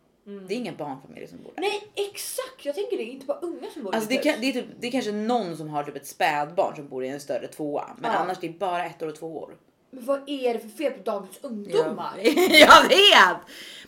Det 0.49 0.55
är 0.55 0.59
inga 0.59 0.73
barnfamiljer 0.73 1.29
som 1.29 1.43
bor 1.43 1.53
där. 1.57 1.61
Nej 1.63 1.83
exakt, 1.95 2.65
jag 2.65 2.75
tänker 2.75 2.97
det, 2.97 3.03
inte 3.05 3.27
bara 3.27 3.39
unga 3.39 3.71
som 3.75 3.83
bor 3.85 3.95
Alltså 3.95 4.11
det, 4.11 4.17
kan, 4.17 4.33
hus. 4.33 4.41
det, 4.41 4.49
är 4.49 4.53
typ, 4.53 4.67
det 4.81 4.87
är 4.87 4.91
kanske 4.91 5.13
någon 5.13 5.57
som 5.57 5.69
har 5.69 5.85
typ 5.85 5.97
ett 5.97 6.07
spädbarn 6.07 6.77
som 6.77 6.89
bor 6.89 7.05
i 7.05 7.09
en 7.09 7.21
större 7.21 7.47
tvåa. 7.47 7.91
Men 7.99 8.13
Ja. 8.13 8.19
annars 8.19 8.39
det 8.41 8.47
är 8.47 8.53
bara 8.53 8.85
ett 8.87 9.03
år 9.03 9.07
och 9.09 9.17
två 9.19 9.39
år. 9.39 9.55
Men 9.91 10.05
vad 10.05 10.29
är 10.29 10.55
det 10.55 10.61
för 10.61 10.69
fel 10.69 10.93
på 10.93 11.03
dagens 11.03 11.39
ungdomar? 11.43 12.13
jag 12.51 12.83
vet! 12.89 13.37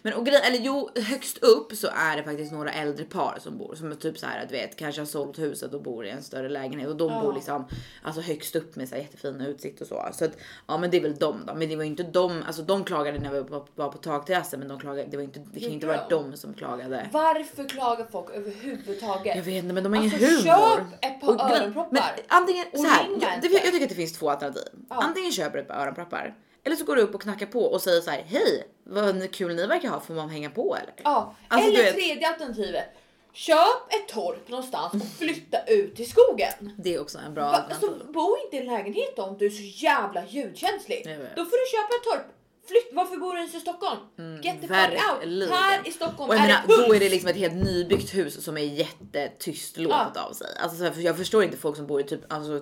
Men 0.03 0.13
och 0.15 0.27
grej, 0.27 0.41
eller 0.45 0.59
jo, 0.59 0.91
högst 0.97 1.39
upp 1.39 1.73
så 1.73 1.87
är 1.95 2.17
det 2.17 2.23
faktiskt 2.23 2.53
några 2.53 2.73
äldre 2.73 3.05
par 3.05 3.39
som 3.41 3.59
bor 3.59 3.75
som 3.75 3.91
är 3.91 3.95
typ 3.95 4.19
så 4.19 4.27
här, 4.27 4.47
du 4.47 4.53
vet, 4.53 4.77
kanske 4.77 5.01
har 5.01 5.07
sålt 5.07 5.39
huset 5.39 5.75
och 5.75 5.83
bor 5.83 6.07
i 6.07 6.11
en 6.11 6.23
större 6.23 6.49
lägenhet 6.49 6.89
och 6.89 6.97
de 6.97 7.11
Ja. 7.13 7.21
bor 7.23 7.33
liksom 7.33 7.67
alltså 8.03 8.21
högst 8.21 8.57
upp 8.57 8.77
med 8.77 8.89
så 8.89 8.95
här 8.95 9.03
jättefina 9.03 9.47
utsikt 9.47 9.81
och 9.81 9.87
så. 9.87 10.09
Så 10.13 10.25
att 10.25 10.33
ja, 10.67 10.79
men 10.79 10.91
det 10.91 10.97
är 10.97 11.01
väl 11.01 11.15
de 11.17 11.43
då. 11.47 11.55
Men 11.55 11.69
det 11.69 11.77
var 11.77 11.83
ju 11.83 11.91
inte 11.91 12.03
de, 12.03 12.43
alltså 12.47 12.63
de 12.63 12.85
klagade 12.85 13.19
när 13.19 13.31
vi 13.31 13.41
var 13.41 13.61
på, 13.61 13.67
var 13.75 13.89
på 13.93 13.99
takterrassen, 13.99 14.59
men 14.61 14.69
de 14.69 14.81
klagade. 14.81 15.09
Det 15.11 15.17
var 15.17 15.25
inte, 15.25 15.41
det 15.53 15.61
kan 15.61 15.71
inte 15.71 15.87
vara 15.87 16.09
de? 16.09 16.37
som 16.37 16.55
klagade. 16.55 17.09
Varför 17.13 17.69
klagar 17.69 18.07
folk 18.13 18.31
överhuvudtaget? 18.35 19.37
Jag 19.37 19.43
vet 19.43 19.55
inte, 19.65 19.75
men 19.75 19.85
de 19.85 19.93
har 19.93 20.01
ingen 20.01 20.15
Alltså, 20.15 20.29
humor. 20.51 20.77
köp 20.77 21.05
ett 21.05 21.21
par 21.21 21.29
Och 21.29 21.41
öronproppar. 21.41 21.89
Men 21.93 22.03
antingen 22.29 22.67
Och 22.73 22.79
så 22.79 22.87
här, 22.87 23.07
jag, 23.21 23.35
jag 23.53 23.63
tycker 23.73 23.83
att 23.83 23.89
det 23.89 23.95
finns 23.95 24.13
två 24.19 24.31
alternativ. 24.31 24.63
Ja. 24.91 24.97
Antingen 25.03 25.33
köper 25.33 25.53
du 25.57 25.63
ett 25.63 25.69
par 25.69 25.75
öronproppar 25.83 26.35
eller 26.65 26.77
så 26.77 26.85
går 26.85 26.97
du 26.97 27.03
upp 27.03 27.15
och 27.15 27.23
knackar 27.23 27.47
på 27.47 27.65
och 27.65 27.83
säger 27.83 28.01
så 28.01 28.11
här: 28.11 28.23
Hej, 28.29 28.69
vad 28.85 29.31
kul 29.33 29.55
ni 29.57 29.67
verkar 29.67 29.89
ha. 29.89 30.01
Får 30.01 30.15
man 30.15 30.29
hänga 30.31 30.51
på 30.51 30.77
eller? 30.77 30.95
Ja, 31.05 31.35
Alltså, 31.49 31.69
eller 31.71 31.83
vet- 31.85 31.95
tredje 31.95 32.29
alternativet. 32.29 32.85
Köp 33.33 33.57
ett 33.89 34.09
torp 34.09 34.49
någonstans 34.49 34.95
och 34.95 35.19
flytta 35.19 35.65
ut 35.67 35.97
till 35.97 36.11
skogen. 36.11 36.73
Det 36.79 36.95
är 36.95 37.01
också 37.01 37.19
en 37.19 37.35
bra 37.35 37.45
Va, 37.45 37.51
alternativ. 37.57 37.89
alltså, 37.91 38.13
bo 38.13 38.37
inte 38.45 38.57
i 38.57 38.59
en 38.61 38.67
lägenhet 38.67 39.19
om 39.19 39.39
du 39.39 39.47
är 39.47 39.51
så 39.51 39.63
jävla 39.87 40.27
ljudkänslig. 40.27 41.05
Då 41.37 41.45
får 41.45 41.57
du 41.57 41.71
köpa 41.71 41.95
ett 41.95 42.05
torp. 42.13 42.37
Flytt, 42.71 42.89
varför 42.93 43.17
bor 43.17 43.33
du 43.33 43.39
ens 43.39 43.55
i 43.55 43.61
Stockholm? 43.61 43.99
Get 44.43 44.61
the 44.61 44.67
fuck 44.69 44.79
out. 44.93 45.51
Här 45.51 45.89
i 45.89 45.93
Stockholm 45.93 46.31
Och 46.31 46.37
jag 46.37 46.43
är 46.45 46.47
menar, 46.49 46.61
det 46.67 46.87
då 46.89 46.95
är 46.95 47.01
det 47.01 47.09
liksom 47.09 47.29
ett 47.31 47.37
helt 47.37 47.55
nybyggt 47.55 48.15
hus 48.15 48.45
som 48.45 48.57
är 48.57 48.61
jättetyst 48.61 49.77
låtet 49.77 50.17
av 50.17 50.33
sig. 50.33 50.47
Alltså, 50.63 50.85
här, 50.85 50.91
för 50.91 51.01
jag 51.01 51.17
förstår 51.17 51.45
inte 51.45 51.57
folk 51.57 51.77
som 51.77 51.87
bor 51.87 52.01
i 52.01 52.05
typ, 52.05 52.33
alltså, 52.33 52.61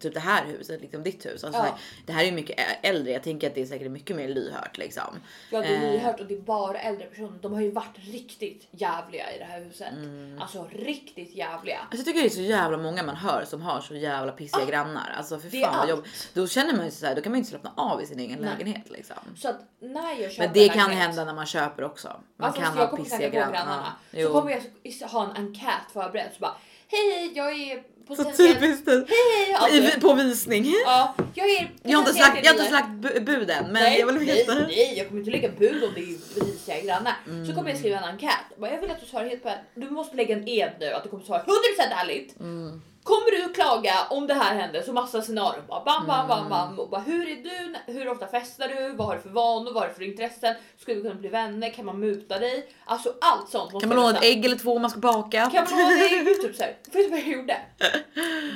typ 0.00 0.14
det 0.14 0.20
här 0.20 0.44
huset, 0.44 0.80
liksom 0.80 1.02
ditt 1.02 1.26
hus. 1.26 1.44
Alltså, 1.44 1.60
Ja. 1.60 1.64
här, 1.64 1.72
det 2.06 2.12
här 2.12 2.22
är 2.22 2.26
ju 2.26 2.32
mycket 2.32 2.58
äldre. 2.82 3.12
Jag 3.12 3.22
tänker 3.22 3.46
att 3.46 3.54
det 3.54 3.62
är 3.62 3.66
säkert 3.66 3.90
mycket 3.90 4.16
mer 4.16 4.28
lyhört 4.28 4.78
liksom. 4.78 5.02
Ja 5.50 5.60
det 5.60 5.66
är 5.66 5.74
Eh. 5.86 5.92
lyhört 5.92 6.20
och 6.20 6.26
det 6.26 6.34
är 6.34 6.40
bara 6.40 6.78
äldre 6.80 7.06
personer. 7.06 7.38
De 7.42 7.52
har 7.52 7.60
ju 7.60 7.70
varit 7.70 7.96
riktigt 8.12 8.68
jävliga 8.70 9.32
i 9.34 9.38
det 9.38 9.44
här 9.44 9.64
huset. 9.64 9.92
Mm. 9.92 10.38
Alltså 10.42 10.68
riktigt 10.72 11.34
jävliga. 11.34 11.78
Alltså, 11.78 11.96
jag 11.96 12.04
tycker 12.06 12.20
det 12.20 12.26
är 12.26 12.30
så 12.30 12.40
jävla 12.40 12.78
många 12.78 13.02
man 13.02 13.16
hör 13.16 13.44
som 13.44 13.62
har 13.62 13.80
så 13.80 13.94
jävla 13.94 14.32
pissiga 14.32 14.62
Ah, 14.62 14.66
grannar. 14.66 15.14
Alltså 15.18 15.38
för 15.38 15.48
fan 15.50 15.78
vad 15.78 15.88
jobb. 15.88 16.04
Då 16.34 16.46
känner 16.48 16.76
man 16.76 16.84
ju 16.84 16.90
så 16.90 17.06
här, 17.06 17.14
då 17.14 17.20
kan 17.22 17.32
man 17.32 17.36
ju 17.36 17.40
inte 17.40 17.50
slappna 17.50 17.72
av 17.76 18.02
i 18.02 18.06
sin 18.06 18.18
egen 18.18 18.38
Nej. 18.40 18.50
lägenhet 18.50 18.90
liksom. 18.90 19.16
Så 19.44 19.50
att 19.50 19.60
när 19.80 20.12
jag 20.20 20.32
köper 20.32 20.44
Men 20.44 20.52
det 20.54 20.68
kan 20.68 20.90
hända 20.90 21.24
när 21.24 21.34
man 21.34 21.46
köper 21.46 21.84
också. 21.84 22.20
Man 22.36 22.46
Alltså, 22.46 22.62
kan 22.62 22.78
ha 22.78 22.96
pissiga 22.96 23.28
grannar. 23.28 23.92
Så 24.12 24.32
kommer 24.32 24.62
jag 24.82 25.08
ha 25.08 25.24
en 25.24 25.30
enkät 25.36 25.90
förberedd 25.92 26.30
så 26.34 26.40
bara 26.40 26.56
hej 26.88 27.32
jag 27.34 27.52
är 27.52 27.82
Så 28.08 28.24
typiskt 28.24 28.86
dig. 28.86 29.04
Hej 29.08 29.56
hej! 29.70 29.94
I- 29.96 30.00
På 30.00 30.12
visning. 30.14 30.64
Ja, 30.84 31.14
jag 31.34 31.48
är 31.50 31.70
Jag 31.82 31.98
har 31.98 32.02
inte 32.08 32.14
slagt, 32.14 32.38
jag 32.44 32.52
har 32.52 32.58
inte 32.58 32.68
slagt 32.70 32.88
bu- 32.88 33.20
buden, 33.24 33.64
men 33.64 33.72
nej, 33.72 34.00
jag 34.00 34.06
vill 34.06 34.18
veta. 34.18 34.54
Nej, 34.54 34.64
nej, 34.68 34.94
jag 34.98 35.06
kommer 35.08 35.20
inte 35.20 35.30
lägga 35.30 35.48
bud 35.58 35.84
om 35.84 35.90
det 35.94 36.00
är 36.00 36.40
risiga 36.44 36.80
grannar. 36.80 37.14
Mm. 37.26 37.46
Så 37.46 37.54
kommer 37.54 37.70
jag 37.70 37.78
skriva 37.78 37.98
en 37.98 38.04
enkät. 38.04 38.30
Jag 38.60 38.80
vill 38.80 38.90
att 38.90 39.00
du 39.00 39.06
svarar 39.06 39.24
helt 39.28 39.42
på 39.42 39.50
Du 39.74 39.90
måste 39.90 40.16
lägga 40.16 40.36
en 40.36 40.48
ed 40.48 40.70
nu 40.80 40.86
att 40.92 41.02
du 41.04 41.08
kommer 41.10 41.24
svara 41.24 41.42
100% 41.42 41.92
ärligt. 42.00 42.40
Mm. 42.40 42.82
Kommer 43.02 43.30
du 43.48 43.52
klaga 43.54 43.92
om 44.10 44.26
det 44.26 44.34
här 44.34 44.54
händer? 44.54 44.82
Så 44.82 44.92
massa 44.92 45.22
scenarion. 45.22 45.62
Bara 45.68 45.84
bam, 45.84 46.06
bam, 46.06 46.28
bam, 46.28 46.38
Mm. 46.38 46.50
bam. 46.50 46.78
Och 46.80 46.88
bara, 46.90 47.00
hur 47.00 47.28
är 47.28 47.36
du? 47.36 47.92
Hur 47.92 48.08
ofta 48.08 48.26
festar 48.26 48.68
du? 48.68 48.92
Vad 48.96 49.06
har 49.06 49.14
du 49.16 49.20
för 49.22 49.28
vanor? 49.28 49.72
Vad 49.72 49.82
har 49.82 49.88
du 49.88 49.94
för 49.94 50.02
intressen? 50.02 50.54
Ska 50.80 50.94
vi 50.94 51.02
kunna 51.02 51.14
bli 51.14 51.28
vänner? 51.28 51.70
Kan 51.70 51.84
man 51.84 52.00
muta 52.00 52.38
dig? 52.38 52.68
Alltså 52.84 53.14
allt 53.20 53.48
sånt. 53.50 53.80
Kan 53.80 53.88
man 53.88 53.96
låna 53.98 54.18
ett 54.18 54.24
ägg 54.24 54.44
eller 54.44 54.56
två 54.56 54.72
om 54.76 54.82
man 54.82 54.90
ska 54.90 55.00
baka? 55.00 55.50
Kan 55.50 55.66
man 55.70 55.78
låna 55.80 55.92
ett 56.04 56.12
ägg? 56.12 56.42
Typ 56.42 56.56
såhär. 56.56 56.76
Vet 56.84 56.92
du 56.92 57.08
vad 57.10 57.18
jag 57.20 57.28
gjorde? 57.28 57.56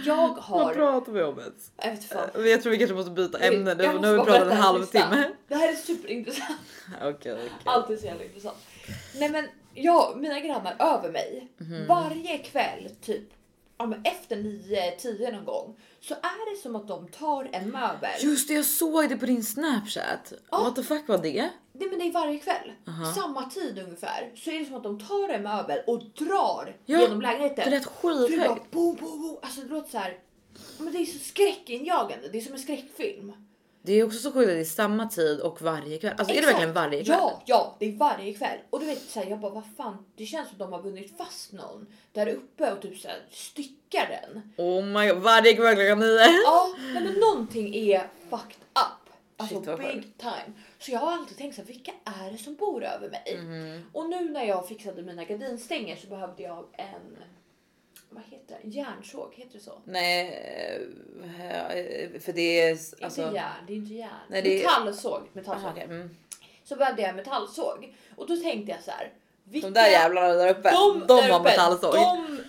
Jag 0.06 0.16
Vad 0.28 0.38
har... 0.44 0.74
pratar 0.74 1.12
vi 1.12 1.22
om 1.22 1.38
ens? 1.38 1.70
Jag 1.82 1.90
vet 1.90 2.04
fan. 2.04 2.30
Eh, 2.34 2.40
Jag 2.46 2.62
tror 2.62 2.70
vi 2.72 2.78
kanske 2.78 2.94
måste 2.96 3.10
byta 3.10 3.38
ämne 3.38 3.74
nu, 3.74 3.82
nu 4.00 4.06
har 4.08 4.12
vi 4.24 4.30
pratat 4.30 4.50
en 4.52 4.56
halvtimme. 4.56 5.30
Det 5.48 5.54
här 5.54 5.68
är 5.72 5.76
superintressant. 5.76 6.58
Okej, 7.02 7.32
okej. 7.32 7.50
Allt 7.64 7.90
är 7.90 7.96
så 7.96 8.06
jävla 8.06 8.24
intressant. 8.24 8.56
Nej 9.18 9.28
men 9.28 9.48
jag, 9.74 10.16
mina 10.20 10.40
grannar 10.40 10.76
över 10.78 11.10
mig, 11.12 11.48
Mhm. 11.58 11.86
varje 11.86 12.38
kväll 12.38 12.90
typ 13.02 13.28
ja, 13.78 13.86
men 13.86 14.00
efter 14.04 14.36
9-10 14.36 15.32
någon 15.32 15.44
gång 15.44 15.76
så 16.00 16.14
är 16.14 16.54
det 16.54 16.62
som 16.62 16.76
att 16.76 16.88
de 16.88 17.08
tar 17.08 17.48
en 17.52 17.70
möbel. 17.70 18.10
Just 18.20 18.48
det, 18.48 18.54
jag 18.54 18.64
såg 18.64 19.08
det 19.08 19.16
på 19.16 19.26
din 19.26 19.44
snapchat. 19.44 20.32
Ja. 20.50 20.58
What 20.62 20.76
the 20.76 20.82
fuck 20.82 21.08
var 21.08 21.18
det? 21.18 21.50
Nej 21.72 21.88
men 21.88 21.98
det 21.98 22.04
är 22.08 22.12
varje 22.12 22.38
kväll. 22.38 22.72
Aha. 22.88 23.12
Samma 23.14 23.50
tid 23.50 23.78
ungefär. 23.78 24.32
Så 24.36 24.50
är 24.50 24.58
det 24.58 24.64
som 24.64 24.74
att 24.74 24.82
de 24.82 24.98
tar 25.00 25.28
en 25.28 25.42
möbel 25.42 25.78
och 25.86 25.98
drar 26.18 26.76
Ja, 26.86 27.00
genom 27.00 27.20
Det 27.20 27.26
lägenheten. 27.26 27.70
lät 27.70 27.82
det 27.82 27.90
bara 28.02 28.14
skithögt. 28.16 28.74
Alltså 29.44 29.60
det 29.60 29.68
låter 29.68 29.90
så 29.90 29.98
här. 29.98 30.18
Men 30.78 30.92
det 30.92 30.98
är 30.98 31.06
så 31.06 31.18
skräckinjagande. 31.18 32.28
Det 32.28 32.38
är 32.38 32.42
som 32.42 32.52
en 32.52 32.58
skräckfilm. 32.58 33.32
Det 33.82 33.92
är 33.92 34.04
också 34.04 34.18
så 34.18 34.32
sjukt 34.32 34.48
att 34.48 34.54
det 34.54 34.60
är 34.60 34.64
samma 34.64 35.08
tid 35.08 35.40
och 35.40 35.62
varje 35.62 35.98
kväll. 35.98 36.14
Alltså 36.18 36.34
är 36.34 36.34
det 36.34 36.38
Exakt. 36.38 36.54
verkligen 36.54 36.74
varje 36.74 37.04
kväll? 37.04 37.16
Ja, 37.18 37.42
ja, 37.46 37.76
det 37.78 37.86
är 37.86 37.92
varje 37.96 38.34
kväll. 38.34 38.58
Och 38.70 38.80
du 38.80 38.86
vet 38.86 39.02
så 39.02 39.20
här, 39.20 39.30
jag 39.30 39.38
bara 39.40 39.52
vad 39.52 39.64
fan, 39.76 40.04
det 40.16 40.26
känns 40.26 40.48
som 40.48 40.58
de 40.58 40.72
har 40.72 40.82
bundit 40.82 41.16
fast 41.18 41.52
någon 41.52 41.86
där 42.12 42.28
uppe 42.28 42.72
och 42.72 42.80
typ 42.82 42.98
så 42.98 43.08
här 43.08 43.22
styckar 43.30 44.08
den. 44.08 44.52
Oh 44.56 44.84
my 44.84 45.08
god, 45.08 45.18
varje 45.18 45.54
kväll 45.56 45.74
klockan 45.74 45.98
nio. 45.98 46.26
Ja, 46.44 46.74
nej, 46.78 47.02
men 47.02 47.12
någonting 47.12 47.74
är 47.74 48.08
fucked 48.30 48.56
up. 48.74 49.14
Alltså 49.36 49.54
Shit, 49.62 49.78
big 49.78 50.18
time. 50.18 50.52
Så 50.78 50.90
jag 50.90 50.98
har 50.98 51.12
alltid 51.12 51.36
tänkt 51.36 51.54
så 51.54 51.60
här, 51.62 51.66
vilka 51.66 51.92
är 52.04 52.32
det 52.32 52.38
som 52.38 52.54
bor 52.54 52.84
över 52.84 53.10
mig? 53.10 53.38
Mhm. 53.42 53.82
Och 53.92 54.08
nu 54.08 54.30
när 54.30 54.44
jag 54.44 54.68
fixade 54.68 55.02
mina 55.02 55.24
gardinstänger 55.24 55.96
så 55.96 56.06
behövde 56.06 56.42
jag 56.42 56.64
en 56.72 57.16
vad 58.10 58.22
heter 58.24 58.58
det? 58.62 58.68
Järnsåg, 58.68 59.34
heter 59.34 59.52
det 59.52 59.64
så? 59.64 59.72
Nej, 59.84 60.26
eh, 61.20 62.20
för 62.20 62.32
det 62.32 62.60
är 62.60 62.70
alltså. 62.70 63.22
inte 63.22 63.34
järn, 63.34 63.64
det 63.66 63.72
är 63.72 63.76
inte 63.76 63.94
järn. 63.94 64.10
Nej, 64.28 64.42
det 64.42 64.56
Metallsåg. 64.56 65.22
metallsåg. 65.32 65.64
Aha, 65.64 65.72
okej, 65.72 65.84
mm. 65.84 66.16
Så 66.64 66.76
behövde 66.76 67.02
jag 67.02 67.16
metallsåg. 67.16 67.94
Och 68.16 68.26
då 68.26 68.36
tänkte 68.36 68.72
jag 68.72 68.82
så 68.82 68.90
här. 68.90 69.12
Vilka, 69.44 69.66
De 69.66 69.74
där 69.74 69.88
jävlarna 69.88 70.28
där 70.28 70.50
uppe, 70.50 70.70
de, 70.70 71.06
där 71.06 71.30
har 71.30 71.40
uppe, 71.40 71.50
metallsåg. 71.50 71.94
De 71.94 72.40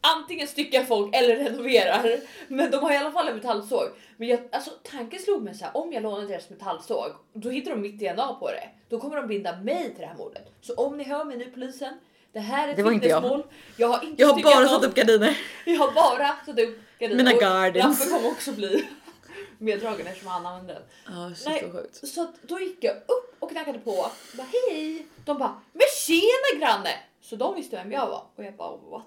antingen 0.00 0.46
styckar 0.46 0.84
folk 0.84 1.14
eller 1.16 1.36
renoverar. 1.36 2.20
Men 2.48 2.70
de 2.70 2.76
har 2.76 2.92
i 2.92 2.96
alla 2.96 3.12
fall 3.12 3.28
en 3.28 3.34
metallsåg. 3.34 3.88
Men 4.16 4.28
jag, 4.28 4.40
alltså, 4.52 4.70
tanken 4.82 5.20
slog 5.20 5.42
mig 5.42 5.54
så 5.54 5.64
här, 5.64 5.76
om 5.76 5.92
jag 5.92 6.02
lånar 6.02 6.28
deras 6.28 6.50
metallsåg, 6.50 7.10
då 7.32 7.50
hittar 7.50 7.70
de 7.70 7.80
mitt 7.80 7.98
DNA 7.98 8.34
på 8.34 8.50
det. 8.50 8.68
Då 8.88 9.00
kommer 9.00 9.16
de 9.16 9.26
binda 9.26 9.56
mig 9.56 9.84
till 9.84 10.00
det 10.00 10.06
här 10.06 10.16
mordet. 10.16 10.52
Så 10.60 10.74
om 10.74 10.98
ni 10.98 11.04
hör 11.04 11.24
mig 11.24 11.36
nu 11.36 11.44
polisen, 11.44 11.94
det 12.34 12.40
här 12.40 12.66
är 12.68 12.70
ett 12.70 12.76
Det 12.76 12.82
var 12.82 12.92
inte 12.92 13.08
jag. 13.08 13.20
vittnesmål. 13.20 13.46
Jag 13.76 13.88
har 13.88 14.04
inte 14.04 14.22
Jag 14.22 14.28
har 14.28 14.42
bara 14.42 14.68
satt 14.68 14.84
upp 14.84 14.94
gardiner. 14.94 15.38
Jag 15.64 15.78
har 15.78 15.92
bara 15.92 16.36
satt 16.46 16.58
upp 16.58 16.78
gardiner. 16.98 17.24
Mina 17.24 17.34
Och 17.34 17.40
gardens. 17.40 18.00
Lampan 18.00 18.18
kommer 18.18 18.30
också 18.32 18.52
bli 18.52 18.88
meddragen 19.58 20.06
eftersom 20.06 20.28
han 20.28 20.46
använde 20.46 20.72
den. 20.74 20.82
Ja, 21.06 21.34
shit 21.34 21.46
Nej, 21.48 21.72
så 21.92 22.06
så 22.06 22.32
då 22.42 22.60
gick 22.60 22.84
jag 22.84 22.96
upp 22.96 23.36
och 23.38 23.50
knackade 23.50 23.78
på. 23.78 24.06
Bara 24.36 24.46
hej! 24.70 25.06
De 25.24 25.38
bara 25.38 25.60
men 25.72 25.82
tjena 26.06 26.60
granne! 26.60 26.90
Så 27.20 27.36
de 27.36 27.54
visste 27.54 27.76
vem 27.76 27.92
jag 27.92 28.06
var 28.06 28.26
och 28.36 28.44
jag 28.44 28.54
bara 28.56 28.76
what 28.76 29.02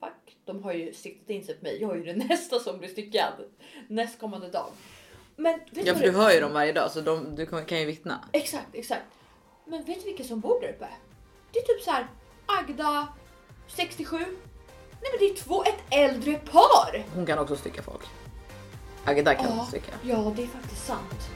the 0.00 0.06
fuck? 0.06 0.36
De 0.44 0.62
har 0.64 0.72
ju 0.72 0.92
siktat 0.92 1.30
in 1.30 1.44
sig 1.44 1.54
på 1.54 1.64
mig. 1.64 1.78
Jag 1.80 1.90
är 1.90 1.96
ju 1.96 2.02
den 2.04 2.18
nästa 2.28 2.58
som 2.60 2.78
blir 2.78 2.88
styckad 2.88 3.32
nästkommande 3.88 4.48
dag. 4.48 4.70
Men 5.36 5.60
Ja, 5.70 5.94
för 5.94 6.02
du 6.02 6.10
hör 6.10 6.32
ju 6.32 6.40
dem 6.40 6.52
varje 6.52 6.72
dag 6.72 6.90
så 6.90 7.00
de, 7.00 7.34
du 7.36 7.46
kan 7.46 7.64
kan 7.64 7.80
ju 7.80 7.86
vittna. 7.86 8.24
Exakt, 8.32 8.68
exakt. 8.74 9.02
Men 9.64 9.84
vet 9.84 9.98
du 10.00 10.04
vilka 10.06 10.24
som 10.24 10.40
bor 10.40 10.60
där 10.60 10.68
uppe? 10.68 10.88
Det 11.52 11.58
är 11.58 11.62
typ 11.62 11.82
så 11.82 11.90
här 11.90 12.06
Agda 12.58 13.08
67. 13.66 14.16
Nej 14.18 14.26
men 15.12 15.18
det 15.18 15.24
är 15.24 15.34
två, 15.44 15.62
ett 15.64 15.82
äldre 15.90 16.34
par. 16.34 17.04
Hon 17.14 17.26
kan 17.26 17.38
också 17.38 17.56
stycka 17.56 17.82
folk. 17.82 18.02
Agda 19.04 19.34
kan 19.34 19.56
Ja, 19.58 19.64
stycka. 19.64 19.92
ja, 20.02 20.32
det 20.36 20.42
är 20.42 20.46
faktiskt 20.46 20.86
sant. 20.86 21.28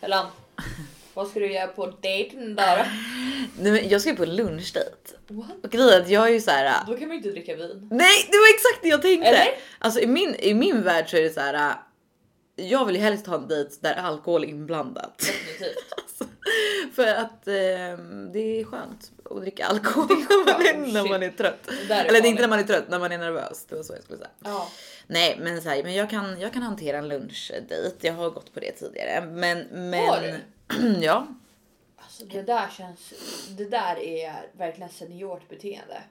Helen, 0.00 0.26
vad 1.14 1.28
ska 1.28 1.40
du 1.40 1.52
göra 1.52 1.66
på 1.66 1.86
dejten 1.86 2.54
då? 2.56 2.62
Nej, 2.62 3.72
men 3.72 3.88
jag 3.88 4.00
ska 4.00 4.10
ju 4.10 4.16
på 4.16 4.24
lunchdejt. 4.24 5.14
What? 5.28 5.46
Och 5.64 5.70
grejen 5.70 5.88
är 5.88 6.00
att 6.00 6.08
jag 6.08 6.26
är 6.28 6.32
ju 6.32 6.40
så 6.40 6.50
här. 6.50 6.84
Då 6.86 6.96
kan 6.96 7.08
man 7.08 7.10
ju 7.10 7.16
inte 7.16 7.30
dricka 7.30 7.56
vin. 7.56 7.88
Nej, 7.92 8.28
det 8.30 8.36
var 8.36 8.54
exakt 8.54 8.82
det 8.82 8.88
jag 8.88 9.02
tänkte. 9.02 9.28
Eller? 9.28 9.46
Alltså 9.78 10.00
i 10.00 10.06
min, 10.06 10.34
i 10.38 10.54
min 10.54 10.82
värld 10.82 11.10
så 11.10 11.16
är 11.16 11.22
det 11.22 11.30
så 11.30 11.40
här. 11.40 11.54
äh, 11.54 11.76
Jag 12.68 12.84
vill 12.84 12.96
ju 12.96 13.02
helst 13.02 13.26
ha 13.26 13.34
en 13.36 13.48
dejt 13.48 13.74
där 13.80 13.94
alkohol 13.94 14.44
är 14.44 14.48
inblandat. 14.48 15.18
Definitivt. 15.18 15.84
Alltså, 15.96 16.24
för 16.94 17.06
att 17.06 17.48
ehm, 17.48 18.32
det 18.32 18.60
är 18.60 18.64
skönt 18.64 19.10
att 19.30 19.40
dricka 19.40 19.66
alkohol 19.66 20.06
när, 20.08 20.44
man 20.52 20.66
är, 20.66 20.92
när 20.92 21.08
man 21.08 21.22
är 21.22 21.30
trött. 21.30 21.68
Eller 21.90 22.22
det 22.22 22.28
är 22.28 22.30
inte 22.30 22.42
när 22.42 22.48
man 22.48 22.58
är 22.58 22.62
trött, 22.62 22.84
när 22.88 22.98
man 22.98 23.12
är 23.12 23.18
nervös. 23.18 23.64
Det 23.68 23.76
var 23.76 23.82
så 23.82 23.92
jag 23.92 24.02
skulle 24.02 24.18
säga. 24.18 24.30
Ja. 24.44 24.68
Nej, 25.06 25.38
men 25.42 25.62
så 25.62 25.68
här, 25.68 25.82
men 25.82 25.94
jag 25.94 26.10
kan, 26.10 26.40
jag 26.40 26.52
kan 26.52 26.62
hantera 26.62 26.98
en 26.98 27.08
lunchdejt. 27.08 27.94
Jag 28.00 28.12
har 28.12 28.30
gått 28.30 28.54
på 28.54 28.60
det 28.60 28.72
tidigare, 28.72 29.26
men 29.26 29.58
men. 29.90 30.08
Har 30.08 30.20
du? 30.20 30.34
ja, 31.00 31.26
Alltså 31.96 32.24
det 32.24 32.42
där 32.42 32.68
känns, 32.68 33.12
det 33.56 33.64
där 33.64 33.96
är 33.98 34.32
verkligen 34.52 34.90
seniort 34.90 35.48
beteende. 35.48 36.02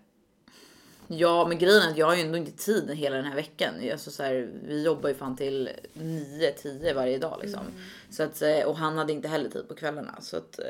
Ja, 1.08 1.48
men 1.48 1.58
grejen 1.58 1.82
är 1.82 1.92
att 1.92 1.98
jag 1.98 2.06
har 2.06 2.16
ju 2.16 2.22
ändå 2.22 2.38
inte 2.38 2.52
tid 2.52 2.92
hela 2.92 3.16
den 3.16 3.26
här 3.26 3.36
veckan. 3.36 3.74
Alltså 3.92 4.12
så 4.12 4.24
här, 4.24 4.50
vi 4.64 4.84
jobbar 4.84 5.10
ju 5.10 5.16
fan 5.16 5.36
till 5.36 5.70
9-10 5.94 6.94
varje 6.94 7.18
dag 7.18 7.40
liksom. 7.42 7.62
Så 8.10 8.24
att, 8.24 8.42
eh, 8.42 8.60
och 8.60 8.78
han 8.78 8.98
hade 8.98 9.14
inte 9.14 9.28
heller 9.28 9.50
tid 9.50 9.68
på 9.68 9.76
kvällarna. 9.76 10.22
Så 10.22 10.38
att, 10.38 10.60
eh, 10.60 10.66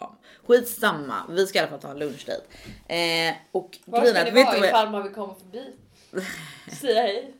ja. 0.00 0.16
Skitsamma, 0.46 1.14
vi 1.30 1.46
ska 1.46 1.58
i 1.58 1.62
alla 1.62 1.70
fall 1.70 1.80
ta 1.80 1.90
en 1.90 1.98
lunchdejt. 1.98 2.42
Eh, 2.88 3.34
och 3.52 3.78
Var 3.84 4.04
ska 4.04 4.24
ni 4.24 4.44
vara 4.44 4.66
ifall 4.66 4.90
man 4.90 5.02
vill 5.02 5.12
komma 5.12 5.34
förbi? 5.34 5.72
Säga 6.80 7.02
hej. 7.02 7.34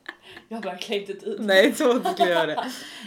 Jag 0.48 0.56
har 0.56 0.62
verkligen 0.62 1.02
inte 1.02 1.14
tid. 1.24 1.36
Nej, 1.40 1.74
så 1.74 1.92
du 1.92 2.12
skulle 2.14 2.30
göra 2.30 2.46
det. 2.46 2.52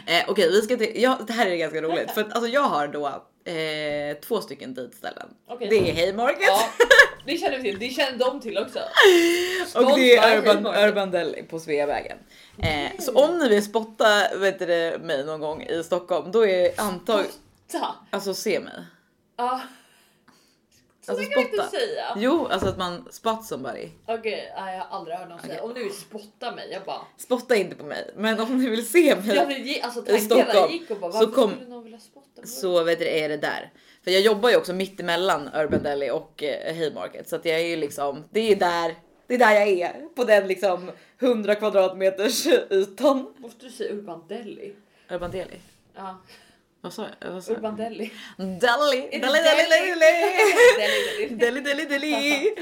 Eh, 0.06 0.24
Okej, 0.28 0.50
vi 0.52 0.62
ska 0.62 0.78
till... 0.78 0.92
Ja, 1.02 1.20
det 1.28 1.34
här 1.34 1.46
är 1.46 1.56
ganska 1.56 1.82
roligt. 1.82 2.12
För 2.12 2.22
att 2.22 2.34
alltså, 2.34 2.50
jag 2.50 2.62
har 2.62 2.88
då 2.88 3.08
eh, 3.52 4.18
två 4.28 4.42
stycken 4.42 4.74
dejtställen. 4.74 5.28
Okej. 5.48 5.68
Det 5.70 5.90
är 5.90 5.96
Haymarket 5.96 6.42
Ja, 6.48 6.70
det 7.26 7.38
känner 7.38 7.58
vi 7.58 7.64
till. 7.64 7.80
Det 7.80 7.90
känner 7.90 8.18
de 8.18 8.42
till 8.42 8.58
också. 8.58 8.80
och 9.76 9.96
det 10.00 10.16
är 10.18 10.38
Urban. 10.38 10.76
Urban 10.76 11.12
Deli 11.12 11.44
på 11.44 11.60
Sveavägen. 11.60 12.18
Eh, 12.58 13.00
så 13.00 13.26
om 13.26 13.38
ni 13.38 13.50
vill 13.50 13.64
spotta 13.64 14.38
vet 14.38 14.60
du, 14.60 14.98
mig 15.02 15.26
någon 15.26 15.40
gång 15.40 15.64
i 15.64 15.84
Stockholm, 15.84 16.32
då 16.32 16.46
är 16.46 16.82
antag... 16.82 17.26
Ta. 17.72 17.96
Alltså 18.10 18.34
se 18.34 18.60
mig. 18.60 18.74
Ja. 19.38 19.62
Så 21.10 21.14
Alltså 21.16 21.30
det 21.30 21.34
kan 21.34 21.44
vi 21.44 21.50
inte 21.50 21.58
spotta. 21.64 21.78
säga. 21.78 22.06
Jo, 22.18 22.48
alltså 22.48 22.68
att 22.68 22.78
man 22.78 23.08
spot 23.12 23.46
somebody. 23.46 23.90
Okej, 24.06 24.54
nej, 24.58 24.76
jag 24.78 24.84
har 24.84 24.98
aldrig 24.98 25.18
hört 25.18 25.30
någon 25.30 25.40
säga. 25.40 25.54
Okej. 25.54 25.64
Om 25.68 25.74
du 25.74 25.84
vill 25.84 25.94
spotta 25.94 26.52
mig, 26.56 26.70
jag 26.72 26.84
bara. 26.84 27.02
Spotta 27.18 27.56
inte 27.56 27.76
på 27.76 27.84
mig, 27.86 28.12
men 28.16 28.40
om 28.40 28.58
ni 28.58 28.70
vill 28.70 28.88
se 28.90 29.16
mig. 29.16 29.46
Vill 29.48 29.68
ge, 29.68 29.82
alltså 29.82 30.08
I 30.16 30.20
Stockholm. 30.20 30.72
gick 30.72 30.92
och 30.92 30.98
bara 30.98 31.12
Så 31.12 31.28
kom- 31.32 31.52
skulle 31.52 31.70
någon 31.70 31.84
vilja 31.84 32.00
spotta 32.00 32.42
mig? 32.42 32.48
så 32.48 32.84
vet 32.84 33.00
du, 33.00 33.06
är 33.08 33.30
det 33.30 33.38
där. 33.38 33.74
För 34.04 34.12
jag 34.12 34.22
jobbar 34.22 34.50
ju 34.50 34.56
också 34.56 34.74
mitt 34.74 35.00
emellan 35.00 35.50
Urban 35.56 35.84
Deli 35.84 36.10
och 36.12 36.44
eh, 36.44 36.76
Haymarket 36.76 37.30
så 37.30 37.36
att 37.36 37.46
jag 37.46 37.60
är 37.60 37.66
ju 37.68 37.76
liksom, 37.76 38.24
det 38.30 38.52
är 38.52 38.56
där, 38.56 38.96
det 39.28 39.34
är 39.34 39.38
där 39.40 39.54
jag 39.54 39.68
är 39.68 39.94
på 40.16 40.24
den 40.24 40.48
liksom 40.48 40.92
100 41.20 41.56
kvadratmeters 41.56 42.48
ytan. 42.70 43.34
Måste 43.38 43.66
du 43.66 43.72
säga 43.72 43.94
Urban 43.94 44.24
Deli? 44.28 44.74
Urban 45.10 45.32
Deli. 45.32 45.56
Ja, 45.96 46.18
Vad 46.82 46.94
sa 46.94 47.08
jag? 47.22 47.32
Vad 47.32 47.44
sa? 47.44 47.52
Urban 47.52 47.76
Deli. 47.76 48.12
Deli, 48.38 49.10
deli, 49.12 49.20
deli, 49.22 49.96
deli, 50.00 51.36
Deli, 51.36 51.62
deli. 51.62 51.86
deli. 51.86 52.54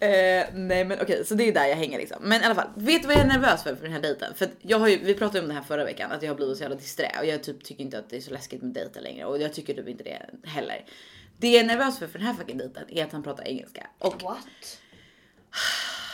Eh, 0.00 0.46
nej 0.54 0.84
men 0.84 1.00
okej, 1.00 1.24
så 1.26 1.34
det 1.34 1.44
är 1.48 1.52
där 1.52 1.66
jag 1.66 1.76
hänger 1.76 1.98
liksom. 1.98 2.18
Men 2.20 2.42
i 2.42 2.44
alla 2.44 2.54
fall, 2.54 2.68
vet 2.76 3.02
du 3.02 3.08
vad 3.08 3.16
jag 3.16 3.22
är 3.22 3.28
nervös 3.28 3.62
för 3.62 3.74
för 3.74 3.82
den 3.82 3.92
här 3.92 4.00
dejten? 4.00 4.34
För 4.34 4.48
jag 4.62 4.78
har 4.78 4.88
ju, 4.88 4.98
vi 4.98 5.14
pratade 5.14 5.40
om 5.40 5.48
det 5.48 5.54
här 5.54 5.62
förra 5.62 5.84
veckan, 5.84 6.12
att 6.12 6.22
jag 6.22 6.30
har 6.30 6.36
blivit 6.36 6.56
så 6.56 6.62
jävla 6.62 6.76
disträ 6.76 7.12
och 7.20 7.26
jag 7.26 7.42
typ 7.42 7.64
tycker 7.64 7.84
inte 7.84 7.98
att 7.98 8.10
det 8.10 8.16
är 8.16 8.20
så 8.20 8.30
läskigt 8.30 8.62
med 8.62 8.72
dejter 8.74 9.00
längre 9.00 9.24
och 9.24 9.40
jag 9.42 9.52
tycker 9.54 9.74
typ 9.74 9.88
inte 9.88 10.04
det 10.04 10.18
heller. 10.50 10.84
Det 11.38 11.48
jag 11.50 11.60
är 11.60 11.64
nervös 11.66 11.98
för 11.98 12.06
för 12.06 12.18
den 12.18 12.26
här 12.26 12.34
fucking 12.34 12.58
dejten 12.58 12.84
är 12.88 13.04
att 13.04 13.12
han 13.12 13.22
pratar 13.22 13.44
engelska 13.48 13.86
och 13.98 14.22
What? 14.22 14.78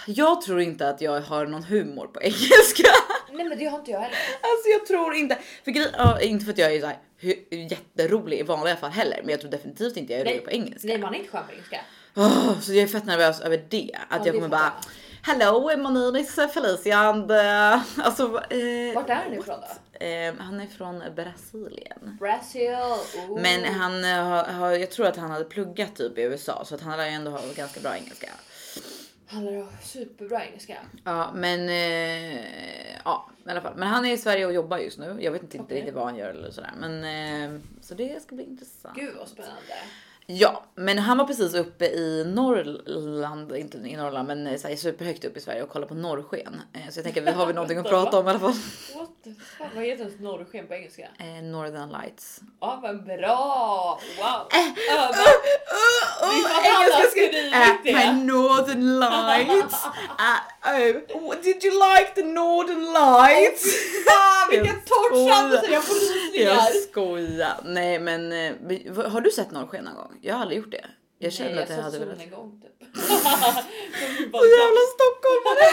jag 0.06 0.40
tror 0.42 0.60
inte 0.60 0.88
att 0.88 1.00
jag 1.00 1.20
har 1.20 1.46
någon 1.46 1.62
humor 1.64 2.06
på 2.06 2.20
engelska. 2.22 2.90
Nej 3.32 3.44
men 3.48 3.58
det 3.58 3.64
har 3.66 3.78
inte 3.78 3.90
jag 3.90 4.00
heller. 4.00 4.16
Alltså 4.42 4.68
jag 4.72 4.86
tror 4.86 5.14
inte, 5.14 5.38
för 5.64 5.70
grej, 5.70 5.86
ja, 5.98 6.20
inte 6.20 6.44
för 6.44 6.52
att 6.52 6.58
jag 6.58 6.74
är 6.74 6.80
så 6.80 6.86
här, 6.86 6.94
hu- 6.94 6.98
jätterolig 7.50 8.38
i 8.38 8.42
vanliga 8.42 8.76
fall 8.76 8.90
heller, 8.90 9.20
men 9.22 9.30
jag 9.30 9.40
tror 9.40 9.50
definitivt 9.50 9.96
inte 9.96 10.12
jag 10.12 10.20
är 10.20 10.24
rolig 10.24 10.44
på 10.44 10.50
engelska. 10.50 10.88
Nej 10.88 10.98
man 10.98 11.14
är 11.14 11.18
inte 11.18 11.30
skön 11.30 11.46
på 11.46 11.52
engelska. 11.52 11.80
Åh, 12.16 12.60
så 12.60 12.72
jag 12.74 12.82
är 12.82 12.86
fett 12.86 13.04
nervös 13.04 13.40
över 13.40 13.64
det. 13.68 13.90
Att 14.08 14.20
Ja, 14.20 14.26
jag 14.26 14.34
kommer 14.34 14.48
bara 14.48 14.72
Hello, 15.22 15.76
my 15.76 15.82
name 15.82 16.20
is 16.20 16.34
Felicia 16.54 16.98
and 16.98 17.30
uh, 17.30 17.82
alltså. 18.06 18.22
Eh, 18.24 18.94
Vart 18.94 19.10
är 19.10 19.14
han 19.14 19.34
ifrån 19.34 19.60
då? 19.60 20.04
eh, 20.06 20.34
han 20.38 20.60
är 20.60 20.66
från 20.66 21.02
Brasilien. 21.16 22.16
Brasil. 22.20 22.74
Oh. 23.28 23.40
Men 23.42 23.74
han 23.74 24.04
eh, 24.04 24.24
har, 24.24 24.44
har, 24.44 24.70
jag 24.70 24.90
tror 24.90 25.06
att 25.06 25.16
han 25.16 25.30
hade 25.30 25.44
pluggat 25.44 25.96
typ 25.96 26.18
i 26.18 26.22
USA 26.22 26.64
så 26.64 26.74
att 26.74 26.80
han 26.80 26.98
lär 26.98 27.06
ju 27.06 27.12
ändå 27.12 27.30
ha 27.30 27.40
ganska 27.56 27.80
bra 27.80 27.96
engelska. 27.96 28.30
Han 29.30 29.44
har 29.44 29.66
superbra 29.82 30.44
engelska. 30.44 30.76
Ja, 31.04 31.30
men 31.34 31.68
eh, 31.68 32.98
ja, 33.04 33.30
i 33.46 33.50
alla 33.50 33.60
fall. 33.60 33.76
Men 33.76 33.88
han 33.88 34.04
är 34.06 34.12
i 34.12 34.18
Sverige 34.18 34.46
och 34.46 34.52
jobbar 34.52 34.78
just 34.78 34.98
nu. 34.98 35.16
Jag 35.20 35.32
vet 35.32 35.42
inte 35.42 35.58
Okej. 35.58 35.76
riktigt 35.76 35.94
vad 35.94 36.04
han 36.04 36.16
gör 36.16 36.30
eller 36.30 36.50
sådär, 36.50 36.72
men 36.76 37.04
eh, 37.54 37.60
så 37.80 37.94
det 37.94 38.22
ska 38.22 38.34
bli 38.34 38.44
intressant. 38.44 38.96
Gud 38.96 39.14
vad 39.18 39.28
spännande. 39.28 39.74
Ja, 40.30 40.64
men 40.74 40.98
han 40.98 41.18
var 41.18 41.24
precis 41.24 41.54
uppe 41.54 41.84
i 41.86 42.24
Norrland, 42.24 43.56
inte 43.56 43.78
i 43.78 43.96
Norrland, 43.96 44.28
men 44.28 44.46
eh, 44.46 44.58
så 44.58 44.68
här, 44.68 44.76
superhögt 44.76 45.24
upp 45.24 45.36
i 45.36 45.40
Sverige 45.40 45.62
och 45.62 45.68
kollade 45.68 45.88
på 45.88 45.94
norrsken. 45.94 46.60
Eh, 46.72 46.80
Så 46.90 46.98
jag 46.98 47.04
tänker, 47.04 47.20
vi 47.20 47.30
har 47.30 47.46
vi 47.46 47.52
någonting 47.52 47.78
att 47.78 47.88
prata 47.88 48.18
om 48.18 48.26
i 48.26 48.30
alla 48.30 48.38
fall. 48.38 48.52
What 48.94 49.08
the 49.24 49.30
fuck? 49.34 49.66
Vad 49.74 49.84
heter 49.84 50.04
ens 50.04 50.20
norrsken 50.20 50.66
på 50.66 50.74
engelska? 50.74 51.08
Eh, 51.18 51.42
Northern 51.44 51.88
lights. 52.02 52.40
Ja 52.60 52.78
men 52.82 53.04
bra! 53.04 54.00
Wow! 54.18 54.46
Öva. 54.90 55.08
Är 56.20 56.42
för 56.42 56.58
att 56.58 56.66
han 56.66 56.92
har 56.92 57.10
skrivit 57.10 57.84
my 57.84 58.24
northern 58.24 58.98
lights. 59.00 59.84
Uh, 59.86 61.16
oh, 61.22 61.34
did 61.42 61.64
you 61.64 61.74
like 61.74 62.12
the 62.14 62.22
northern 62.22 62.84
lights? 62.92 63.64
Fan 64.08 64.50
vilken 64.50 64.66
Jag 64.66 64.84
torrt 64.84 65.06
skojar. 65.06 65.72
Jag 65.72 65.84
får 65.84 65.96
Jag 65.96 66.56
rysningar! 66.56 66.82
skojar. 66.90 67.60
Nej 67.64 67.98
men 67.98 68.30
vi- 68.68 68.90
har 69.08 69.20
du 69.20 69.30
sett 69.30 69.50
norrsken 69.50 69.84
någon 69.84 69.94
gång? 69.94 70.17
Jag 70.22 70.34
har 70.34 70.40
aldrig 70.42 70.58
gjort 70.60 70.70
det. 70.70 70.84
Jag 71.18 71.32
känner 71.32 71.54
Nej, 71.54 71.62
att 71.62 71.68
jag 71.70 71.76
såg 71.78 71.84
hade 71.84 71.98
velat. 71.98 72.20
en 72.22 72.30
gång 72.30 72.60
typ. 72.62 72.88
Så 74.32 74.46
jävla 74.58 74.82
stockholmare. 74.96 75.68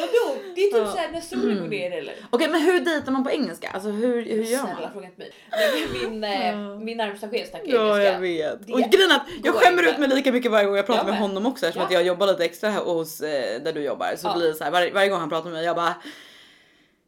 Vadå? 0.00 0.36
Det 0.54 0.60
är 0.60 0.66
typ 0.66 0.72
Ja. 0.72 0.78
Mm. 0.78 0.90
såhär 0.92 1.10
när 1.12 1.20
solen 1.20 1.58
går 1.60 1.66
ner 1.68 1.90
eller? 1.90 2.14
Okej 2.30 2.48
men 2.48 2.60
hur 2.60 2.80
dejtar 2.80 3.12
man 3.12 3.24
på 3.24 3.30
engelska? 3.30 3.70
Alltså 3.70 3.88
hur, 3.90 4.24
hur 4.24 4.42
gör 4.42 4.58
Snälla 4.58 4.80
man? 4.80 4.92
fråga 4.92 5.06
inte 5.06 5.18
mig. 5.18 5.32
Nej, 5.50 5.86
min, 6.08 6.24
eh, 6.24 6.48
Ja. 6.50 6.78
min 6.78 6.96
närmsta 6.96 7.28
chef 7.28 7.48
snackar 7.50 7.66
Ja 7.68 7.80
engelska. 7.82 8.12
jag 8.12 8.20
vet. 8.20 8.66
Det 8.66 8.72
Och 8.72 8.80
grejen 8.80 9.12
att 9.12 9.26
jag 9.44 9.54
skämmer 9.54 9.82
ut 9.88 9.98
mig 9.98 10.08
lika 10.08 10.32
mycket 10.32 10.50
varje 10.50 10.66
gång 10.66 10.76
jag 10.76 10.86
pratar 10.86 10.98
Jag 11.00 11.06
med 11.06 11.12
med. 11.14 11.20
honom 11.22 11.46
också 11.46 11.66
eftersom 11.66 11.80
Ja. 11.82 11.86
att 11.86 11.92
jag 11.92 12.02
jobbar 12.06 12.26
lite 12.26 12.44
extra 12.44 12.70
här 12.70 12.80
hos 12.84 13.20
eh, 13.20 13.62
där 13.62 13.72
du 13.72 13.82
jobbar. 13.82 14.14
Så 14.16 14.26
Ja. 14.28 14.36
blir 14.36 14.48
det 14.48 14.54
så 14.54 14.64
här 14.64 14.70
var, 14.70 14.90
varje 14.90 15.08
gång 15.08 15.20
han 15.20 15.28
pratar 15.28 15.44
med 15.44 15.52
mig 15.52 15.64
jag 15.64 15.76
bara 15.76 15.94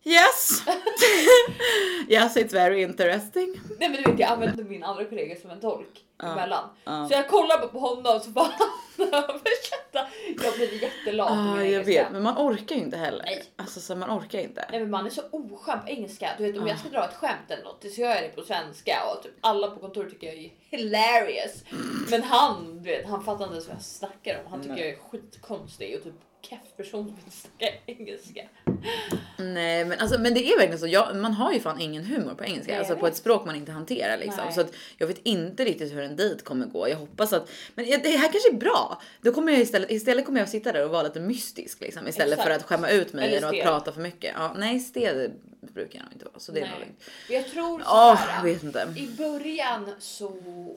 Yes! 0.04 0.62
yes, 2.08 2.36
it's 2.36 2.52
very 2.52 2.82
interesting. 2.82 3.60
Nej 3.80 3.88
men 3.88 4.02
du 4.02 4.10
vet 4.10 4.20
jag 4.20 4.30
använde 4.30 4.64
min 4.64 4.82
andra 4.84 5.04
kollega 5.04 5.36
som 5.36 5.50
en 5.50 5.60
tolk 5.60 6.00
Ja, 6.22 6.32
emellan. 6.32 6.68
ja. 6.84 7.08
Så 7.08 7.14
jag 7.14 7.28
kollar 7.28 7.58
bara 7.58 7.68
på 7.68 7.78
honom 7.78 8.20
så 8.20 8.30
bara 8.30 8.44
han 8.44 9.06
översätta. 9.14 10.08
Jag 10.44 10.54
blir 10.54 10.82
jättelat 10.82 11.36
min 11.36 11.46
jag 11.46 11.66
engelska. 11.66 11.92
vet, 12.02 12.12
men 12.12 12.22
man 12.22 12.38
orkar 12.38 12.76
ju 12.76 12.82
inte 12.82 12.96
heller. 12.96 13.24
Nej. 13.24 13.44
Alltså 13.56 13.80
så 13.80 13.96
man 13.96 14.10
orkar 14.18 14.38
inte. 14.38 14.66
Nej 14.70 14.80
men 14.80 14.90
man 14.90 15.06
är 15.06 15.10
så 15.10 15.22
oskön 15.30 15.80
på 15.80 15.88
engelska. 15.88 16.30
Du 16.38 16.44
vet 16.44 16.56
om 16.60 16.66
Ja. 16.66 16.72
jag 16.72 16.80
ska 16.80 16.88
dra 16.88 17.04
ett 17.04 17.14
skämt 17.14 17.50
eller 17.50 17.64
något 17.64 17.84
så 17.94 18.00
gör 18.00 18.10
jag 18.10 18.22
det 18.22 18.28
på 18.28 18.42
svenska 18.42 18.96
och 19.16 19.22
typ 19.22 19.32
alla 19.40 19.70
på 19.70 19.80
kontoret 19.80 20.10
tycker 20.12 20.26
jag 20.26 20.36
är 20.36 20.50
hilarious. 20.70 21.64
Men 22.10 22.22
han, 22.22 22.82
du 22.82 22.90
vet, 22.90 23.06
han 23.08 23.24
fattar 23.24 23.44
inte 23.44 23.54
ens 23.54 23.66
vad 23.68 23.76
jag 23.76 23.82
snackar 23.84 24.40
om. 24.44 24.50
Han 24.50 24.60
tycker 24.62 24.74
Nej. 24.74 24.84
jag 24.84 24.92
är 24.92 24.98
skitkonstig 25.10 25.96
och 25.96 26.02
typ 26.04 26.14
keff 26.42 26.76
person 26.76 27.06
som 27.08 27.16
inte 27.24 27.30
snackar 27.36 27.68
engelska. 27.86 28.40
Nej 29.36 29.84
men 29.84 29.98
alltså 29.98 30.20
men 30.20 30.34
det 30.34 30.52
är 30.52 30.58
verkligen 30.58 30.78
så. 30.78 30.86
Jag, 30.86 31.16
man 31.16 31.32
har 31.32 31.52
ju 31.52 31.60
fan 31.60 31.80
ingen 31.80 32.04
humor 32.04 32.34
på 32.34 32.44
engelska. 32.44 32.72
Nej, 32.72 32.78
alltså 32.78 32.96
på 32.96 33.06
ett 33.06 33.16
språk 33.16 33.46
man 33.46 33.56
inte 33.56 33.72
hanterar 33.72 34.18
liksom. 34.18 34.44
Nej. 34.44 34.54
Så 34.54 34.60
att 34.60 34.74
jag 34.98 35.06
vet 35.06 35.20
inte 35.22 35.64
riktigt 35.64 35.92
hur 35.92 36.02
en 36.02 36.16
dejt 36.16 36.44
kommer 36.44 36.66
gå. 36.66 36.88
Jag 36.88 36.96
hoppas 36.96 37.32
att, 37.32 37.50
men 37.74 37.84
det 37.84 38.08
här 38.08 38.32
kanske 38.32 38.50
är 38.50 38.56
bra. 38.56 39.02
Då 39.20 39.32
kommer 39.32 39.52
jag 39.52 39.60
istället, 39.60 39.90
istället 39.90 40.26
kommer 40.26 40.40
jag 40.40 40.48
sitta 40.48 40.72
där 40.72 40.84
och 40.84 40.90
vara 40.90 41.02
lite 41.02 41.20
mystisk 41.20 41.80
liksom. 41.80 42.08
Istället 42.08 42.42
för 42.42 42.50
Exakt. 42.50 42.64
att 42.64 42.68
skämma 42.68 42.90
ut 42.90 43.12
mig 43.12 43.32
genom 43.32 43.50
att 43.50 43.62
prata 43.62 43.92
för 43.92 44.00
mycket. 44.00 44.34
Ja, 44.36 44.54
nej 44.58 44.80
stel 44.80 45.30
brukar 45.66 45.98
jag 45.98 46.04
nog 46.04 46.12
inte 46.12 46.24
vara 46.24 46.38
så 46.38 46.52
det 46.52 46.60
är 46.60 46.70
nog 46.70 46.80
lugnt. 46.80 47.04
Jag 47.28 47.46
tror 47.46 47.80
så 47.80 48.14
här, 48.14 48.36
jag 48.36 48.54
vet 48.54 48.62
inte. 48.62 48.94
I 48.96 49.06
början 49.06 49.90
så 49.98 50.32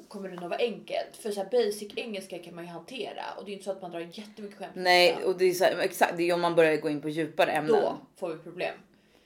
kommer 0.08 0.30
det 0.30 0.36
nog 0.36 0.50
vara 0.50 0.60
enkelt 0.60 1.18
för 1.22 1.32
så 1.32 1.44
här 1.44 1.50
basic 1.50 1.94
engelska 1.96 2.40
kan 2.40 2.56
man 2.56 2.64
ju 2.64 2.70
hantera 2.70 3.24
och 3.38 3.46
det 3.46 3.52
är 3.52 3.54
inte 3.54 3.66
så 3.66 3.72
att 3.72 3.82
man 3.82 3.92
drar 3.92 4.00
jättemycket 4.00 4.58
skämt. 4.58 4.72
Nej 4.76 5.24
och 5.24 5.38
det 5.38 5.46
är 5.46 5.54
så 5.54 5.64
här, 5.64 5.78
exakt 5.80 6.18
det 6.18 6.30
är 6.30 6.34
om 6.34 6.42
man 6.42 6.56
börjar 6.56 6.78
gå 6.78 6.90
in 6.90 7.02
på 7.02 7.10
djupare 7.10 7.52
ämnen. 7.52 7.82
Då 7.82 7.98
får 8.20 8.30
vi 8.30 8.38
problem. 8.38 8.76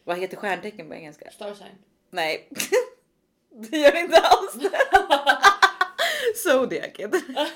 Vad 0.03 0.17
heter 0.17 0.37
stjärntecken 0.37 0.87
på 0.87 0.93
engelska? 0.93 1.31
Star 1.31 1.53
sign. 1.53 1.67
Nej. 2.09 2.49
det 3.49 3.77
gör 3.77 3.95
inte 3.95 4.17
alls 4.17 4.53
det. 4.53 4.79
Zodiac 6.35 6.85
heter 6.97 7.21
det. 7.27 7.49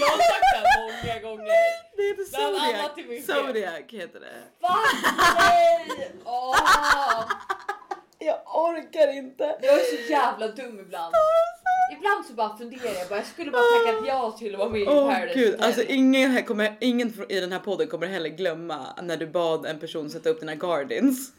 Jag 0.00 0.06
har 0.06 0.18
sagt 0.18 0.44
det 0.52 0.68
här 0.68 0.80
många 0.82 1.20
gånger. 1.20 1.87
Det 1.98 2.04
heter 2.04 2.24
Zodiac. 2.24 3.26
Zodiac 3.26 3.82
heter 3.88 4.20
det. 4.20 4.42
Va? 4.60 4.76
Nej! 5.38 6.12
Åh! 6.24 7.30
Jag 8.18 8.40
orkar 8.46 9.16
inte. 9.16 9.58
Jag 9.62 9.74
är 9.74 9.96
så 9.96 10.10
jävla 10.12 10.48
dum 10.48 10.80
ibland. 10.80 11.14
Ibland 11.92 12.26
så 12.26 12.32
bara 12.32 12.56
funderar 12.56 12.94
jag 12.98 13.08
bara, 13.08 13.18
jag 13.18 13.26
skulle 13.26 13.50
bara 13.50 13.62
tackat 13.62 14.06
ja 14.06 14.36
till 14.38 14.54
att 14.54 14.58
vara 14.58 14.68
med 14.68 14.80
i 14.80 14.86
Åh 14.86 15.14
Paradise 15.14 15.38
gud, 15.38 15.60
alltså 15.60 15.82
ingen, 15.82 16.30
här 16.30 16.42
kommer, 16.42 16.76
ingen 16.80 17.24
i 17.28 17.40
den 17.40 17.52
här 17.52 17.58
podden 17.58 17.88
kommer 17.88 18.06
heller 18.06 18.28
glömma 18.28 18.86
när 19.02 19.16
du 19.16 19.26
bad 19.26 19.66
en 19.66 19.78
person 19.78 20.10
sätta 20.10 20.28
upp 20.30 20.40
dina 20.40 20.54
gardins. 20.54 21.32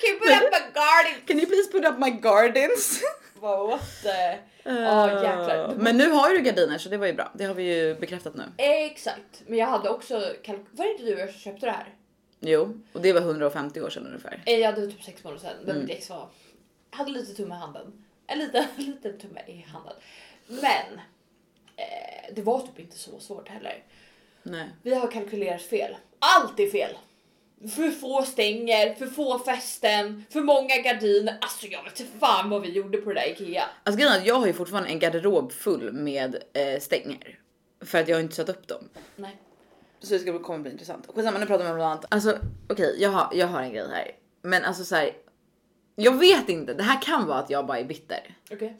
Can 0.00 0.10
you 0.10 0.18
put 0.18 0.30
up 0.30 0.42
my 0.52 0.60
garden? 0.74 1.26
Can 1.26 1.38
you 1.38 1.46
please 1.46 1.70
put 1.70 1.84
up 1.84 1.98
my 1.98 2.10
gardins? 2.10 3.00
Vad 3.40 3.68
what 3.68 3.80
the... 4.02 4.38
Ja 4.66 5.12
jäklar. 5.22 5.74
Men 5.78 5.96
nu 5.96 6.10
har 6.10 6.30
ju 6.30 6.36
du 6.36 6.42
gardiner 6.42 6.78
så 6.78 6.88
det 6.88 6.96
var 6.96 7.06
ju 7.06 7.12
bra. 7.12 7.30
Det 7.34 7.44
har 7.44 7.54
vi 7.54 7.62
ju 7.78 7.94
bekräftat 7.94 8.34
nu. 8.34 8.42
Exakt, 8.56 9.42
men 9.46 9.58
jag 9.58 9.66
hade 9.66 9.88
också 9.90 10.32
kalk... 10.42 10.60
Var 10.70 10.84
det 10.84 10.90
inte 10.90 11.04
du 11.04 11.10
jag 11.18 11.30
som 11.30 11.38
köpte 11.40 11.66
det 11.66 11.72
här? 11.72 11.94
Jo, 12.40 12.80
och 12.92 13.00
det 13.00 13.12
var 13.12 13.20
150 13.20 13.80
år 13.80 13.90
sedan 13.90 14.06
ungefär. 14.06 14.42
Eh, 14.46 14.54
Jag 14.58 14.72
hade 14.72 14.86
typ 14.86 15.02
sex 15.02 15.24
månader 15.24 15.40
sedan, 15.42 15.56
men 15.64 15.76
Mm. 15.76 15.90
ex 15.90 16.10
var... 16.10 16.28
Hade 16.90 17.10
lite 17.10 17.34
tumme 17.34 17.54
i 17.54 17.58
handen. 17.58 18.04
En 18.26 18.38
liten, 18.38 18.64
liten 18.76 19.18
tumme 19.18 19.40
i 19.46 19.66
handen. 19.72 19.94
Men 20.46 21.00
eh, 21.76 22.34
det 22.34 22.42
var 22.42 22.60
typ 22.60 22.78
inte 22.80 22.98
så 22.98 23.20
svårt 23.20 23.48
heller. 23.48 23.82
Nej. 24.42 24.68
Vi 24.82 24.94
har 24.94 25.10
kalkylerat 25.10 25.62
fel. 25.62 25.96
Allt 26.18 26.60
är 26.60 26.66
fel. 26.70 26.90
För 27.60 27.90
få 27.90 28.22
stänger, 28.22 28.94
för 28.94 29.06
få 29.06 29.38
fästen, 29.38 30.24
för 30.30 30.40
många 30.40 30.76
gardiner. 30.76 31.38
Alltså 31.40 31.66
jag 31.66 31.84
vet 31.84 32.00
inte 32.00 32.18
fan 32.18 32.50
vad 32.50 32.62
vi 32.62 32.70
gjorde 32.70 32.98
på 32.98 33.12
det 33.12 33.20
där 33.20 33.26
Ikea. 33.30 33.64
Alltså 33.84 33.98
grejen 34.00 34.14
är 34.14 34.20
att 34.20 34.26
jag 34.26 34.34
har 34.34 34.46
ju 34.46 34.52
fortfarande 34.52 34.88
en 34.88 34.98
garderob 34.98 35.52
full 35.52 35.92
med 35.92 36.42
eh, 36.52 36.80
stänger. 36.80 37.38
För 37.84 37.98
att 37.98 38.08
jag 38.08 38.16
har 38.16 38.20
inte 38.20 38.34
satt 38.34 38.48
upp 38.48 38.68
dem. 38.68 38.88
Nej. 39.16 39.36
Så 40.00 40.12
det 40.12 40.18
ska 40.18 40.38
komma 40.38 40.58
bli 40.58 40.70
intressant. 40.70 41.06
Skitsamma 41.14 41.38
nu 41.38 41.46
pratar 41.46 41.64
vi 41.64 41.70
om 41.70 41.76
något 41.76 41.84
annat. 41.84 42.04
Alltså 42.08 42.38
okej, 42.68 42.96
jag, 42.98 43.10
har, 43.10 43.30
jag 43.34 43.46
har 43.46 43.62
en 43.62 43.72
grej 43.72 43.88
här. 43.90 44.10
Men 44.42 44.64
alltså 44.64 44.84
så 44.84 44.94
här. 44.94 45.10
Jag 45.94 46.18
vet 46.18 46.48
inte, 46.48 46.74
det 46.74 46.82
här 46.82 47.02
kan 47.02 47.26
vara 47.26 47.38
att 47.38 47.50
jag 47.50 47.66
bara 47.66 47.78
är 47.78 47.84
bitter. 47.84 48.36
Okej. 48.50 48.76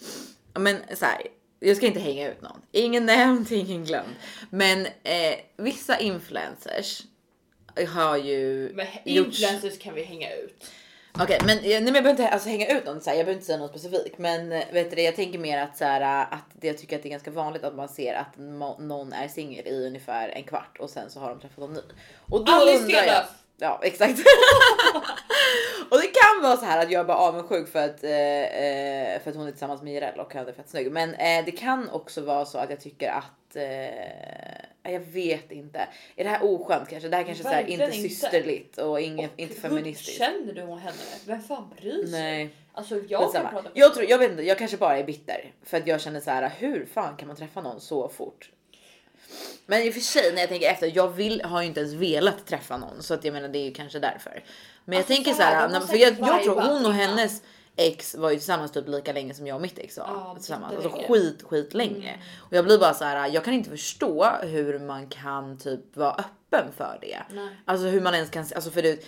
Ja, 0.55 0.61
Men 0.61 0.77
så 0.95 1.05
här, 1.05 1.23
jag 1.61 1.77
ska 1.77 1.87
inte 1.87 2.01
hänga 2.01 2.33
ut 2.33 2.43
någon. 2.43 2.61
Ingen 2.73 3.07
nämnd, 3.07 3.47
ingen 3.53 3.85
glömd. 3.85 4.15
Men 4.51 4.87
eh, 4.87 5.35
vissa 5.57 5.99
influencers 5.99 7.03
har 7.85 8.17
ju 8.17 8.73
Men 8.75 8.87
gjort... 9.05 9.27
influencers 9.27 9.79
kan 9.79 9.95
vi 9.95 10.03
hänga 10.03 10.35
ut. 10.35 10.65
Okej, 11.21 11.39
men, 11.47 11.57
nej, 11.57 11.81
men 11.81 11.85
jag 11.85 11.93
behöver 11.93 12.11
inte 12.11 12.29
alltså, 12.29 12.49
hänga 12.49 12.79
ut 12.79 12.87
någon. 12.87 13.01
Så 13.01 13.11
här, 13.11 13.17
jag 13.17 13.27
behöver 13.27 13.39
inte 13.39 13.47
säga 13.47 13.59
något 13.59 13.71
specifikt, 13.71 14.19
men 14.19 14.53
eh, 14.53 14.65
vet 14.73 14.91
du, 14.91 15.03
jag 15.03 15.17
tänker 15.17 15.39
mer 15.39 15.59
att 15.59 15.77
så 15.77 15.85
här, 15.85 16.27
att 16.31 16.45
det, 16.53 16.67
jag 16.67 16.79
tycker 16.79 16.97
att 16.97 17.03
det 17.03 17.09
är 17.09 17.11
ganska 17.11 17.31
vanligt 17.31 17.65
att 17.65 17.75
man 17.75 17.89
ser 17.89 18.15
att 18.15 18.39
någon 18.79 19.13
är 19.13 19.29
singel 19.29 19.67
i 19.67 19.87
ungefär 19.87 20.29
en 20.29 20.43
kvart 20.43 20.77
och 20.79 20.91
sen 20.91 21.11
så 21.11 21.21
har 21.21 21.29
de 21.29 21.41
träffat 21.41 21.59
någon 21.59 21.73
ny. 21.73 21.81
Och 22.31 22.45
då 22.45 22.53
Alice 22.53 22.83
undrar 22.83 23.05
jag. 23.05 23.25
Ja, 23.59 23.81
exakt. 23.83 24.19
och 25.91 25.99
det 25.99 26.07
kan 26.07 26.43
vara 26.43 26.57
så 26.57 26.65
här 26.65 26.83
att 26.83 26.91
jag 26.91 27.01
är 27.01 27.05
bara 27.05 27.19
avundsjuk 27.19 27.69
för 27.69 27.85
att, 27.85 28.05
eh, 28.05 28.11
eh, 28.13 29.23
för 29.23 29.31
att 29.31 29.37
hon 29.37 29.47
är 29.47 29.51
tillsammans 29.51 29.83
med 29.83 29.93
Jireel 29.93 30.21
och 30.21 30.35
han 30.35 30.49
är 30.49 30.53
fett 30.53 30.69
snygg. 30.69 30.93
Men 30.93 31.15
eh, 31.15 31.45
det 31.45 31.51
kan 31.51 31.91
också 31.91 32.21
vara 32.21 32.45
så 32.45 32.59
att 32.59 32.71
jag 32.71 32.81
tycker 32.81 33.09
att 33.09 33.57
eh, 33.57 34.56
jag 34.91 35.01
vet 35.01 35.53
inte. 35.53 35.89
Är 36.17 36.25
det 36.25 36.31
här 36.31 36.41
oskönt 36.43 36.89
kanske? 36.89 37.09
Det 37.09 37.17
här 37.17 37.25
kanske 37.25 37.43
så 37.43 37.49
här, 37.49 37.57
Verkligen 37.57 37.93
inte 37.93 38.09
systerligt 38.09 38.79
och 38.79 39.01
inget, 39.01 39.33
Och 39.33 39.41
inte 39.41 39.55
feministiskt. 39.61 40.19
Känner 40.19 40.53
du 40.53 40.61
henne? 40.61 40.93
Vem 41.27 41.43
fan 41.43 41.71
bryr 41.77 42.07
sig? 42.07 42.21
Nej. 42.21 42.51
Alltså 42.73 43.01
jag 43.09 43.33
kan 43.33 43.49
prata 43.51 43.71
Jag, 43.75 43.95
tror, 43.95 44.11
jag 44.11 44.19
vet 44.19 44.31
inte, 44.31 44.43
jag 44.43 44.59
kanske 44.59 44.77
bara 44.77 44.99
är 44.99 45.05
bitter 45.05 45.53
för 45.65 45.77
att 45.77 45.87
jag 45.87 46.01
känner 46.01 46.21
så 46.21 46.31
här. 46.31 46.53
Hur 46.59 46.87
fan 46.95 47.17
kan 47.17 47.29
man 47.29 47.37
träffa 47.37 47.61
någon 47.61 47.81
så 47.81 48.09
fort? 48.09 48.51
Men 49.67 49.83
i 49.83 49.91
och 49.91 49.95
för 49.95 50.01
sig 50.01 50.33
när 50.33 50.41
jag 50.41 50.49
tänker 50.49 50.71
efter, 50.71 50.93
jag 50.95 51.09
vill, 51.09 51.43
har 51.43 51.61
ju 51.63 51.67
inte 51.69 51.81
ens 51.81 51.93
velat 51.95 52.47
träffa 52.47 52.77
någon 52.77 53.03
så 53.03 53.15
att 53.15 53.25
jag 53.25 53.33
menar 53.33 53.49
det 53.49 53.59
är 53.59 53.65
ju 53.65 53.73
kanske 53.75 53.99
därför. 53.99 54.45
Men 54.85 54.99
Alltså, 54.99 55.13
jag 55.13 55.17
tänker 55.17 55.31
så 55.31 55.37
så 55.37 55.43
här, 55.43 55.55
här, 55.55 55.69
när- 55.69 55.81
har 55.81 55.87
för 55.87 55.97
jag, 55.97 56.17
jag 56.19 56.43
tror 56.43 56.61
hon 56.61 56.87
och 56.87 56.93
hennes 56.93 57.43
ex 57.77 58.15
var 58.15 58.31
ju 58.31 58.37
tillsammans 58.37 58.73
typ 58.73 58.89
lika 58.89 59.13
länge 59.13 59.35
som 59.35 59.47
jag 59.47 59.55
och 59.55 59.61
mitt 59.61 59.79
ex 59.79 59.99
var 59.99 60.05
Ja, 60.07 60.35
tillsammans. 60.35 60.75
Alltså 60.75 61.03
skit, 61.09 61.43
skit 61.43 61.75
länge. 61.75 62.19
Och 62.39 62.53
jag 62.53 62.65
blir 62.65 62.79
bara 62.79 62.95
så 62.95 63.05
här, 63.05 63.29
jag 63.29 63.45
kan 63.45 63.55
inte 63.55 63.71
förstå 63.71 64.25
hur 64.43 64.79
man 64.79 65.09
kan 65.09 65.59
typ 65.59 65.97
vara 65.97 66.13
öppen 66.13 66.73
för 66.77 66.99
det. 67.01 67.19
Nej. 67.31 67.49
Alltså 67.65 67.87
hur 67.87 68.01
man 68.01 68.15
ens 68.15 68.31
kan, 68.31 68.45
alltså 68.55 68.71
för 68.71 68.83
det, 68.83 69.05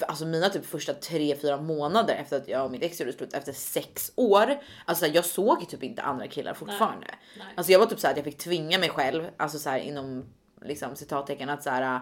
alltså 0.00 0.24
mina 0.26 0.48
typ 0.48 0.66
första 0.66 0.94
tre, 0.94 1.36
fyra 1.36 1.56
månader 1.56 2.14
efter 2.14 2.36
att 2.36 2.48
jag 2.48 2.64
och 2.64 2.70
mitt 2.70 2.82
ex 2.82 3.00
gjorde 3.00 3.12
slut 3.12 3.32
efter 3.32 3.52
sex 3.52 4.12
år. 4.14 4.58
Alltså 4.84 5.06
jag 5.06 5.24
såg 5.24 5.68
typ 5.68 5.82
inte 5.82 6.02
andra 6.02 6.26
killar 6.26 6.54
fortfarande. 6.54 7.06
Nej. 7.38 7.46
Alltså 7.56 7.72
jag 7.72 7.78
var 7.78 7.86
typ 7.86 8.00
så 8.00 8.06
här 8.06 8.14
att 8.14 8.18
jag 8.18 8.24
fick 8.24 8.38
tvinga 8.38 8.78
mig 8.78 8.88
själv, 8.88 9.28
alltså 9.36 9.58
så 9.58 9.70
här 9.70 9.78
inom 9.78 10.24
liksom 10.64 10.96
citattecken 10.96 11.48
att 11.48 11.62
så 11.62 11.70
här 11.70 12.00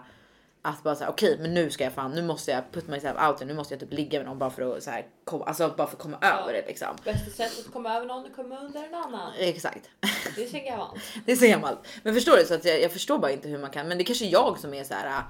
att 0.68 0.82
bara 0.82 0.94
säga 0.94 1.10
okej, 1.10 1.38
men 1.40 1.54
nu 1.54 1.70
ska 1.70 1.84
jag 1.84 1.92
fan, 1.92 2.12
nu 2.12 2.22
måste 2.22 2.50
jag 2.50 2.72
put 2.72 2.88
myself 2.88 3.16
out 3.28 3.38
there, 3.38 3.48
nu 3.48 3.54
måste 3.54 3.74
jag 3.74 3.80
typ 3.80 3.92
ligga 3.92 4.18
med 4.18 4.26
någon 4.26 4.38
bara 4.38 4.50
för 4.50 4.76
att 4.76 4.82
så 4.82 4.90
här, 4.90 5.06
komma, 5.24 5.44
alltså 5.44 5.74
bara 5.76 5.86
för 5.86 5.96
att 5.96 6.02
komma 6.02 6.18
över 6.20 6.52
det 6.52 6.64
liksom. 6.66 6.96
Bästa 7.04 7.30
sättet 7.30 7.66
att 7.66 7.72
komma 7.72 7.96
över 7.96 8.06
någon 8.06 8.24
är 8.24 8.28
att 8.30 8.36
komma 8.36 8.58
under 8.60 8.84
en 8.84 8.94
annan. 8.94 9.32
Exakt. 9.38 9.90
Det 10.36 10.44
är 10.44 10.48
så 10.48 10.58
gammalt. 10.58 11.00
Det 11.26 11.32
är 11.32 11.36
så 11.36 11.46
gammalt. 11.46 11.78
Men 12.02 12.14
förstår 12.14 12.36
du? 12.36 12.44
Så 12.44 12.54
att 12.54 12.64
jag, 12.64 12.82
jag 12.82 12.92
förstår 12.92 13.18
bara 13.18 13.30
inte 13.30 13.48
hur 13.48 13.58
man 13.58 13.70
kan. 13.70 13.88
Men 13.88 13.98
det 13.98 14.02
är 14.02 14.06
kanske 14.06 14.26
jag 14.26 14.58
som 14.58 14.74
är 14.74 14.84
så 14.84 14.94
här. 14.94 15.22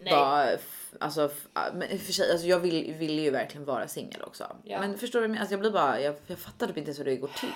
Nej. 0.00 0.12
Bara, 0.12 0.48
alltså, 1.00 1.24
f- 1.54 1.70
men 1.74 1.90
i 1.90 1.96
och 1.96 2.00
för 2.00 2.12
sig, 2.12 2.32
alltså 2.32 2.46
jag 2.46 2.58
vill, 2.58 2.94
vill 2.98 3.18
ju 3.18 3.30
verkligen 3.30 3.64
vara 3.64 3.88
singel 3.88 4.22
också. 4.22 4.56
Ja. 4.64 4.80
Men 4.80 4.98
förstår 4.98 5.20
du? 5.20 5.36
Alltså 5.38 5.52
jag 5.52 5.60
blir 5.60 5.70
bara, 5.70 6.00
jag, 6.00 6.14
jag 6.26 6.38
fattar 6.38 6.66
typ 6.66 6.76
inte 6.76 6.88
ens 6.88 6.98
hur 7.00 7.04
det 7.04 7.16
går 7.16 7.30
till. 7.40 7.48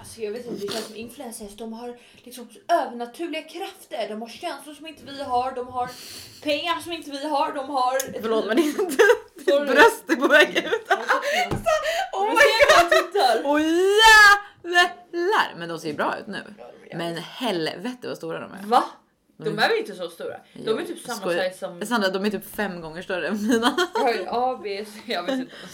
Alltså 0.00 0.20
jag 0.20 0.30
vet 0.32 0.46
inte, 0.46 0.66
det 0.66 0.72
känns 0.72 0.86
som 0.86 0.96
influencers, 0.96 1.56
de 1.56 1.72
har 1.72 1.98
liksom 2.22 2.48
övernaturliga 2.68 3.42
krafter. 3.42 4.08
De 4.08 4.20
har 4.22 4.28
känslor 4.28 4.74
som 4.74 4.86
inte 4.86 5.02
vi 5.04 5.22
har, 5.22 5.52
de 5.52 5.68
har 5.68 5.90
pengar 6.42 6.80
som 6.80 6.92
inte 6.92 7.10
vi 7.10 7.28
har, 7.28 7.52
de 7.52 7.70
har... 7.70 8.20
Förlåt 8.22 8.46
men 8.46 8.58
inte, 8.58 8.82
ditt 9.36 9.46
bröst 9.46 10.04
är 10.10 10.16
på 10.16 10.28
väg 10.28 10.56
ut. 10.56 10.88
Oh 12.14 12.22
Oh 12.22 12.28
my 12.28 12.34
god! 12.34 12.90
tittar! 12.90 13.40
Åh 13.44 13.60
jävlar! 14.64 15.58
Men 15.58 15.68
de 15.68 15.78
ser 15.78 15.88
ju 15.88 15.94
bra 15.94 16.14
ut 16.20 16.26
nu. 16.26 16.54
Men 16.94 17.16
helvete 17.16 18.08
vad 18.08 18.16
stora 18.16 18.38
de 18.40 18.52
är. 18.52 18.62
Va? 18.66 18.84
De 19.44 19.58
är 19.58 19.68
väl 19.68 19.78
inte 19.78 19.94
så 19.94 20.08
stora? 20.08 20.36
De 20.52 20.78
är 20.78 20.84
typ 20.84 20.98
samma 20.98 21.20
Skojar. 21.20 21.44
size 21.50 21.58
som... 21.58 21.86
Sandra 21.86 22.08
de 22.08 22.24
är 22.24 22.30
typ 22.30 22.54
fem 22.54 22.80
gånger 22.80 23.02
större 23.02 23.28
än 23.28 23.46
mina. 23.48 23.76
A, 24.28 24.60
B, 24.62 24.84
C, 24.94 25.00
jag 25.12 25.22
vet 25.22 25.34
inte. 25.34 25.52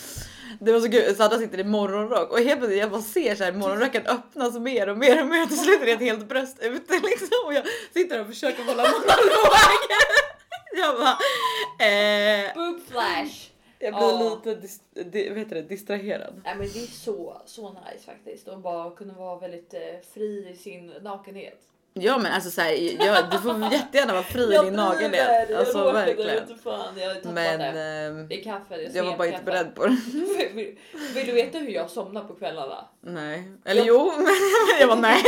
Det 0.60 0.72
var 0.72 0.80
så 0.80 0.90
kul, 0.90 1.14
Sandra 1.16 1.38
sitter 1.38 1.58
i 1.58 1.64
morgonrock 1.64 2.30
och 2.32 2.38
helt 2.38 2.58
plötsligt 2.60 2.78
jag 2.80 2.90
bara 2.90 3.02
ser 3.02 3.34
så 3.34 3.44
här 3.44 3.52
morgonrocken 3.52 4.06
öppnas 4.06 4.58
mer 4.58 4.88
och 4.88 4.98
mer 4.98 5.20
och 5.22 5.26
mer 5.28 5.46
till 5.46 5.58
slut 5.58 5.80
är 5.82 5.86
det 5.86 5.92
ett 5.92 6.00
helt 6.00 6.28
bröst 6.28 6.58
ute 6.60 6.92
liksom 7.04 7.28
och 7.46 7.54
jag 7.54 7.64
sitter 7.92 8.20
och 8.20 8.26
försöker 8.26 8.64
hålla 8.64 8.82
monolog. 8.82 9.52
Jag 10.76 10.96
bara 10.96 11.18
eh, 11.88 12.54
Boob 12.54 12.80
flash! 12.90 13.50
jag 13.78 13.94
blir 13.94 14.02
Ja. 14.02 14.40
lite 14.44 14.60
dis, 14.60 14.80
di, 15.12 15.28
vad 15.28 15.38
heter 15.38 15.54
det, 15.54 15.62
distraherad. 15.62 16.40
Nej 16.44 16.54
men 16.58 16.68
det 16.72 16.82
är 16.82 16.86
så, 16.86 17.42
så 17.46 17.68
nice 17.72 18.04
faktiskt. 18.06 18.48
Och 18.48 18.58
bara 18.58 18.90
kunna 18.90 19.14
vara 19.14 19.38
väldigt 19.38 19.74
eh, 19.74 19.80
fri 20.14 20.48
i 20.52 20.56
sin 20.56 20.86
nakenhet. 20.86 21.60
Ja 21.93 22.18
men 22.18 22.32
alltså 22.32 22.51
såhär, 22.51 22.72
ja, 23.07 23.22
du 23.30 23.39
får 23.39 23.72
jättegärna 23.72 24.12
vara 24.12 24.22
fri 24.22 24.43
i 24.43 24.55
Jag 24.55 24.64
din 24.64 24.76
där, 24.76 25.47
jag 25.51 25.59
Alltså 25.61 25.78
råkade, 25.78 25.93
verkligen. 26.07 26.49
du 26.49 26.55
fan, 26.57 26.99
jag 26.99 27.16
Men 27.24 27.59
det. 27.74 27.80
ehm, 27.82 28.28
Det 28.28 28.41
är 28.41 28.45
kaffe, 28.45 28.76
det 28.76 28.84
är 28.86 28.97
jag 28.97 29.05
var 29.05 29.16
bara 29.16 29.26
inte 29.26 29.39
kaffe. 29.39 29.45
beredd 29.51 29.74
på 29.74 29.86
det. 29.86 29.97
vill, 30.55 30.78
vill 31.14 31.26
du 31.26 31.32
veta 31.32 31.59
hur 31.59 31.68
jag 31.70 31.91
somnar 31.91 32.24
på 32.24 32.34
kvällarna? 32.34 32.84
Nej. 33.01 33.53
Eller 33.64 33.80
Jag- 33.80 33.86
jo, 33.89 34.12
men 34.16 34.80
jag 34.80 34.86
var 34.89 34.97
nej. 34.97 35.22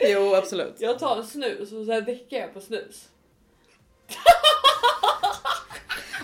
Jo 0.00 0.34
absolut. 0.34 0.74
Jag 0.78 0.98
tar 0.98 1.16
en 1.16 1.26
snus 1.26 1.60
och 1.72 1.86
sen 1.86 2.04
däckar 2.04 2.36
jag 2.36 2.54
på 2.54 2.60
snus. 2.60 3.08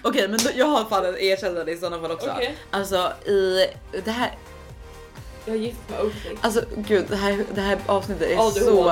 Okej 0.03 0.28
men 0.28 0.39
då, 0.39 0.51
jag 0.55 0.66
har 0.66 0.84
fan 0.84 1.07
ett 1.07 1.20
erkännande 1.20 1.72
i 1.72 1.76
sådana 1.76 2.01
fall 2.03 2.11
också. 2.12 2.30
Okej. 2.30 2.57
Alltså 2.70 3.12
i 3.26 3.66
det 4.05 4.11
här, 4.11 4.30
Jag 5.47 5.55
är 5.57 5.61
gift 5.61 5.90
med 5.90 6.01
Oakley. 6.01 6.36
alltså 6.40 6.64
gud 6.76 7.05
det 7.09 7.16
här, 7.16 7.44
det 7.55 7.61
här 7.61 7.78
avsnittet 7.86 8.30
är 8.30 8.34
ADHD. 8.49 8.61
så 8.61 8.84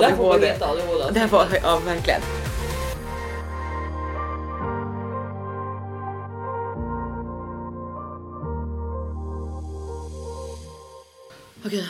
Där 0.00 0.16
får 0.16 0.22
man 0.22 0.32
ADHD. 0.32 0.40
veta 0.40 0.66
ADHD. 0.68 1.10
Det 1.12 1.20
här 1.20 1.28
var, 1.28 1.46
ja 1.62 1.78
verkligen. 1.84 2.20
Okej. 11.64 11.84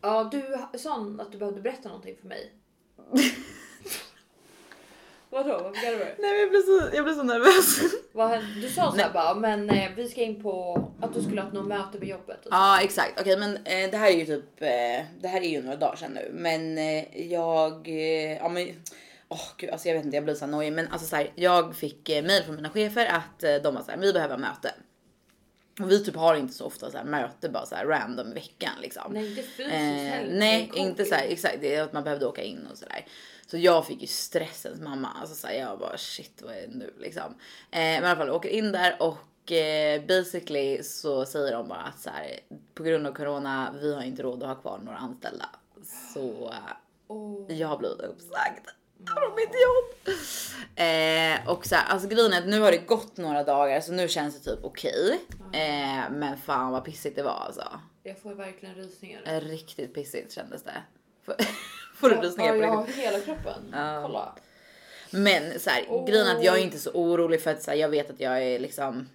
Ja, 0.00 0.28
du 0.32 0.56
sa 0.78 1.06
att 1.18 1.32
du 1.32 1.38
behövde 1.38 1.60
berätta 1.60 1.88
någonting 1.88 2.16
för 2.20 2.28
mig. 2.28 2.52
Vadå? 5.30 5.48
Vad 5.62 5.74
garvar 5.74 5.98
du? 6.16 6.22
Nej 6.22 6.32
men 6.32 6.40
jag 6.40 6.50
blev 6.50 6.60
så, 6.60 6.96
jag 6.96 7.04
blev 7.04 7.14
så 7.14 7.22
nervös. 7.22 7.80
Vad? 8.12 8.38
Du 8.62 8.68
sa 8.68 8.90
såhär 8.92 9.12
bara, 9.12 9.34
men 9.34 9.70
eh, 9.70 9.90
vi 9.96 10.08
ska 10.08 10.20
in 10.22 10.42
på 10.42 10.84
att 11.00 11.14
du 11.14 11.22
skulle 11.22 11.40
ha 11.40 11.50
något 11.50 11.66
möte 11.66 11.98
med 11.98 12.08
jobbet. 12.08 12.38
Och 12.38 12.44
så. 12.44 12.48
Ja 12.50 12.80
exakt, 12.82 13.20
okej 13.20 13.36
men 13.36 13.56
eh, 13.56 13.90
det 13.90 13.96
här 13.96 14.10
är 14.10 14.16
ju 14.16 14.26
typ, 14.26 14.62
eh, 14.62 15.04
det 15.20 15.28
här 15.28 15.40
är 15.40 15.48
ju 15.48 15.62
några 15.62 15.76
dagar 15.76 15.96
sedan 15.96 16.12
nu 16.12 16.30
men 16.32 16.78
eh, 16.78 17.26
jag, 17.32 17.88
eh, 17.88 18.36
ja 18.36 18.48
men 18.48 18.68
Åh 19.32 19.48
gud, 19.56 19.70
alltså 19.70 19.88
jag 19.88 19.94
vet 19.96 20.04
inte, 20.04 20.16
jag 20.16 20.24
blir 20.24 20.34
så 20.34 20.46
nojig 20.46 20.72
men 20.72 20.88
alltså 20.88 21.06
så 21.08 21.16
här, 21.16 21.30
jag 21.34 21.76
fick 21.76 22.08
eh, 22.08 22.24
mail 22.24 22.42
från 22.42 22.56
mina 22.56 22.70
chefer 22.70 23.06
att 23.06 23.42
eh, 23.42 23.54
de 23.54 23.74
var 23.74 23.82
så 23.82 23.90
här, 23.90 23.98
vi 23.98 24.12
behöver 24.12 24.36
möte. 24.36 24.74
Och 25.82 25.90
vi 25.90 26.04
typ 26.04 26.16
har 26.16 26.34
inte 26.34 26.54
så 26.54 26.64
ofta 26.64 26.90
så 26.90 26.96
här 26.96 27.04
möte 27.04 27.48
bara 27.48 27.66
så 27.66 27.74
här 27.74 27.86
random 27.86 28.30
i 28.30 28.34
veckan 28.34 28.72
liksom. 28.82 29.12
Nej, 29.12 29.28
inte 29.30 29.42
fysiskt 29.42 29.74
Eh, 29.74 29.80
heller. 29.80 30.34
nej, 30.38 30.70
inte 30.74 31.04
så 31.04 31.14
här, 31.14 31.26
exakt. 31.28 31.56
Det 31.60 31.74
är 31.74 31.82
att 31.82 31.92
man 31.92 32.04
behövde 32.04 32.26
åka 32.26 32.42
in 32.42 32.66
och 32.72 32.78
sådär. 32.78 33.06
Så 33.50 33.58
jag 33.58 33.86
fick 33.86 34.00
ju 34.00 34.06
stressens 34.06 34.80
mamma. 34.80 35.08
Alltså 35.20 35.34
så 35.34 35.46
här, 35.46 35.54
jag 35.54 35.78
bara 35.78 35.98
shit 35.98 36.42
vad 36.42 36.54
är 36.54 36.60
det 36.60 36.74
nu 36.74 36.94
liksom. 36.98 37.34
Eh, 37.70 37.80
men 37.80 38.04
i 38.04 38.06
alla 38.06 38.16
fall 38.16 38.30
åker 38.30 38.48
in 38.48 38.72
där 38.72 38.96
och 39.02 39.52
eh, 39.52 40.02
basically 40.06 40.82
så 40.82 41.24
säger 41.26 41.52
de 41.52 41.68
bara 41.68 41.80
att 41.80 42.00
så 42.00 42.10
här, 42.10 42.40
på 42.74 42.82
grund 42.82 43.06
av 43.06 43.12
corona, 43.12 43.74
vi 43.80 43.94
har 43.94 44.02
inte 44.02 44.22
råd 44.22 44.42
att 44.42 44.48
ha 44.48 44.54
kvar 44.54 44.78
några 44.78 44.98
anställda. 44.98 45.48
Så 46.14 46.54
Åh. 47.08 47.52
jag 47.52 47.68
har 47.68 47.78
blivit 47.78 48.00
uppsagd 48.00 48.66
från 48.96 49.36
mitt 49.36 49.54
jobb. 49.54 50.16
Eh, 50.76 51.52
och 51.52 51.66
så 51.66 51.74
här, 51.74 51.92
alltså 51.92 52.08
grejen 52.08 52.32
är 52.32 52.38
att 52.38 52.48
nu 52.48 52.60
har 52.60 52.70
det 52.70 52.78
gått 52.78 53.16
några 53.16 53.44
dagar 53.44 53.80
så 53.80 53.92
nu 53.92 54.08
känns 54.08 54.40
det 54.40 54.50
typ 54.50 54.64
okej. 54.64 55.20
Eh, 55.52 56.10
men 56.10 56.36
fan 56.36 56.72
vad 56.72 56.84
pissigt 56.84 57.16
det 57.16 57.22
var 57.22 57.42
alltså. 57.46 57.80
Jag 58.02 58.18
får 58.18 58.34
verkligen 58.34 58.74
rysningar. 58.74 59.40
Riktigt 59.40 59.94
pissigt 59.94 60.32
kändes 60.32 60.62
det. 60.62 60.82
Får- 61.94 62.08
du 62.10 62.16
rysningar 62.16 62.54
Ja, 62.54 62.76
på 62.76 62.80
riktigt? 62.82 63.04
hela 63.04 63.20
kroppen. 63.20 63.62
Ja. 63.72 64.02
Kolla. 64.06 64.34
Men 65.10 65.60
så 65.60 65.70
här, 65.70 65.84
Åh. 65.88 66.06
grejen 66.06 66.26
är 66.26 66.36
att 66.36 66.44
jag 66.44 66.58
är 66.58 66.62
inte 66.62 66.78
så 66.78 66.90
orolig 66.90 67.42
för 67.42 67.50
att 67.50 67.62
så 67.62 67.70
här, 67.70 67.78
jag 67.78 67.88
vet 67.88 68.10
att 68.10 68.20
jag 68.20 68.42
är 68.42 68.58
liksom, 68.58 69.08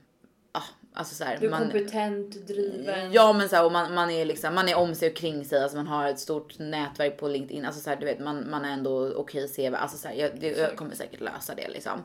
ah, 0.52 0.62
alltså 0.94 1.16
så 1.16 1.24
här, 1.24 1.38
Du 1.40 1.46
är 1.48 1.52
man, 1.52 1.62
kompetent, 1.62 2.48
driven. 2.48 3.12
Ja 3.12 3.34
men 3.34 3.50
så 3.50 3.56
här, 3.56 3.66
och 3.66 3.72
man, 3.72 3.94
man 3.94 4.10
är 4.12 4.26
liksom, 4.26 4.56
man 4.56 4.70
är 4.70 4.76
om 4.76 4.96
sig 4.96 5.10
och 5.10 5.16
kring 5.16 5.46
sig, 5.46 5.64
alltså 5.64 5.78
man 5.78 5.88
har 5.88 6.08
ett 6.10 6.20
stort 6.20 6.60
nätverk 6.60 7.18
på 7.18 7.28
LinkedIn, 7.28 7.66
alltså 7.66 7.82
så 7.82 7.90
här, 7.90 7.98
du 7.98 8.06
vet 8.06 8.20
man, 8.20 8.50
man 8.50 8.66
är 8.66 8.74
ändå 8.74 9.14
okej 9.16 9.48
CV, 9.48 9.76
alltså 9.76 9.98
så 9.98 10.08
här, 10.08 10.16
jag, 10.16 10.32
det, 10.40 10.58
jag 10.58 10.76
kommer 10.76 10.96
säkert 10.96 11.22
lösa 11.22 11.56
det 11.56 11.68
liksom. 11.68 12.04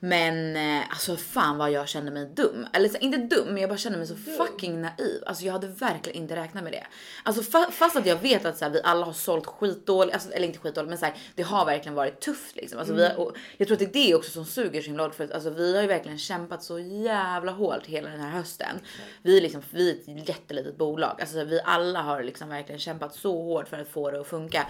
Men 0.00 0.56
eh, 0.56 0.84
alltså 0.90 1.16
fan 1.16 1.58
vad 1.58 1.70
jag 1.70 1.88
kände 1.88 2.10
mig 2.10 2.26
dum. 2.26 2.66
Eller 2.72 2.88
så, 2.88 2.98
inte 2.98 3.18
dum, 3.18 3.48
men 3.48 3.56
jag 3.56 3.70
bara 3.70 3.78
kände 3.78 3.98
mig 3.98 4.06
så 4.06 4.16
fucking 4.16 4.80
naiv. 4.80 5.22
Alltså 5.26 5.44
jag 5.44 5.52
hade 5.52 5.66
verkligen 5.66 6.22
inte 6.22 6.36
räknat 6.36 6.64
med 6.64 6.72
det. 6.72 6.86
Alltså 7.22 7.42
fa 7.42 7.70
fast 7.70 7.96
att 7.96 8.06
jag 8.06 8.16
vet 8.16 8.44
att 8.44 8.58
så 8.58 8.64
här, 8.64 8.72
vi 8.72 8.80
alla 8.84 9.06
har 9.06 9.12
sålt 9.12 9.46
skitdåligt, 9.46 10.14
alltså, 10.14 10.32
eller 10.32 10.46
inte 10.46 10.58
skitdåligt, 10.58 10.88
men 10.88 10.98
så 10.98 11.04
här, 11.04 11.14
det 11.34 11.42
har 11.42 11.64
verkligen 11.64 11.94
varit 11.94 12.20
tufft 12.20 12.56
liksom. 12.56 12.78
Alltså, 12.78 12.94
vi, 12.94 13.10
och 13.16 13.36
jag 13.56 13.68
tror 13.68 13.74
att 13.74 13.92
det 13.92 14.00
är 14.00 14.06
det 14.06 14.14
också 14.14 14.30
som 14.30 14.44
suger 14.44 14.82
så 14.82 14.86
himla 14.86 15.02
hårt 15.02 15.14
för 15.14 15.24
att 15.24 15.32
alltså, 15.32 15.50
vi 15.50 15.74
har 15.74 15.82
ju 15.82 15.88
verkligen 15.88 16.18
kämpat 16.18 16.62
så 16.62 16.78
jävla 16.78 17.52
hårt 17.52 17.86
hela 17.86 18.08
den 18.08 18.20
här 18.20 18.30
hösten. 18.30 18.80
Vi 19.22 19.36
är 19.36 19.40
liksom, 19.40 19.62
vi 19.70 19.90
är 19.90 19.94
ett 19.94 20.28
jättelitet 20.28 20.76
bolag, 20.76 21.20
alltså 21.20 21.44
vi 21.44 21.60
alla 21.64 22.02
har 22.02 22.22
liksom 22.22 22.48
verkligen 22.48 22.78
kämpat 22.78 23.14
så 23.14 23.42
hårt 23.42 23.68
för 23.68 23.78
att 23.78 23.88
få 23.88 24.10
det 24.10 24.20
att 24.20 24.26
funka. 24.26 24.66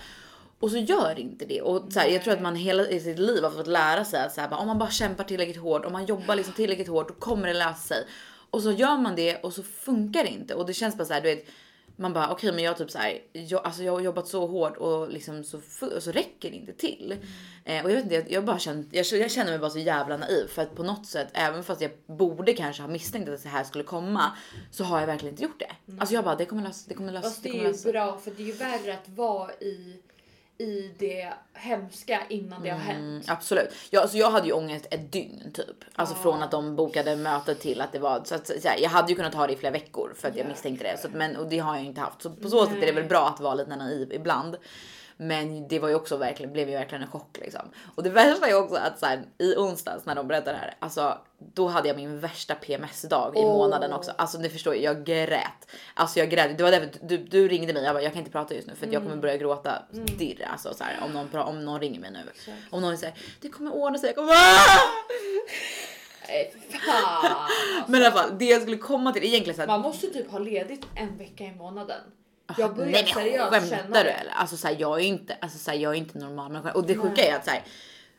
Och 0.61 0.71
så 0.71 0.79
gör 0.79 1.19
inte 1.19 1.45
det. 1.45 1.63
Och 1.63 1.93
så 1.93 2.01
här, 2.01 2.09
jag 2.09 2.23
tror 2.23 2.35
att 2.35 2.43
man 2.43 2.57
hela 2.57 2.89
i 2.89 3.01
sitt 3.01 3.19
liv 3.19 3.43
har 3.43 3.51
fått 3.51 3.67
lära 3.67 4.05
sig 4.05 4.21
att 4.21 4.33
så 4.33 4.41
här, 4.41 4.53
om 4.53 4.67
man 4.67 4.79
bara 4.79 4.91
kämpar 4.91 5.25
tillräckligt 5.25 5.57
hårt, 5.63 5.85
om 5.85 5.93
man 5.93 6.07
jobbar 6.07 6.35
liksom 6.35 6.55
tillräckligt 6.55 6.89
hårt, 6.89 7.09
då 7.09 7.15
kommer 7.15 7.49
det 7.49 7.55
lösa 7.55 7.75
sig. 7.75 8.07
Och 8.51 8.63
så 8.63 8.73
gör 8.73 8.99
man 8.99 9.17
det 9.17 9.37
och 9.37 9.53
så 9.53 9.63
funkar 9.63 10.25
det 10.25 10.31
inte. 10.31 10.55
Och 10.55 10.67
det 10.67 10.75
känns 10.75 10.97
bara 10.97 11.05
så 11.05 11.13
här, 11.13 11.21
du 11.21 11.35
vet, 11.35 11.47
man 11.97 12.13
bara 12.13 12.31
okej, 12.31 12.53
men 12.53 12.65
jag 12.65 12.77
typ 12.77 12.91
så 12.91 12.99
här, 12.99 13.19
jag, 13.33 13.67
alltså 13.67 13.83
jag 13.83 13.93
har 13.93 14.01
jobbat 14.01 14.29
så 14.29 14.47
hårt 14.47 14.77
och 14.77 15.11
liksom 15.11 15.45
så, 15.45 15.61
så 16.01 16.11
räcker 16.11 16.51
det 16.51 16.57
inte 16.57 16.73
till. 16.73 17.17
Eh, 17.65 17.85
och 17.85 17.91
jag 17.91 17.97
vet 17.97 18.05
inte, 18.05 18.15
jag, 18.15 18.31
jag 18.31 18.45
bara 18.45 18.59
känner, 18.59 18.85
jag, 18.91 19.07
jag 19.07 19.31
känner 19.31 19.51
mig 19.51 19.59
bara 19.59 19.71
så 19.71 19.79
jävla 19.79 20.17
naiv 20.17 20.47
för 20.47 20.63
att 20.63 20.75
på 20.75 20.83
något 20.83 21.07
sätt, 21.07 21.29
även 21.33 21.65
fast 21.65 21.81
jag 21.81 21.91
borde 22.07 22.53
kanske 22.53 22.83
ha 22.83 22.89
misstänkt 22.89 23.29
att 23.29 23.43
det 23.43 23.49
här 23.49 23.65
skulle 23.65 23.85
komma, 23.85 24.33
så 24.71 24.85
har 24.85 25.01
jag 25.01 25.07
verkligen 25.07 25.33
inte 25.33 25.43
gjort 25.43 25.59
det. 25.61 25.95
Alltså 25.99 26.15
jag 26.15 26.25
bara, 26.25 26.35
det 26.35 26.45
kommer 26.45 26.63
lösa, 26.63 26.85
det 26.89 26.95
kommer 26.95 27.13
lösa, 27.13 27.29
Fast 27.29 27.43
det 27.43 27.53
det 27.53 27.59
är 27.59 27.87
ju 27.87 27.93
bra 27.93 28.19
för 28.19 28.31
det 28.31 28.43
är 28.43 28.47
ju 28.47 28.53
värre 28.53 28.95
att 28.95 29.09
vara 29.09 29.53
i, 29.53 29.97
i 30.59 30.91
det 30.99 31.33
hemska 31.53 32.23
innan 32.29 32.63
det 32.63 32.71
har 32.71 32.81
Mm, 32.81 32.87
hänt. 33.13 33.25
absolut. 33.29 33.69
Ja, 33.91 34.01
alltså 34.01 34.17
jag 34.17 34.31
hade 34.31 34.47
ju 34.47 34.53
ångest 34.53 34.87
ett 34.91 35.13
dygn 35.13 35.51
typ. 35.55 35.85
Alltså 35.95 36.15
Ja. 36.19 36.23
från 36.23 36.43
att 36.43 36.51
de 36.51 36.77
bokade 36.77 37.17
mötet 37.17 37.61
till 37.61 37.81
att 37.81 37.93
det 37.93 37.99
var 37.99 38.23
så 38.25 38.35
att 38.35 38.47
så 38.47 38.69
här, 38.69 38.79
jag 38.81 38.91
hade 38.91 39.09
ju 39.09 39.17
kunnat 39.17 39.35
ha 39.35 39.47
det 39.47 39.53
i 39.53 39.57
flera 39.57 39.73
veckor 39.73 40.13
för 40.17 40.29
att 40.29 40.37
jag 40.37 40.47
misstänkte 40.47 40.85
det. 40.85 40.99
Så, 41.01 41.07
att- 41.09 41.15
men 41.15 41.37
och 41.37 41.47
det 41.49 41.59
har 41.59 41.77
jag 41.77 41.85
inte 41.85 42.01
haft. 42.01 42.23
Så 42.23 42.31
på 42.31 42.49
så 42.49 42.67
sätt 42.67 42.75
är 42.77 42.81
det 42.81 42.87
väl 42.87 42.95
Nej. 42.95 43.09
bra 43.09 43.29
att 43.29 43.41
vara 43.41 43.55
lite 43.55 43.77
naiv 43.77 44.13
ibland. 44.13 44.57
Men 45.17 45.69
det 45.69 45.79
var 45.79 45.89
ju 45.89 45.95
också 45.95 46.17
verkligen, 46.17 46.53
blev 46.53 46.69
ju 46.69 46.75
verkligen 46.75 47.03
en 47.03 47.11
chock 47.11 47.39
liksom. 47.41 47.71
Och 47.95 48.03
det 48.03 48.11
värsta 48.11 48.49
är 48.49 48.55
också 48.55 48.75
att 48.75 48.99
så 48.99 49.07
här, 49.07 49.23
i 49.39 49.55
onsdags 49.57 50.07
när 50.07 50.15
de 50.15 50.29
berättade 50.29 50.53
det 50.53 50.59
här, 50.59 50.77
alltså 50.79 51.19
då 51.39 51.69
hade 51.69 51.89
jag 51.89 51.97
min 51.97 52.21
värsta 52.21 52.55
PMS-dag 52.55 53.37
i 53.37 53.41
Åh. 53.41 53.59
månaden 53.59 53.93
också. 53.93 54.13
Alltså 54.19 54.39
ni 54.39 54.49
förstår, 54.49 54.77
jag 54.77 55.05
grät. 55.05 55.71
Alltså 55.95 56.19
jag 56.19 56.31
grät. 56.31 56.59
Det 56.59 56.65
var 56.65 56.71
därför 56.71 56.91
du, 57.03 57.17
du 57.17 57.49
ringde 57.49 57.73
mig. 57.73 57.85
Jag 57.85 57.95
bara, 57.95 58.03
jag 58.03 58.13
kan 58.13 58.19
inte 58.19 58.31
prata 58.33 58.55
just 58.55 58.69
nu 58.69 58.75
för 58.75 58.87
att 58.87 58.93
jag 58.93 59.03
kommer 59.03 59.17
börja 59.17 59.37
gråta 59.37 59.83
dirr 60.19 60.49
alltså 60.53 60.75
så 60.75 60.85
här, 60.85 60.99
om 61.05 61.13
någon, 61.13 61.43
om 61.43 61.65
någon 61.65 61.81
ringer 61.81 62.01
mig 62.01 62.11
nu. 62.11 62.31
Exakt. 62.35 62.57
Om 62.71 62.83
någon 62.83 62.99
säger 62.99 63.15
det 63.41 63.49
kommer 63.49 63.75
ordna 63.75 63.99
sig. 63.99 64.07
Jag 64.09 64.17
kommer! 64.17 64.33
Nej 66.29 66.55
fan. 66.71 67.25
alltså. 67.25 67.91
Men 67.93 68.03
i 68.03 68.05
alla 68.05 68.15
fall 68.17 68.39
det 68.39 68.45
jag 68.45 68.63
skulle 68.63 68.77
komma 68.77 69.13
till 69.13 69.25
egentligen 69.25 69.55
så 69.55 69.61
här, 69.63 69.69
Man 69.69 69.81
måste 69.81 70.07
typ 70.07 70.31
ha 70.31 70.39
ledigt 70.39 70.87
en 70.95 71.19
vecka 71.19 71.45
i 71.45 71.55
månaden. 71.55 72.01
Jag 72.59 72.75
börjar 72.75 72.91
Nej 72.91 73.05
men 73.05 73.15
seriöst 73.15 73.51
skämtar 73.51 73.77
känna 73.77 74.03
du 74.03 74.09
eller? 74.09 74.33
Alltså 74.33 74.57
så 74.57 74.69
här, 74.69 74.77
jag 74.79 75.01
är 75.01 75.05
inte, 75.05 75.37
alltså 75.41 75.59
så 75.59 75.71
här, 75.71 75.79
jag 75.79 75.93
är 75.93 75.99
inte 75.99 76.19
normal 76.19 76.53
människa. 76.53 76.73
Och 76.73 76.87
det 76.87 76.97
sjuka 76.97 77.25
är 77.25 77.37
att 77.37 77.45
så 77.45 77.51
här, 77.51 77.63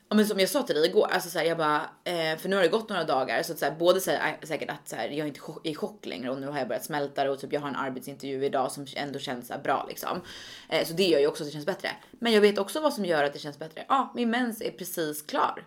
ja, 0.10 0.16
men 0.16 0.28
som 0.28 0.40
jag 0.40 0.50
sa 0.50 0.64
till 0.64 0.76
dig 0.76 0.90
igår, 0.90 1.08
alltså 1.12 1.30
så 1.30 1.40
här, 1.40 1.46
jag 1.46 1.58
bara, 1.58 1.82
eh, 2.04 2.38
för 2.38 2.50
nu 2.50 2.56
har 2.56 2.64
det 2.64 2.70
gått 2.70 2.90
några 2.90 3.04
dagar 3.04 3.44
så 3.44 3.54
att 3.54 3.60
så 3.60 3.66
här, 3.66 3.72
både 3.72 4.02
så 4.02 4.12
här, 4.12 4.38
säkert 4.44 4.70
att 4.70 4.90
så 4.90 4.96
här, 4.96 5.08
jag 5.08 5.20
är 5.20 5.26
inte 5.26 5.40
chock, 5.40 5.66
i 5.66 5.76
chock 5.76 6.06
längre 6.06 6.30
och 6.30 6.42
nu 6.42 6.48
har 6.48 6.60
jag 6.60 6.68
börjat 6.68 6.86
smälta 6.86 7.24
det 7.24 7.30
och 7.30 7.40
typ 7.40 7.54
jag 7.54 7.62
har 7.62 7.68
en 7.68 7.76
arbetsintervju 7.76 8.46
idag 8.46 8.72
som 8.72 8.86
ändå 8.96 9.20
känns 9.20 9.48
så 9.48 9.54
här, 9.54 9.62
bra 9.62 9.86
liksom. 9.90 10.22
Eh, 10.70 10.86
så 10.86 10.94
det 10.94 11.04
gör 11.04 11.20
ju 11.20 11.28
också 11.28 11.44
att 11.44 11.48
det 11.48 11.54
känns 11.54 11.66
bättre. 11.66 11.90
Men 12.12 12.34
jag 12.34 12.42
vet 12.42 12.58
också 12.58 12.80
vad 12.80 12.94
som 12.94 13.06
gör 13.06 13.24
att 13.24 13.34
det 13.34 13.40
känns 13.40 13.60
bättre. 13.60 13.86
Ja, 13.88 14.12
min 14.16 14.30
mens 14.30 14.62
är 14.62 14.72
precis 14.72 15.22
klar. 15.22 15.64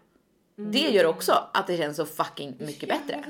Det 0.67 0.79
gör 0.91 1.07
också 1.07 1.33
att 1.55 1.67
det 1.67 1.77
känns 1.77 1.97
så 1.97 2.07
fucking 2.07 2.57
mycket 2.59 2.89
bättre. 2.89 3.25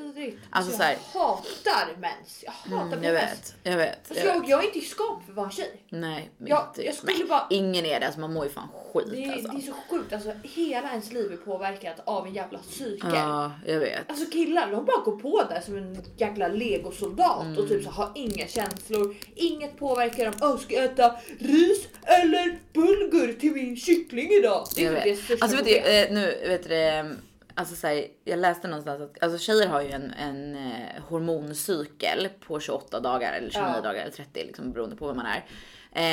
Alltså, 0.51 0.72
jag 0.72 0.78
så 0.78 0.83
här- 0.83 0.99
hatar 1.12 1.97
mens. 2.01 2.45
Jag 2.45 2.53
hatar 2.53 2.87
Mm, 2.97 3.05
jag 3.05 3.12
vet, 3.12 3.55
jag 3.62 3.76
vet. 3.76 3.99
Alltså, 4.11 4.26
Jag 4.26 4.35
vet. 4.41 4.49
jag, 4.49 4.49
jag 4.51 4.64
är 4.64 4.74
inte 4.74 4.87
skapt 4.89 5.24
för 5.24 5.33
att 5.33 5.37
vara 5.37 5.47
en 5.47 5.53
tjej. 5.53 5.83
Nej, 5.89 6.31
Jag- 6.39 6.66
inte, 6.70 6.87
jag 6.87 6.95
skulle 6.95 7.12
nej, 7.12 7.24
bara- 7.28 7.47
ingen 7.51 7.87
är 7.87 8.01
det. 8.01 8.07
Alltså, 8.07 8.20
man 8.20 8.33
mår 8.33 8.45
ju 8.45 8.51
fan 8.51 8.68
skit 8.93 9.07
Det 9.11 9.24
är, 9.24 9.33
alltså. 9.33 9.49
det 9.49 9.59
är 9.59 9.62
så 9.66 9.72
sjukt. 9.91 10.12
Alltså, 10.12 10.33
hela 10.43 10.91
ens 10.91 11.12
liv 11.12 11.33
är 11.33 11.37
påverkat 11.37 11.97
av 12.05 12.26
en 12.26 12.35
jävla 12.35 12.59
cykel. 12.70 13.11
Ja, 13.14 13.53
jag 13.66 13.81
vet. 13.81 14.11
Alltså 14.11 14.31
killar 14.31 14.70
de 14.70 14.85
bara 14.85 15.03
går 15.05 15.16
på 15.16 15.43
där 15.51 15.61
som 15.61 15.76
en 15.76 16.03
jäkla 16.16 16.49
legosoldat 16.49 17.39
och 17.39 17.45
Mm. 17.45 17.68
typ 17.68 17.85
så 17.85 17.91
har 17.91 18.11
inga 18.14 18.47
känslor. 18.47 19.16
Inget 19.35 19.78
påverkar 19.78 20.24
dem. 20.24 20.35
Åh, 20.43 20.59
ska 20.59 20.74
jag 20.74 20.85
äta 20.85 21.16
ris 21.39 21.89
eller 22.03 22.59
bulgur 22.72 23.33
till 23.41 23.53
min 23.53 23.76
kyckling 23.76 24.31
idag? 24.31 24.66
Det 24.76 24.87
är 24.87 24.93
Jag 24.93 24.95
typ 24.95 25.05
det 25.05 25.11
vet. 25.11 25.24
största 25.24 25.45
Alltså 25.45 25.57
vet 25.64 25.66
du, 25.66 25.76
eh, 25.76 26.12
nu 26.12 26.26
vet 26.49 26.62
du 26.62 26.68
det, 26.68 27.16
alltså 27.61 27.75
så 27.77 27.87
här, 27.87 28.07
jag 28.25 28.39
läste 28.39 28.69
någonstans 28.69 29.01
att 29.03 29.23
alltså 29.23 29.39
tjejer 29.39 29.67
har 29.69 29.81
ju 29.83 29.91
en, 29.91 30.11
en 30.13 30.57
eh, 30.57 31.03
hormoncykel 31.09 32.29
på 32.47 32.61
28 32.61 33.01
dagar 33.01 33.33
eller 33.33 33.51
29 33.51 33.65
Ja. 33.75 33.81
dagar 33.81 34.01
eller 34.03 34.13
30 34.13 34.45
liksom 34.45 34.73
beroende 34.73 34.97
på 34.97 35.07
vem 35.07 35.17
man 35.17 35.27
är. 35.27 35.45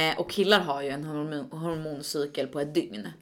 Eh, 0.10 0.20
och 0.20 0.32
killar 0.32 0.60
har 0.60 0.82
ju 0.82 0.89
en 0.89 1.04
hormon, 1.04 1.52
hormoncykel 1.52 2.48
på 2.48 2.60
ett 2.60 2.74
dygn. 2.74 3.08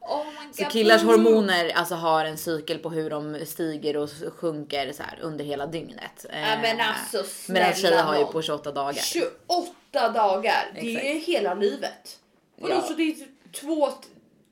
Oh 0.00 0.24
Så 0.52 0.64
killars 0.64 1.02
hormoner 1.02 1.70
alltså 1.74 1.94
har 1.94 2.24
en 2.24 2.36
cykel 2.38 2.78
på 2.78 2.90
hur 2.90 3.10
de 3.10 3.46
stiger 3.46 3.96
och 3.96 4.10
sjunker 4.36 4.92
så 4.92 5.02
här 5.02 5.18
under 5.22 5.44
hela 5.44 5.66
dygnet. 5.66 6.26
Ja, 6.32 6.58
men 6.62 6.80
Eh, 6.80 6.88
alltså 6.88 7.52
Medan 7.52 7.74
tjejer 7.74 8.02
har 8.02 8.18
ju 8.18 8.24
på 8.24 8.42
28 8.42 8.72
dagar. 8.72 8.92
28 9.02 10.08
dagar. 10.14 10.70
Det 10.74 10.80
är 10.80 11.16
Exakt. 11.16 11.28
hela 11.28 11.54
livet. 11.54 12.18
Vadå, 12.56 12.74
Ja. 12.74 12.80
så 12.82 12.92
det 12.94 13.02
är 13.02 13.16
två, 13.52 13.88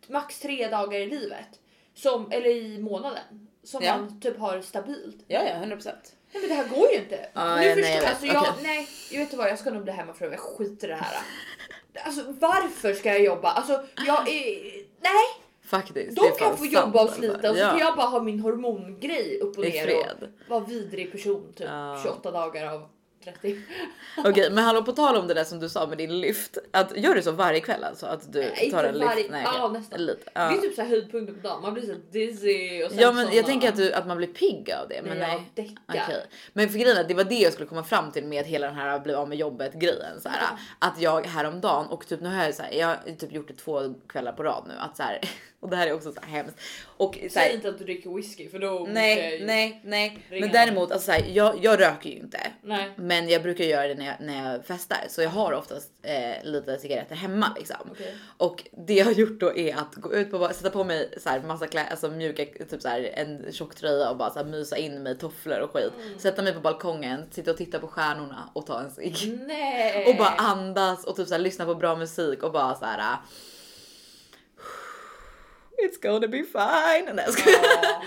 max 0.08 0.40
tre 0.40 0.68
dagar 0.68 0.98
i 1.00 1.06
livet? 1.06 1.48
Som, 1.96 2.30
eller 2.30 2.50
i 2.50 2.78
månaden? 2.78 3.48
Som 3.64 3.82
Ja. 3.82 3.96
man 3.96 4.20
typ 4.20 4.38
har 4.38 4.60
stabilt? 4.60 5.24
Ja, 5.26 5.42
ja, 5.42 5.54
100 5.54 5.76
procent. 5.76 6.16
Nej 6.32 6.42
men 6.42 6.48
det 6.50 6.54
här 6.62 6.68
går 6.68 6.90
ju 6.92 6.96
inte. 6.98 7.28
Ja, 7.32 7.56
nu 7.56 7.62
ja, 7.62 7.74
nej, 7.74 7.84
förstår 7.84 7.88
jag 7.88 8.02
jag. 8.02 8.06
Alltså, 8.08 8.26
jag, 8.26 8.62
nej, 8.62 8.88
jag 9.10 9.18
vet 9.18 9.26
inte 9.26 9.36
vad, 9.36 9.48
jag 9.48 9.58
ska 9.58 9.70
nog 9.70 9.82
bli 9.82 9.92
hemmafru. 9.92 10.30
Jag 10.30 10.40
skiter 10.40 10.88
i 10.88 10.90
det 10.90 10.96
här. 10.96 11.16
Alltså 12.04 12.22
varför 12.40 12.92
ska 12.94 13.08
jag 13.08 13.22
jobba? 13.22 13.48
Alltså 13.48 13.84
jag 14.06 14.28
är... 14.28 14.72
Nej! 15.00 15.42
Faktiskt. 15.64 16.18
Är 16.18 16.38
kan 16.38 16.56
få 16.56 16.66
jobba 16.66 16.86
och 16.86 17.00
alltså. 17.00 17.16
slita 17.16 17.50
och 17.50 17.56
så 17.56 17.62
ja. 17.62 17.70
kan 17.70 17.78
jag 17.78 17.96
bara 17.96 18.06
ha 18.06 18.22
min 18.22 18.40
hormongrej 18.40 19.40
upp 19.40 19.58
och 19.58 19.64
I 19.64 19.68
ner 19.70 19.84
fred. 19.84 20.16
och 20.22 20.50
vara 20.50 20.60
vidrig 20.60 21.12
person 21.12 21.52
typ 21.56 21.66
Ja. 21.70 22.00
28 22.02 22.30
dagar 22.30 22.74
av 22.74 22.88
30. 23.32 23.56
Okej, 24.24 24.50
men 24.50 24.64
hallå 24.64 24.82
på 24.82 24.92
tal 24.92 25.16
om 25.16 25.26
det 25.28 25.34
där 25.34 25.44
som 25.44 25.60
du 25.60 25.68
sa 25.68 25.86
med 25.86 25.98
din 25.98 26.20
lyft. 26.20 26.58
Att, 26.70 26.96
gör 26.96 27.14
du 27.14 27.22
så 27.22 27.32
varje 27.32 27.60
kväll 27.60 27.84
alltså? 27.84 28.06
Att 28.06 28.32
du 28.32 28.38
Nej, 28.40 28.70
tar 28.70 28.84
en 28.84 28.94
lyft? 28.94 29.12
okej. 29.28 29.42
ja, 29.44 29.68
nästan. 29.68 30.00
Lite. 30.06 30.24
Det 30.24 30.30
Ja. 30.34 30.56
är 30.56 30.60
typ 30.60 30.74
så 30.74 30.82
här 30.82 30.88
höjdpunkten 30.88 31.34
på 31.40 31.48
dagen. 31.48 31.62
Man 31.62 31.74
blir 31.74 31.86
så 31.86 31.94
dizzy 32.10 32.82
och 32.84 32.90
sen 32.90 32.98
Ja 33.00 33.12
men 33.12 33.32
jag 33.32 33.46
tänker 33.46 33.68
att, 33.68 33.76
du, 33.76 33.92
att 33.92 34.06
man 34.06 34.16
blir 34.16 34.26
pigg 34.28 34.72
av 34.82 34.88
det. 34.88 35.02
Men 35.02 35.18
Nej, 35.18 35.50
nej. 35.54 35.76
jag. 35.86 35.96
Okej. 36.04 36.26
Men 36.52 36.68
för 36.68 36.78
grejen 36.78 36.96
är 36.96 37.00
att 37.00 37.08
det 37.08 37.14
var 37.14 37.24
det 37.24 37.34
jag 37.34 37.52
skulle 37.52 37.68
komma 37.68 37.84
fram 37.84 38.12
till 38.12 38.24
med 38.24 38.44
hela 38.44 38.66
den 38.66 38.76
här 38.76 38.98
bli 39.00 39.14
av 39.14 39.28
med 39.28 39.38
jobbet 39.38 39.74
grejen. 39.74 40.20
Så 40.20 40.28
här, 40.28 40.40
Att 40.78 41.00
jag 41.00 41.26
häromdagen 41.26 41.86
och 41.86 42.06
typ 42.06 42.20
nu 42.20 42.28
har 42.28 42.44
jag 42.44 42.54
så 42.54 42.62
här, 42.62 42.72
jag 42.72 42.86
har 42.86 43.16
typ 43.18 43.32
gjort 43.32 43.48
det 43.48 43.54
två 43.54 43.94
kvällar 44.08 44.32
på 44.32 44.42
rad 44.42 44.64
nu. 44.68 44.74
Att 44.78 44.96
så 44.96 45.02
här, 45.02 45.20
och 45.66 45.70
det 45.70 45.76
här 45.76 45.86
är 45.86 45.92
också 45.92 46.12
så 46.12 46.20
här 46.20 46.28
hemskt. 46.28 46.60
Och 46.96 47.14
så 47.14 47.28
Säg 47.30 47.42
här, 47.42 47.54
inte 47.54 47.68
att 47.68 47.78
du 47.78 47.84
dricker 47.84 48.10
whisky 48.10 48.48
för 48.48 48.58
då 48.58 48.86
nej, 48.88 49.42
nej, 49.44 49.80
nej. 49.84 50.18
Men 50.30 50.52
däremot 50.52 50.92
alltså 50.92 51.06
så 51.06 51.12
här, 51.12 51.24
jag, 51.34 51.64
jag 51.64 51.80
röker 51.80 52.10
ju 52.10 52.16
inte. 52.16 52.40
nej. 52.62 52.90
Men 52.96 53.28
jag 53.28 53.42
brukar 53.42 53.64
göra 53.64 53.88
det 53.88 53.94
när 53.94 54.06
jag, 54.06 54.14
när 54.20 54.52
jag 54.52 54.66
festar 54.66 54.98
så 55.08 55.22
jag 55.22 55.30
har 55.30 55.52
oftast 55.52 55.92
eh, 56.02 56.44
lite 56.44 56.78
cigaretter 56.78 57.14
hemma 57.14 57.52
liksom. 57.58 57.76
Okej. 57.90 58.14
Och 58.36 58.64
det 58.86 58.94
jag 58.94 59.04
har 59.04 59.12
gjort 59.12 59.40
då 59.40 59.56
är 59.56 59.74
att 59.76 59.94
gå 59.94 60.14
ut 60.14 60.30
på 60.30 60.38
bara 60.38 60.52
sätta 60.52 60.70
på 60.70 60.84
mig 60.84 61.14
så 61.22 61.28
här 61.28 61.40
massa 61.40 61.66
kläder, 61.66 61.90
alltså 61.90 62.10
mjuka, 62.10 62.44
typ 62.44 62.82
så 62.82 62.88
här 62.88 63.10
en 63.14 63.52
tjock 63.52 63.74
tröja 63.74 64.10
och 64.10 64.16
bara 64.16 64.30
så 64.30 64.38
här 64.38 64.46
mysa 64.46 64.76
in 64.76 65.02
mig 65.02 65.12
i 65.12 65.16
tofflor 65.16 65.58
och 65.58 65.70
skit. 65.72 65.92
Mm. 66.06 66.18
Sätta 66.18 66.42
mig 66.42 66.54
på 66.54 66.60
balkongen, 66.60 67.22
sitta 67.30 67.50
och 67.50 67.56
titta 67.56 67.78
på 67.78 67.86
stjärnorna 67.86 68.50
och 68.52 68.66
ta 68.66 68.80
en 68.80 68.90
cigg. 68.90 69.40
Och 70.06 70.16
bara 70.16 70.28
andas 70.28 71.04
och 71.04 71.16
typ 71.16 71.28
så 71.28 71.34
här 71.34 71.40
lyssna 71.40 71.64
på 71.64 71.74
bra 71.74 71.96
musik 71.96 72.42
och 72.42 72.52
bara 72.52 72.74
så 72.74 72.84
här. 72.84 73.16
It's 75.78 75.98
gonna 76.02 76.28
be 76.28 76.42
fine. 76.42 77.14
Nej, 77.14 77.24
jag. 77.50 78.02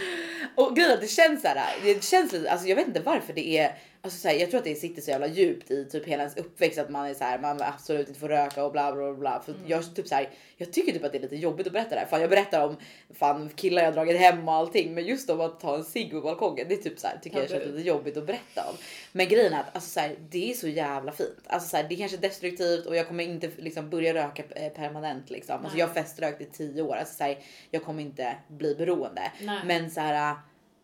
Och 0.65 0.75
att 0.93 1.01
det 1.01 1.07
känns 1.07 1.41
så 1.41 1.47
här, 1.47 1.75
det 1.83 2.03
känns 2.03 2.31
lite, 2.31 2.51
alltså 2.51 2.67
jag 2.67 2.75
vet 2.75 2.87
inte 2.87 2.99
varför 2.99 3.33
det 3.33 3.57
är, 3.57 3.75
alltså 4.01 4.19
så 4.19 4.27
här, 4.27 4.35
jag 4.35 4.49
tror 4.49 4.57
att 4.57 4.63
det 4.63 4.75
sitter 4.75 5.01
så 5.01 5.11
jävla 5.11 5.27
djupt 5.27 5.71
i 5.71 5.85
typ 5.85 6.05
hela 6.05 6.23
ens 6.23 6.37
uppväxt 6.37 6.79
att 6.79 6.89
man 6.89 7.07
är 7.07 7.13
så 7.13 7.23
här, 7.23 7.39
man 7.39 7.61
absolut 7.61 8.07
inte 8.07 8.19
får 8.19 8.27
röka 8.27 8.65
och 8.65 8.71
bla 8.71 8.91
bla 8.91 9.13
bla. 9.13 9.41
För 9.45 9.55
jag 9.65 9.95
typ 9.95 10.07
så 10.07 10.15
här, 10.15 10.29
jag 10.57 10.73
tycker 10.73 10.91
typ 10.91 11.03
att 11.03 11.11
det 11.11 11.17
är 11.17 11.21
lite 11.21 11.35
jobbigt 11.35 11.67
att 11.67 11.73
berätta 11.73 11.89
det 11.89 12.01
här. 12.01 12.07
Fan 12.07 12.21
jag 12.21 12.29
berättar 12.29 12.67
om 12.67 12.77
fan 13.13 13.49
killar 13.55 13.83
jag 13.83 13.93
dragit 13.93 14.19
hem 14.19 14.47
och 14.47 14.53
allting, 14.53 14.93
men 14.93 15.05
just 15.05 15.29
om 15.29 15.41
att 15.41 15.59
ta 15.59 15.75
en 15.75 15.83
cigg 15.83 16.11
på 16.11 16.21
balkongen, 16.21 16.65
det 16.69 16.73
är 16.73 16.77
typ 16.77 16.99
så 16.99 17.07
här, 17.07 17.17
tycker 17.21 17.39
jag 17.39 17.49
känns 17.49 17.65
lite 17.65 17.87
jobbigt 17.87 18.17
att 18.17 18.25
berätta 18.25 18.69
om. 18.69 18.75
Men 19.11 19.27
grejen 19.27 19.53
är 19.53 19.59
att 19.59 19.75
alltså 19.75 19.89
så 19.89 19.99
här, 19.99 20.15
det 20.29 20.51
är 20.51 20.53
så 20.53 20.67
jävla 20.67 21.11
fint. 21.11 21.43
Alltså 21.47 21.69
så 21.69 21.77
här, 21.77 21.85
det 21.89 21.95
är 21.95 21.97
kanske 21.97 22.17
destruktivt 22.17 22.85
och 22.85 22.95
jag 22.95 23.07
kommer 23.07 23.23
inte 23.23 23.49
liksom 23.57 23.89
börja 23.89 24.13
röka 24.13 24.43
eh, 24.55 24.71
permanent 24.71 25.29
liksom. 25.29 25.63
Alltså 25.63 25.77
jag 25.77 25.87
har 25.87 25.93
feströkt 25.93 26.41
i 26.41 26.45
10 26.45 26.81
år, 26.81 26.95
alltså 26.95 27.15
så 27.15 27.23
här, 27.23 27.37
jag 27.71 27.83
kommer 27.83 28.01
inte 28.01 28.35
bli 28.47 28.75
beroende. 28.75 29.31
Nej. 29.41 29.59
Men 29.65 29.91
så 29.91 30.01
här, 30.01 30.35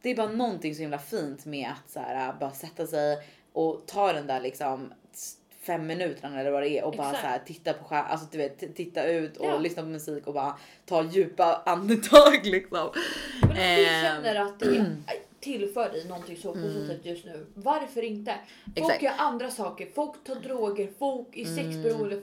det 0.06 0.12
är 0.12 0.16
bara 0.16 0.28
någonting 0.32 0.76
så 0.76 0.82
himla 0.82 1.00
fint 1.00 1.46
med 1.46 1.70
att 1.72 1.92
så 1.92 2.00
här, 2.00 2.34
bara 2.40 2.52
sätta 2.52 2.88
sig 2.88 3.18
och 3.54 3.84
ta 3.88 4.14
den 4.14 4.28
där 4.28 4.42
liksom 4.42 4.94
fem 5.62 5.88
minuterna 5.88 6.40
eller 6.40 6.52
vad 6.52 6.64
det 6.64 6.70
är 6.70 6.84
och 6.84 6.92
bara 6.96 7.08
Exakt. 7.08 7.22
så 7.22 7.28
här, 7.28 7.40
titta 7.46 7.74
på 7.74 7.84
skärm, 7.84 8.06
alltså 8.10 8.28
du 8.32 8.38
vet 8.38 8.76
titta 8.76 9.06
ut 9.08 9.38
och 9.38 9.46
Ja. 9.46 9.58
lyssna 9.58 9.82
på 9.84 9.88
musik 9.90 10.28
och 10.28 10.34
bara 10.34 10.58
ta 10.86 11.04
djupa 11.04 11.62
andetag 11.66 12.40
liksom. 12.46 12.90
Men 13.42 13.50
om 13.52 13.56
du 13.56 13.62
Ehm, 13.62 14.04
känner 14.04 14.36
att 14.36 14.60
det 14.60 14.96
tillför 15.40 15.90
dig 15.90 16.08
någonting 16.08 16.38
så 16.38 16.54
positivt 16.54 17.06
just 17.06 17.26
nu, 17.26 17.46
varför 17.54 18.02
inte? 18.02 18.32
Folk 18.66 18.78
Mm. 18.78 18.86
Exakt. 18.90 19.04
gör 19.04 19.14
andra 19.18 19.50
saker, 19.52 19.88
folk 19.96 20.24
tar 20.24 20.36
droger, 20.36 20.90
folk 21.00 21.28
är 21.38 21.46
Mm. 21.46 21.56
sexberoende, 21.56 22.22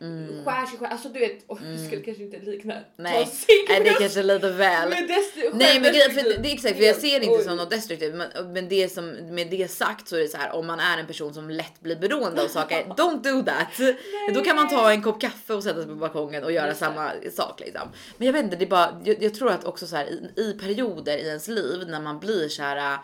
folk 0.00 0.44
skär 0.46 0.66
sig 0.66 0.78
själv. 0.78 0.92
Alltså 0.92 1.08
du 1.08 1.20
vet, 1.20 1.44
och 1.46 1.58
jag 1.72 1.80
skulle 1.86 2.02
kanske 2.02 2.22
inte 2.22 2.38
likna 2.38 2.72
Mm. 2.74 2.84
Nej, 2.96 3.28
nej 3.68 3.80
det 3.84 3.88
är 3.88 3.94
kanske 3.98 4.22
lite 4.22 4.50
väl. 4.50 4.90
destru- 4.90 5.50
Nej 5.54 5.80
men 5.80 5.92
för 5.94 6.42
det 6.42 6.48
är 6.48 6.54
exakt 6.54 6.76
för 6.76 6.84
jag 6.84 6.96
ser 6.96 7.20
det 7.20 7.26
inte 7.26 7.38
Oj. 7.38 7.44
som 7.44 7.56
något 7.56 7.70
destruktivt 7.70 8.14
men, 8.14 8.52
men 8.52 8.68
det 8.68 8.88
som 8.92 9.10
med 9.10 9.50
det 9.50 9.70
sagt 9.70 10.08
så 10.08 10.16
är 10.16 10.20
det 10.20 10.28
så 10.28 10.36
här 10.36 10.52
om 10.54 10.66
man 10.66 10.80
är 10.80 10.98
en 10.98 11.06
person 11.06 11.34
som 11.34 11.50
lätt 11.50 11.80
blir 11.80 11.96
beroende 11.96 12.42
av 12.42 12.48
saker 12.48 12.76
don't 12.96 13.22
do 13.22 13.42
that. 13.42 13.94
Då 14.34 14.44
kan 14.44 14.56
man 14.56 14.68
ta 14.68 14.90
en 14.92 15.02
kopp 15.02 15.20
kaffe 15.20 15.54
och 15.54 15.62
sätta 15.62 15.76
sig 15.80 15.86
på 15.88 15.94
balkongen 15.94 16.44
och 16.44 16.52
göra 16.52 16.68
Just 16.68 16.80
det. 16.80 16.86
samma 16.86 17.10
sak 17.36 17.60
liksom. 17.60 17.88
Men 18.16 18.26
jag 18.26 18.32
vet 18.32 18.44
inte, 18.44 18.56
det 18.56 18.64
är 18.64 18.68
bara 18.70 19.00
jag, 19.04 19.22
jag 19.22 19.34
tror 19.34 19.50
att 19.50 19.64
också 19.64 19.86
så 19.86 19.96
här 19.96 20.06
i, 20.06 20.40
i 20.40 20.52
perioder 20.52 21.16
i 21.16 21.26
ens 21.26 21.48
liv 21.48 21.84
när 21.88 22.00
man 22.00 22.18
blir 22.18 22.48
så 22.48 22.62
här 22.62 22.98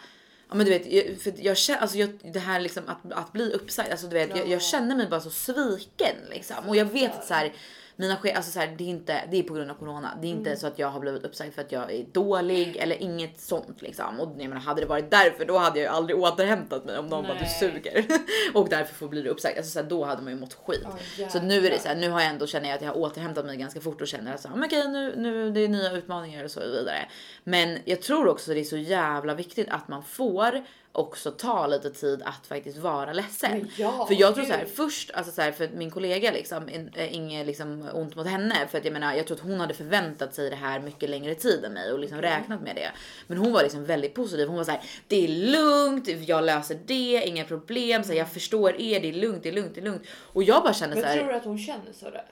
Ja 0.48 0.54
men 0.54 0.66
du 0.66 0.72
vet, 0.72 0.92
jag, 0.92 1.20
för 1.20 1.32
jag 1.36 1.56
känner, 1.56 1.80
alltså 1.80 1.96
jag, 1.98 2.10
det 2.32 2.38
här 2.38 2.60
liksom 2.60 2.82
att, 2.86 3.12
att 3.12 3.32
bli 3.32 3.52
uppsagd, 3.52 3.90
alltså 3.90 4.06
du 4.06 4.14
vet 4.14 4.28
jag, 4.28 4.38
Ja. 4.38 4.44
jag 4.46 4.62
känner 4.62 4.96
mig 4.96 5.06
bara 5.08 5.20
så 5.20 5.30
sviken 5.30 6.16
liksom. 6.30 6.68
Och 6.68 6.76
jag 6.76 6.84
vet 6.84 7.14
att 7.18 7.26
så 7.26 7.34
här, 7.34 7.52
mina 7.96 8.16
chef, 8.16 8.36
alltså 8.36 8.52
så 8.52 8.60
här, 8.60 8.74
det 8.78 8.84
är 8.84 8.88
inte, 8.88 9.22
det 9.30 9.36
är 9.36 9.42
på 9.42 9.54
grund 9.54 9.70
av 9.70 9.74
corona. 9.74 10.18
Det 10.20 10.26
är 10.26 10.30
inte 10.30 10.56
så 10.56 10.66
att 10.66 10.78
jag 10.78 10.88
har 10.88 11.00
blivit 11.00 11.24
uppsagd 11.24 11.54
för 11.54 11.62
att 11.62 11.72
jag 11.72 11.92
är 11.92 12.04
dålig 12.12 12.76
eller 12.76 13.02
inget 13.02 13.40
sånt 13.40 13.82
liksom. 13.82 14.20
Och 14.20 14.28
jag 14.38 14.48
menar, 14.48 14.60
hade 14.60 14.80
det 14.80 14.86
varit 14.86 15.10
därför 15.10 15.44
då 15.44 15.58
hade 15.58 15.78
jag 15.78 15.84
ju 15.84 15.96
aldrig 15.96 16.18
återhämtat 16.18 16.84
mig 16.84 16.98
om 16.98 17.06
någon 17.06 17.24
bara 17.24 17.34
du 17.34 17.40
Nej. 17.40 17.56
suger 17.60 18.04
och 18.54 18.68
därför 18.68 18.94
får 18.94 19.08
bli 19.08 19.28
uppsagd. 19.28 19.56
Alltså 19.56 19.72
så 19.72 19.80
här, 19.80 19.88
då 19.88 20.04
hade 20.04 20.22
man 20.22 20.32
ju 20.32 20.38
mått 20.38 20.54
skit. 20.54 20.86
Ja, 21.18 21.28
så 21.28 21.40
nu 21.40 21.66
är 21.66 21.70
det 21.70 21.78
så 21.78 21.88
här, 21.88 21.96
nu 21.96 22.10
har 22.10 22.20
jag 22.20 22.30
ändå 22.30 22.46
känner 22.46 22.68
jag 22.68 22.76
att 22.76 22.82
jag 22.82 22.88
har 22.88 22.98
återhämtat 22.98 23.46
mig 23.46 23.56
ganska 23.56 23.80
fort 23.80 24.00
och 24.00 24.08
känner 24.08 24.34
att 24.34 24.40
så 24.40 24.48
här, 24.48 24.56
men 24.56 24.64
okej, 24.64 24.88
nu, 24.88 25.14
nu 25.16 25.50
det 25.50 25.60
är 25.60 25.68
nya 25.68 25.92
utmaningar 25.92 26.44
och 26.44 26.50
så 26.50 26.60
vidare. 26.60 27.08
Men 27.44 27.78
jag 27.84 28.02
tror 28.02 28.28
också 28.28 28.50
att 28.50 28.54
det 28.54 28.60
är 28.60 28.64
så 28.64 28.76
jävla 28.76 29.34
viktigt 29.34 29.68
att 29.70 29.88
man 29.88 30.02
får 30.02 30.64
också 30.96 31.30
ta 31.30 31.66
lite 31.66 31.90
tid 31.90 32.22
att 32.24 32.46
faktiskt 32.46 32.78
vara 32.78 33.12
ledsen. 33.12 33.50
Men 33.52 33.70
ja, 33.76 34.06
för 34.06 34.14
jag 34.14 34.34
tror 34.34 34.44
så 34.44 34.52
här 34.52 34.64
först, 34.64 35.10
alltså 35.10 35.32
så 35.32 35.42
här, 35.42 35.52
för 35.52 35.68
min 35.68 35.90
kollega 35.90 36.30
liksom, 36.30 36.68
eh, 36.68 37.14
inget 37.14 37.46
liksom 37.46 37.88
ont 37.92 38.16
mot 38.16 38.26
henne 38.26 38.54
för 38.70 38.78
att 38.78 38.84
jag 38.84 38.92
menar, 38.92 39.14
jag 39.14 39.26
tror 39.26 39.36
att 39.36 39.42
hon 39.42 39.60
hade 39.60 39.74
förväntat 39.74 40.34
sig 40.34 40.50
det 40.50 40.56
här 40.56 40.80
mycket 40.80 41.10
längre 41.10 41.34
tid 41.34 41.64
än 41.64 41.72
mig 41.72 41.92
och 41.92 41.98
liksom 41.98 42.22
räknat 42.22 42.62
med 42.62 42.76
det. 42.76 42.90
Men 43.26 43.38
hon 43.38 43.52
var 43.52 43.62
liksom 43.62 43.84
väldigt 43.84 44.14
positiv. 44.14 44.48
Hon 44.48 44.56
var 44.56 44.64
så 44.64 44.70
här, 44.70 44.82
det 45.08 45.24
är 45.24 45.28
lugnt, 45.28 46.08
jag 46.28 46.44
löser 46.44 46.78
det, 46.86 47.22
inga 47.26 47.44
problem, 47.44 48.04
så 48.04 48.12
här, 48.12 48.18
jag 48.18 48.32
förstår 48.32 48.80
er, 48.80 49.00
det 49.00 49.08
är 49.08 49.12
lugnt, 49.12 49.42
det 49.42 49.48
är 49.48 49.52
lugnt, 49.52 49.74
det 49.74 49.80
är 49.80 49.84
lugnt. 49.84 50.02
Och 50.32 50.42
jag 50.42 50.62
bara 50.62 50.74
kände 50.74 50.96
Men 50.96 51.04
så 51.04 51.08
här. 51.08 51.18
tror 51.18 51.28
du 51.28 51.34
att 51.34 51.44
hon 51.44 51.58
känner 51.58 51.92
så 51.92 52.10
där? 52.10 52.24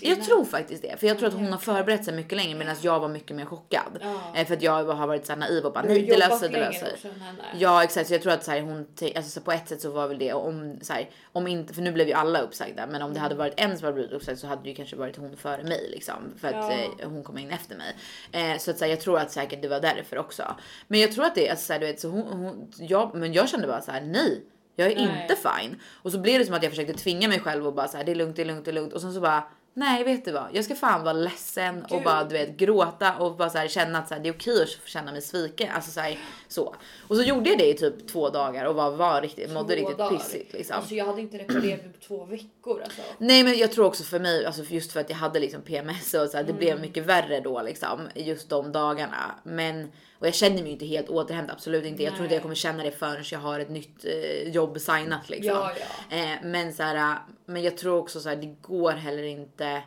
Jag 0.00 0.22
tror 0.24 0.44
faktiskt 0.44 0.82
det, 0.82 0.96
för 1.00 1.06
jag 1.06 1.18
tror 1.18 1.28
att 1.28 1.34
hon 1.34 1.46
har 1.52 1.58
förberett 1.58 2.04
sig 2.04 2.14
mycket 2.14 2.36
längre 2.38 2.58
medan 2.58 2.76
jag 2.80 3.00
var 3.00 3.08
mycket 3.08 3.36
mer 3.36 3.44
chockad. 3.44 3.98
Ja. 4.00 4.20
Eh, 4.40 4.46
För 4.46 4.54
att 4.54 4.62
jag 4.62 4.84
har 4.84 5.06
varit 5.06 5.26
så 5.26 5.36
naiv 5.36 5.64
och 5.64 5.72
bara 5.72 5.84
nej 5.84 6.02
det 6.06 6.16
löser 6.16 6.48
det 6.48 6.52
längre 6.52 6.70
löser. 6.70 7.08
henne. 7.20 7.38
Ja 7.58 7.84
exakt, 7.84 8.06
så 8.08 8.14
jag 8.14 8.22
tror 8.22 8.32
att 8.32 8.44
så 8.44 8.50
här, 8.50 8.60
hon, 8.60 8.86
alltså, 9.16 9.30
så 9.30 9.40
på 9.40 9.52
ett 9.52 9.68
sätt 9.68 9.80
så 9.80 9.90
var 9.90 10.08
väl 10.08 10.18
det 10.18 10.32
om 10.32 10.78
så 10.82 10.92
här, 10.92 11.10
om 11.32 11.46
inte, 11.46 11.74
för 11.74 11.82
nu 11.82 11.92
blev 11.92 12.06
ju 12.08 12.12
alla 12.14 12.38
uppsagda, 12.40 12.86
men 12.86 13.02
om 13.02 13.08
det 13.10 13.18
Mm. 13.18 13.22
hade 13.22 13.34
varit 13.34 13.54
en 13.56 13.78
som 13.78 13.84
hade 13.84 13.94
blivit 13.94 14.12
uppsagd 14.12 14.38
så 14.38 14.46
hade 14.46 14.62
det 14.62 14.68
ju 14.68 14.74
kanske 14.74 14.96
varit 14.96 15.16
hon 15.16 15.36
före 15.36 15.62
mig 15.64 15.88
liksom 15.90 16.14
för 16.40 16.48
att 16.48 16.54
Ja. 16.54 16.72
eh, 16.72 17.08
hon 17.08 17.22
kom 17.24 17.38
in 17.38 17.50
efter 17.50 17.76
mig. 17.76 17.96
Eh, 18.32 18.58
så 18.58 18.70
att 18.70 18.78
så 18.78 18.84
här, 18.84 18.90
jag 18.92 19.00
tror 19.00 19.18
att 19.18 19.30
säkert 19.30 19.62
det 19.62 19.68
var 19.68 19.80
därför 19.80 20.18
också. 20.18 20.42
Men 20.88 21.00
jag 21.00 21.12
tror 21.12 21.24
att 21.24 21.34
det 21.34 21.50
alltså, 21.50 21.72
så 21.72 21.78
du 21.78 21.86
vet, 21.86 22.00
så 22.00 22.08
hon, 22.08 22.22
hon, 22.22 22.72
jag, 22.78 23.14
men 23.14 23.32
jag 23.32 23.48
kände 23.48 23.66
bara 23.66 23.80
så 23.80 23.90
här 23.92 24.00
nej. 24.00 24.42
Jag 24.76 24.90
är 24.92 24.94
Nej. 24.96 25.22
inte 25.22 25.36
fine. 25.36 25.80
Och 26.02 26.12
så 26.12 26.18
blev 26.18 26.38
det 26.38 26.44
som 26.46 26.54
att 26.54 26.62
jag 26.62 26.72
försökte 26.72 26.94
tvinga 26.94 27.28
mig 27.28 27.40
själv 27.40 27.66
och 27.66 27.74
bara 27.74 27.88
så 27.88 27.96
här, 27.96 28.04
det 28.04 28.10
är 28.12 28.16
lugnt, 28.16 28.36
det 28.36 28.42
är 28.42 28.46
lugnt, 28.46 28.64
det 28.64 28.70
är 28.70 28.72
lugnt. 28.72 28.92
Och 28.92 29.00
sen 29.00 29.14
så 29.14 29.20
bara 29.20 29.44
Nej 29.76 30.04
vet 30.04 30.24
du 30.24 30.32
vad, 30.32 30.46
jag 30.52 30.64
ska 30.64 30.74
fan 30.74 31.02
vara 31.04 31.12
ledsen 31.12 31.82
och 31.82 31.88
Gud. 31.90 32.04
bara 32.04 32.24
du 32.24 32.32
vet 32.32 32.56
gråta 32.56 33.16
och 33.18 33.36
bara 33.36 33.50
så 33.50 33.58
här, 33.58 33.68
känna 33.68 33.98
att 33.98 34.08
så 34.08 34.14
här, 34.14 34.20
det 34.22 34.28
är 34.28 34.32
okej 34.32 34.62
att 34.62 34.88
känna 34.88 35.12
mig 35.12 35.22
sviken. 35.22 35.68
Alltså 35.74 35.90
så, 35.90 36.00
här, 36.00 36.18
så. 36.48 36.74
Och 37.08 37.16
så 37.16 37.22
gjorde 37.22 37.50
jag 37.50 37.58
det 37.58 37.68
i 37.70 37.74
typ 37.74 38.08
två 38.08 38.30
dagar 38.30 38.64
och 38.64 38.74
var, 38.74 38.90
var 38.90 39.20
riktigt, 39.22 39.52
mådde 39.52 39.68
Två 39.74 39.80
riktigt 39.80 39.98
dagar. 39.98 40.18
pissigt 40.18 40.52
liksom. 40.52 40.76
Alltså 40.76 40.94
jag 40.94 41.04
hade 41.06 41.20
inte 41.20 41.38
reparerat 41.38 41.62
mig 41.84 41.92
på 42.00 42.06
två 42.06 42.24
veckor 42.24 42.82
alltså. 42.82 43.02
Nej 43.18 43.42
men 43.44 43.58
jag 43.58 43.72
tror 43.72 43.86
också 43.86 44.02
för 44.04 44.18
mig, 44.20 44.46
alltså 44.46 44.62
just 44.68 44.92
för 44.92 45.00
att 45.00 45.10
jag 45.10 45.16
hade 45.16 45.40
liksom 45.40 45.62
PMS 45.62 46.14
och 46.14 46.28
så 46.30 46.36
här, 46.36 46.44
det 46.44 46.50
Mm. 46.50 46.56
blev 46.56 46.80
mycket 46.80 47.06
värre 47.06 47.40
då 47.40 47.62
liksom 47.62 48.08
just 48.14 48.48
de 48.50 48.72
dagarna. 48.72 49.34
Men 49.42 49.92
och 50.24 50.28
jag 50.28 50.34
känner 50.34 50.62
mig 50.62 50.72
inte 50.72 50.86
helt 50.86 51.08
återhämtad, 51.08 51.56
absolut 51.56 51.84
inte. 51.84 52.02
Jag 52.02 52.12
tror 52.12 52.24
inte 52.24 52.28
Nej. 52.28 52.36
jag 52.36 52.42
kommer 52.42 52.54
känna 52.54 52.82
det 52.82 52.90
förrän 52.90 53.24
jag 53.30 53.38
har 53.38 53.60
ett 53.60 53.70
nytt 53.70 54.04
eh, 54.04 54.48
jobb 54.48 54.80
signat 54.80 55.28
liksom. 55.28 55.54
Ja, 55.54 55.72
ja. 56.10 56.16
Eh, 56.16 56.38
men 56.42 56.74
så 56.74 56.82
här, 56.82 57.18
men 57.46 57.62
jag 57.62 57.76
tror 57.76 57.98
också 57.98 58.20
så 58.20 58.28
här, 58.28 58.36
det 58.36 58.56
går 58.62 58.92
heller 58.92 59.22
inte 59.22 59.82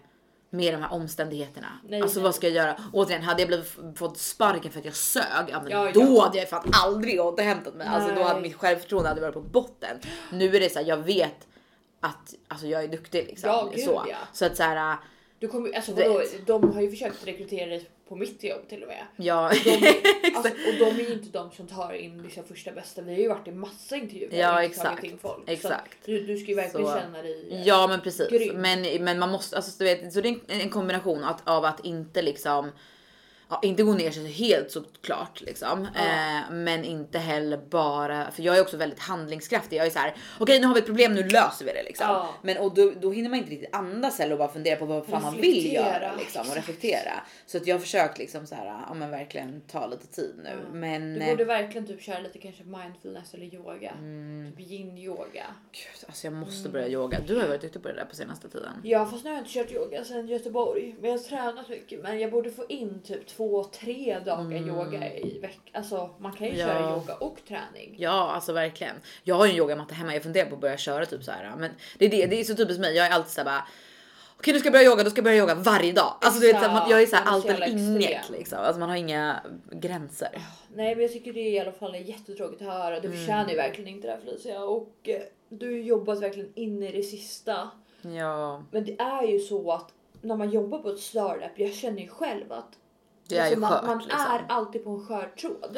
med 0.49 0.73
de 0.73 0.81
här 0.81 0.93
omständigheterna. 0.93 1.67
Nej, 1.89 2.01
alltså 2.01 2.19
nej. 2.19 2.23
vad 2.23 2.35
ska 2.35 2.47
jag 2.47 2.55
göra? 2.55 2.77
Återigen, 2.93 3.23
hade 3.23 3.41
jag 3.41 3.47
blivit, 3.47 3.75
fått 3.95 4.17
sparken 4.17 4.71
för 4.71 4.79
att 4.79 4.85
jag 4.85 4.95
sög, 4.95 5.23
ja, 5.51 5.61
men 5.63 5.71
Ja, 5.71 5.91
då 5.93 6.01
ja. 6.01 6.23
hade 6.23 6.37
jag 6.37 6.49
fan 6.49 6.71
aldrig 6.73 7.21
återhämtat 7.21 7.75
mig. 7.75 7.87
Alltså 7.87 8.09
då 8.09 8.15
Nej. 8.15 8.23
hade 8.23 8.41
mitt 8.41 8.55
självförtroende 8.55 9.09
hade 9.09 9.21
varit 9.21 9.33
på 9.33 9.41
botten. 9.41 9.99
Nu 10.31 10.55
är 10.55 10.59
det 10.59 10.69
så 10.69 10.79
här, 10.79 10.85
jag 10.85 10.97
vet 10.97 11.47
att 11.99 12.33
alltså, 12.47 12.67
jag 12.67 12.83
är 12.83 12.87
duktig 12.87 13.25
liksom. 13.27 13.49
Ja, 13.49 13.71
gud, 13.75 13.85
så. 13.85 14.05
så 14.33 14.45
att 14.45 14.57
så 14.57 14.63
här, 14.63 14.97
Du 15.39 15.47
kommer, 15.47 15.75
alltså, 15.75 15.93
vadå, 15.93 16.21
de 16.45 16.73
har 16.73 16.81
ju 16.81 16.89
försökt 16.89 17.27
rekrytera 17.27 17.69
dig 17.69 17.89
på 18.09 18.15
mitt 18.15 18.43
jobb 18.43 18.67
till 18.69 18.81
och 18.81 18.87
med. 18.87 19.03
Ja, 19.15 19.51
De, 19.63 19.69
är- 19.69 20.35
alltså, 20.35 20.51
och 20.53 20.73
de 20.79 20.85
är 21.03 21.07
ju 21.07 21.13
inte 21.13 21.29
de 21.29 21.51
som 21.51 21.67
tar 21.67 21.93
in 21.93 22.23
liksom 22.23 22.43
första 22.43 22.71
bästa. 22.71 23.01
Vi 23.01 23.11
har 23.13 23.19
ju 23.19 23.27
varit 23.27 23.47
i 23.47 23.51
massa 23.51 23.95
intervjuer 23.95 24.39
Ja, 24.39 24.57
och 24.57 24.63
inte 24.63 24.77
tagit 24.77 24.91
exakt. 24.91 25.03
in 25.11 25.17
folk. 25.17 25.43
Exakt. 25.49 25.97
Du, 26.05 26.25
du 26.25 26.37
ska 26.37 26.47
ju 26.49 26.55
verkligen 26.55 26.87
Så- 26.87 26.93
känna 26.99 27.21
dig 27.21 27.47
eh, 27.51 27.67
Ja 27.67 27.87
men 27.87 28.01
precis. 28.01 28.29
Grym. 28.29 28.55
Men, 28.61 29.03
men 29.03 29.19
man 29.19 29.29
måste, 29.31 29.55
alltså 29.55 29.71
du 29.77 29.85
vet, 29.85 30.13
så 30.13 30.21
det 30.21 30.29
är 30.29 30.33
en, 30.47 30.61
en 30.61 30.69
kombination 30.69 31.23
att, 31.23 31.47
av 31.49 31.65
att 31.65 31.85
inte 31.85 32.21
liksom 32.21 32.71
Ja, 33.49 33.59
inte 33.63 33.83
gå 33.83 33.93
ner 33.93 34.11
sig 34.11 34.27
helt 34.31 34.71
såklart 34.71 35.41
liksom, 35.41 35.87
Ja. 35.95 36.01
eh, 36.01 36.51
men 36.51 36.83
inte 36.83 37.19
heller 37.19 37.57
bara 37.57 38.31
för 38.31 38.43
jag 38.43 38.57
är 38.57 38.61
också 38.61 38.77
väldigt 38.77 38.99
handlingskraftig. 38.99 39.77
Jag 39.77 39.85
är 39.85 39.89
så 39.89 39.99
här. 39.99 40.15
Okej, 40.39 40.59
nu 40.59 40.67
har 40.67 40.73
vi 40.73 40.79
ett 40.79 40.85
problem, 40.85 41.13
nu 41.13 41.23
löser 41.23 41.65
vi 41.65 41.73
det 41.73 41.83
liksom. 41.83 42.07
Ja. 42.09 42.29
Men 42.41 42.57
och 42.57 42.73
då, 42.73 42.91
då 43.01 43.11
hinner 43.11 43.29
man 43.29 43.39
inte 43.39 43.51
riktigt 43.51 43.75
andas 43.75 44.19
heller 44.19 44.31
och 44.31 44.37
bara 44.39 44.51
fundera 44.53 44.75
på 44.75 44.85
vad 44.85 45.05
fan 45.05 45.21
man 45.21 45.35
vill 45.37 45.73
göra 45.73 46.15
liksom, 46.17 46.49
och 46.49 46.55
reflektera. 46.55 47.11
Så 47.45 47.57
att 47.57 47.67
jag 47.67 47.75
har 47.75 47.79
försökt 47.79 48.17
liksom 48.17 48.47
så 48.47 48.55
här, 48.55 48.65
ja 48.65 48.93
men 48.93 49.09
verkligen 49.11 49.61
ta 49.61 49.87
lite 49.87 50.07
tid 50.07 50.33
nu. 50.43 50.49
Ja. 50.49 50.73
Men 50.73 51.13
Du 51.19 51.25
borde 51.25 51.45
verkligen 51.45 51.87
typ 51.87 52.01
köra 52.01 52.19
lite 52.19 52.39
kanske 52.39 52.63
mindfulness 52.63 53.33
eller 53.33 53.45
yoga. 53.55 53.91
Mm. 53.91 54.51
Typ 54.57 54.71
yin 54.71 54.97
yoga. 54.97 55.45
gud, 55.71 56.07
alltså 56.07 56.27
jag 56.27 56.33
måste 56.33 56.69
börja 56.69 56.87
yoga. 56.87 57.17
Du 57.27 57.35
har 57.35 57.41
ju 57.41 57.47
varit 57.47 57.63
ute 57.63 57.79
på 57.79 57.87
det 57.87 57.93
där 57.93 58.05
på 58.05 58.15
senaste 58.15 58.49
tiden. 58.49 58.71
Ja 58.83 59.05
fast 59.05 59.23
nu 59.23 59.29
har 59.29 59.37
jag 59.37 59.41
inte 59.41 59.53
kört 59.53 59.71
yoga 59.71 60.03
sedan 60.03 60.27
Göteborg. 60.27 60.95
Men 61.01 61.09
jag 61.11 61.17
har 61.17 61.23
tränat 61.23 61.69
mycket. 61.69 62.03
Men 62.03 62.19
jag 62.19 62.31
borde 62.31 62.51
få 62.51 62.65
in 62.69 63.01
typ 63.03 63.31
två, 63.37 63.63
tre 63.63 64.19
dagar 64.25 64.57
yoga 64.67 65.13
i 65.17 65.39
veckan. 65.39 65.61
Alltså 65.73 66.09
man 66.19 66.31
kan 66.31 66.47
ju 66.47 66.53
Mm. 66.53 66.67
Ja. 66.67 66.73
köra 66.73 66.91
yoga 66.95 67.15
och 67.15 67.37
träning. 67.47 67.95
Ja, 67.97 68.31
alltså 68.31 68.53
verkligen. 68.53 68.95
Jag 69.23 69.35
har 69.35 69.45
ju 69.45 69.51
en 69.51 69.57
yogamatta 69.57 69.95
hemma. 69.95 70.13
Jag 70.13 70.23
funderar 70.23 70.49
på 70.49 70.55
att 70.55 70.61
börja 70.61 70.77
köra 70.77 71.05
typ 71.05 71.23
så 71.23 71.31
här. 71.31 71.53
Men 71.57 71.71
det 71.97 72.05
är 72.05 72.09
det. 72.09 72.25
Det 72.25 72.39
är 72.39 72.43
så 72.43 72.55
typiskt 72.55 72.81
mig. 72.81 72.95
Jag 72.95 73.05
är 73.07 73.11
alltid 73.11 73.31
så 73.31 73.39
här 73.41 73.45
bara. 73.45 73.67
Okej, 74.37 74.53
nu 74.53 74.59
ska 74.59 74.65
jag 74.67 74.73
börja 74.73 74.85
yoga. 74.85 75.03
Då 75.03 75.09
ska 75.09 75.17
jag 75.17 75.23
börja 75.23 75.37
yoga 75.37 75.55
varje 75.55 75.91
dag. 75.93 76.13
Alltså 76.21 76.41
du 76.41 76.47
vet, 76.53 76.63
så 76.63 76.71
man, 76.71 76.89
jag 76.89 77.01
är 77.01 77.05
så 77.05 77.15
här 77.15 77.21
Exakt, 77.23 77.27
allt 77.35 77.45
eller 77.45 77.67
inget 77.67 78.29
liksom. 78.29 78.59
Alltså 78.59 78.79
man 78.79 78.89
har 78.89 78.95
inga 78.95 79.39
gränser. 79.71 80.29
Nej 80.75 80.95
men 80.95 81.01
jag 81.01 81.13
tycker 81.13 81.33
det 81.33 81.49
i 81.49 81.59
alla 81.59 81.71
fall 81.71 81.95
är 81.95 81.99
jättetråkigt 81.99 82.61
att 82.61 82.67
höra. 82.67 82.99
Du 82.99 83.07
Mm. 83.07 83.19
förtjänar 83.19 83.49
ju 83.49 83.55
verkligen 83.55 83.87
inte 83.95 84.07
det 84.07 84.13
här 84.13 84.19
Felicia. 84.19 84.63
Och 84.63 84.93
eh, 85.03 85.21
du 85.49 85.65
har 85.71 85.77
jobbat 85.77 86.21
verkligen 86.21 86.51
in 86.55 86.83
i 86.83 86.91
det 86.91 87.03
sista. 87.03 87.69
Ja, 88.01 88.63
Men 88.71 88.85
det 88.85 88.99
är 88.99 89.23
ju 89.27 89.39
så 89.39 89.71
att 89.71 89.91
när 90.21 90.35
man 90.35 90.49
jobbar 90.49 90.79
på 90.79 90.89
ett 90.89 90.99
startup, 90.99 91.51
jag 91.55 91.73
känner 91.73 92.01
ju 92.01 92.07
själv 92.07 92.51
att 92.51 92.69
det 93.29 93.37
är 93.37 93.49
ju 93.49 93.55
man, 93.55 93.71
skört 93.71 93.85
man 93.85 93.97
liksom. 93.97 94.19
är 94.21 94.45
alltid 94.49 94.83
på 94.83 94.89
en 94.89 95.05
skör 95.05 95.31
tråd. 95.41 95.77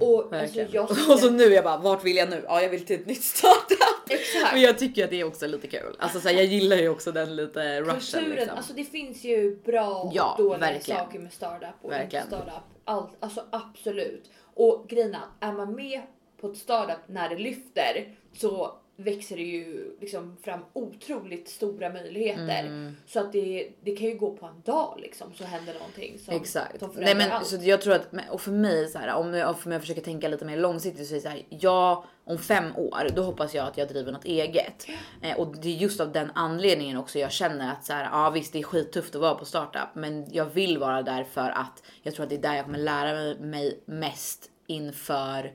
Och 0.00 0.32
alltså, 0.32 0.60
jag 0.60 0.90
Och 0.90 1.18
så 1.18 1.30
nu 1.30 1.44
är 1.44 1.50
jag 1.50 1.64
bara, 1.64 1.76
vart 1.76 2.04
vill 2.04 2.16
jag 2.16 2.30
nu? 2.30 2.44
Ja, 2.48 2.62
jag 2.62 2.68
vill 2.68 2.86
till 2.86 3.00
ett 3.00 3.06
nytt 3.06 3.24
startup. 3.24 4.10
Exakt. 4.10 4.52
Men 4.52 4.62
jag 4.62 4.78
tycker 4.78 5.04
att 5.04 5.10
det 5.10 5.20
är 5.20 5.24
också 5.24 5.46
lite 5.46 5.66
kul. 5.66 5.96
Alltså 5.98 6.20
så 6.20 6.28
här, 6.28 6.34
jag 6.36 6.44
gillar 6.44 6.76
ju 6.76 6.88
också 6.88 7.12
den 7.12 7.36
lite 7.36 7.80
rushen 7.80 8.00
Kulturen, 8.00 8.30
liksom. 8.30 8.56
alltså 8.56 8.72
det 8.72 8.84
finns 8.84 9.24
ju 9.24 9.56
bra 9.56 9.94
och 9.94 10.12
Ja, 10.14 10.34
dåliga 10.38 10.58
verkligen. 10.58 11.00
saker 11.00 11.18
med 11.18 11.32
startup 11.32 11.68
och 11.82 11.90
Verkligen. 11.90 12.24
inte 12.24 12.36
startup. 12.36 12.62
Allt, 12.84 13.10
alltså 13.20 13.44
absolut. 13.50 14.30
Och 14.54 14.86
grejen 14.88 15.16
är 15.40 15.52
man 15.52 15.74
med 15.74 16.02
på 16.40 16.46
ett 16.50 16.56
startup 16.58 16.98
när 17.06 17.28
det 17.28 17.36
lyfter 17.38 18.14
så 18.36 18.74
växer 18.96 19.36
det 19.36 19.42
ju 19.42 19.96
liksom 20.00 20.36
fram 20.42 20.60
otroligt 20.72 21.48
stora 21.48 21.92
möjligheter. 21.92 22.60
Mm. 22.60 22.96
Så 23.06 23.20
att 23.20 23.32
det, 23.32 23.68
det 23.80 23.96
kan 23.96 24.08
ju 24.08 24.14
gå 24.14 24.36
på 24.36 24.46
en 24.46 24.62
dag 24.64 24.98
liksom 25.02 25.34
så 25.34 25.44
händer 25.44 25.74
någonting 25.74 26.18
som, 26.18 26.34
Exakt. 26.34 26.80
som 26.80 26.90
Nej, 26.96 27.14
men, 27.14 27.30
allt. 27.30 27.46
så 27.46 27.56
jag 27.62 27.80
tror 27.80 27.94
att, 27.94 28.08
och 28.30 28.40
för 28.40 28.52
mig 28.52 28.88
så 28.88 28.98
här, 28.98 29.14
om 29.14 29.34
jag, 29.34 29.56
om 29.64 29.72
jag 29.72 29.80
försöker 29.80 30.02
tänka 30.02 30.28
lite 30.28 30.44
mer 30.44 30.56
långsiktigt 30.56 31.08
så 31.08 31.14
är 31.14 31.16
det 31.16 31.22
så 31.22 31.28
här, 31.28 31.42
jag 31.48 32.04
om 32.24 32.38
fem 32.38 32.76
år, 32.76 33.08
då 33.16 33.22
hoppas 33.22 33.54
jag 33.54 33.66
att 33.66 33.78
jag 33.78 33.88
driver 33.88 34.12
något 34.12 34.24
eget. 34.24 34.86
Eh, 35.22 35.38
och 35.38 35.56
det 35.56 35.68
är 35.68 35.76
just 35.76 36.00
av 36.00 36.12
den 36.12 36.30
anledningen 36.34 36.96
också 36.96 37.18
jag 37.18 37.32
känner 37.32 37.72
att 37.72 37.84
så 37.84 37.92
här, 37.92 38.04
ja 38.12 38.30
visst 38.30 38.52
det 38.52 38.58
är 38.58 38.62
skittufft 38.62 39.14
att 39.14 39.20
vara 39.20 39.34
på 39.34 39.44
startup, 39.44 39.94
men 39.94 40.26
jag 40.30 40.46
vill 40.46 40.78
vara 40.78 41.02
där 41.02 41.24
för 41.24 41.50
att 41.50 41.82
jag 42.02 42.14
tror 42.14 42.24
att 42.24 42.30
det 42.30 42.36
är 42.36 42.42
där 42.42 42.54
jag 42.54 42.64
kommer 42.64 42.78
lära 42.78 43.34
mig 43.40 43.80
mest 43.86 44.50
inför 44.66 45.52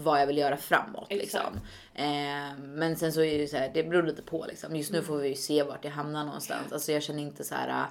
vad 0.00 0.20
jag 0.20 0.26
vill 0.26 0.38
göra 0.38 0.56
framåt 0.56 1.06
liksom. 1.10 1.60
Eh, 1.94 2.58
men 2.58 2.96
sen 2.96 3.12
så 3.12 3.22
är 3.22 3.38
det 3.38 3.48
så 3.48 3.56
här, 3.56 3.70
det 3.74 3.82
beror 3.82 4.02
lite 4.02 4.22
på 4.22 4.44
liksom. 4.48 4.76
Just 4.76 4.90
Mm. 4.90 5.00
nu 5.00 5.06
får 5.06 5.16
vi 5.16 5.28
ju 5.28 5.34
se 5.34 5.62
vart 5.62 5.84
jag 5.84 5.92
hamnar 5.92 6.24
någonstans. 6.24 6.72
Alltså 6.72 6.92
jag 6.92 7.02
känner 7.02 7.22
inte 7.22 7.44
så 7.44 7.54
här. 7.54 7.86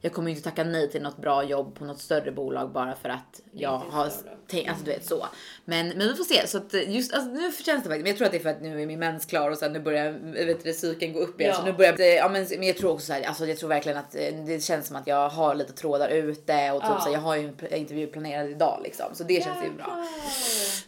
Jag 0.00 0.12
kommer 0.12 0.30
inte 0.30 0.42
tacka 0.42 0.64
nej 0.64 0.90
till 0.90 1.02
något 1.02 1.16
bra 1.16 1.44
jobb 1.44 1.74
på 1.78 1.84
något 1.84 2.00
större 2.00 2.32
bolag 2.32 2.72
bara 2.72 2.94
för 2.94 3.08
att 3.08 3.40
jag 3.52 3.78
har 3.78 4.10
tänkt, 4.46 4.68
alltså 4.68 4.84
du 4.84 4.90
vet 4.90 5.06
så. 5.06 5.26
Men, 5.64 5.88
men 5.88 6.08
vi 6.08 6.14
får 6.14 6.24
se. 6.24 6.46
Så 6.46 6.58
att 6.58 6.74
just 6.86 7.14
alltså, 7.14 7.30
nu 7.30 7.40
känns 7.40 7.64
det 7.64 7.72
faktiskt, 7.72 7.88
men 7.88 8.06
jag 8.06 8.16
tror 8.16 8.26
att 8.26 8.32
det 8.32 8.38
är 8.38 8.42
för 8.42 8.50
att 8.50 8.62
nu 8.62 8.82
är 8.82 8.86
min 8.86 8.98
mens 8.98 9.26
klar 9.26 9.50
och 9.50 9.58
sen 9.58 9.72
nu 9.72 9.80
börjar 9.80 10.12
vet 10.46 10.64
du, 10.64 10.72
cykeln 10.72 11.12
gå 11.12 11.20
upp 11.20 11.40
igen. 11.40 11.52
Ja. 11.52 11.58
Så 11.60 11.64
nu 11.64 11.72
börjar, 11.72 11.98
ja 11.98 12.28
men, 12.28 12.46
men 12.50 12.62
jag 12.62 12.76
tror 12.76 12.90
också 12.92 13.06
så 13.06 13.12
här, 13.12 13.22
alltså 13.22 13.46
jag 13.46 13.58
tror 13.58 13.68
verkligen 13.68 13.98
att 13.98 14.14
eh, 14.14 14.34
det 14.46 14.64
känns 14.64 14.86
som 14.86 14.96
att 14.96 15.06
jag 15.06 15.28
har 15.28 15.54
lite 15.54 15.72
trådar 15.72 16.08
ute 16.08 16.72
och 16.72 16.80
typ 16.82 16.90
Ja. 16.90 17.00
så 17.00 17.06
här, 17.06 17.12
jag 17.12 17.20
har 17.20 17.36
ju 17.36 17.52
en 17.70 17.74
intervju 17.74 18.06
planerad 18.06 18.50
idag 18.50 18.80
liksom. 18.84 19.06
Så 19.12 19.24
det 19.24 19.44
känns 19.44 19.64
ju 19.64 19.70
bra. 19.70 20.06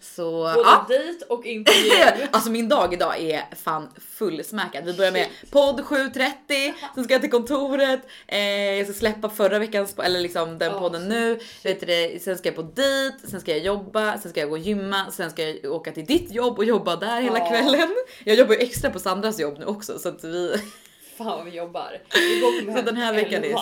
Så 0.01 0.31
Både 0.31 0.61
ja. 0.61 0.87
dit 0.89 1.23
och 1.23 1.47
intervju. 1.47 2.27
alltså 2.31 2.51
min 2.51 2.69
dag 2.69 2.95
idag 2.95 3.21
är 3.21 3.45
fan 3.57 3.89
fullsmäckad. 4.11 4.85
Vi 4.85 4.93
börjar 4.93 5.13
med 5.13 5.27
podd 5.51 5.81
7.30, 5.81 6.73
sen 6.95 7.05
ska 7.05 7.15
jag 7.15 7.21
till 7.21 7.31
kontoret, 7.31 8.01
eh, 8.27 8.39
jag 8.41 8.87
ska 8.87 8.95
släppa 9.03 9.29
förra 9.29 9.59
veckans, 9.59 9.99
eller 9.99 10.21
liksom 10.21 10.59
den 10.59 10.73
Ja, 10.73 10.79
podden 10.81 11.09
nu, 11.09 11.39
vet 11.65 11.81
du, 11.81 12.19
sen 12.21 12.39
ska 12.39 12.49
jag 12.49 12.57
på 12.57 12.63
dit, 12.63 13.15
sen 13.31 13.41
ska 13.41 13.51
jag 13.51 13.61
jobba, 13.61 14.19
sen 14.19 14.31
ska 14.31 14.41
jag 14.41 14.49
gå 14.49 14.55
och 14.55 14.63
gymma, 14.63 15.11
sen 15.11 15.31
ska 15.31 15.49
jag 15.49 15.73
åka 15.73 15.93
till 15.93 16.05
ditt 16.07 16.31
jobb 16.33 16.59
och 16.59 16.65
jobba 16.65 16.97
där 16.97 17.21
hela 17.21 17.39
Ja. 17.39 17.49
kvällen. 17.49 17.95
Jag 18.25 18.37
jobbar 18.37 18.55
ju 18.55 18.61
extra 18.61 18.91
på 18.91 18.99
Sandras 18.99 19.41
jobb 19.41 19.59
nu 19.59 19.65
också 19.67 19.99
så 19.99 20.09
att 20.09 20.25
vi, 20.25 20.55
Fan 21.19 21.27
vad 21.27 21.45
vi 21.45 21.51
jobbar. 21.51 21.99
Vi 22.15 22.41
går 22.41 22.77
så 22.77 22.83
den 22.83 22.97
här 22.97 23.15
veckan 23.15 23.45
är 23.45 23.55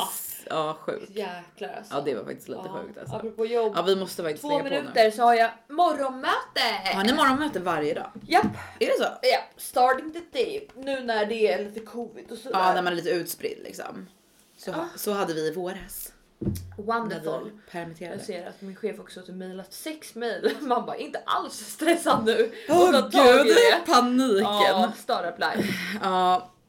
ja 0.50 0.76
sjukt. 0.80 1.10
Jäklar 1.16 1.74
alltså. 1.78 1.94
Ja 1.94 2.00
det 2.04 2.14
var 2.14 2.24
faktiskt 2.24 2.48
lite 2.48 2.60
Ja, 2.64 2.80
sjukt 2.82 2.98
alltså. 2.98 3.16
Apropå 3.16 3.46
jobb. 3.46 3.72
Ja 3.76 3.82
vi 3.82 3.96
måste 3.96 4.22
faktiskt 4.22 4.42
Två 4.42 4.62
minuter 4.62 5.10
så 5.10 5.22
har 5.22 5.34
jag 5.34 5.50
morgonmöte. 5.68 6.94
Har 6.94 7.04
ni 7.04 7.12
morgonmöte 7.12 7.60
varje 7.60 7.94
dag? 7.94 8.10
Japp. 8.28 8.46
Är 8.78 8.86
det 8.86 8.96
så? 8.98 9.06
Ja, 9.22 9.38
starting 9.56 10.12
the 10.12 10.38
day. 10.38 10.68
Nu 10.76 11.00
när 11.00 11.26
det 11.26 11.52
är 11.52 11.64
lite 11.64 11.80
covid 11.80 12.26
och 12.32 12.38
sådär. 12.38 12.58
Ja 12.58 12.74
när 12.74 12.82
man 12.82 12.92
är 12.92 12.96
lite 12.96 13.10
utspridd 13.10 13.58
liksom. 13.64 14.06
Så, 14.64 14.74
så 14.96 15.12
hade 15.12 15.34
vi 15.34 15.40
i 15.40 15.52
våras. 15.52 16.12
Wonderful. 16.78 17.50
permitterade. 17.70 18.16
Jag 18.16 18.24
ser 18.26 18.46
att 18.48 18.60
min 18.62 18.76
chef 18.76 19.00
också 19.00 19.20
har 19.20 19.32
mejlat 19.32 19.72
sex 19.72 20.14
mejl. 20.14 20.50
Man 20.60 20.86
bara 20.86 20.96
inte 20.96 21.22
alls 21.26 21.54
stressad 21.54 22.24
nu. 22.24 22.52
Åh 22.68 22.88
i 22.88 22.92
gud, 23.10 23.56
paniken. 23.86 24.38
Ja, 24.42 24.64
Ja, 24.68 24.92
startup 25.02 25.38
life. 25.38 25.72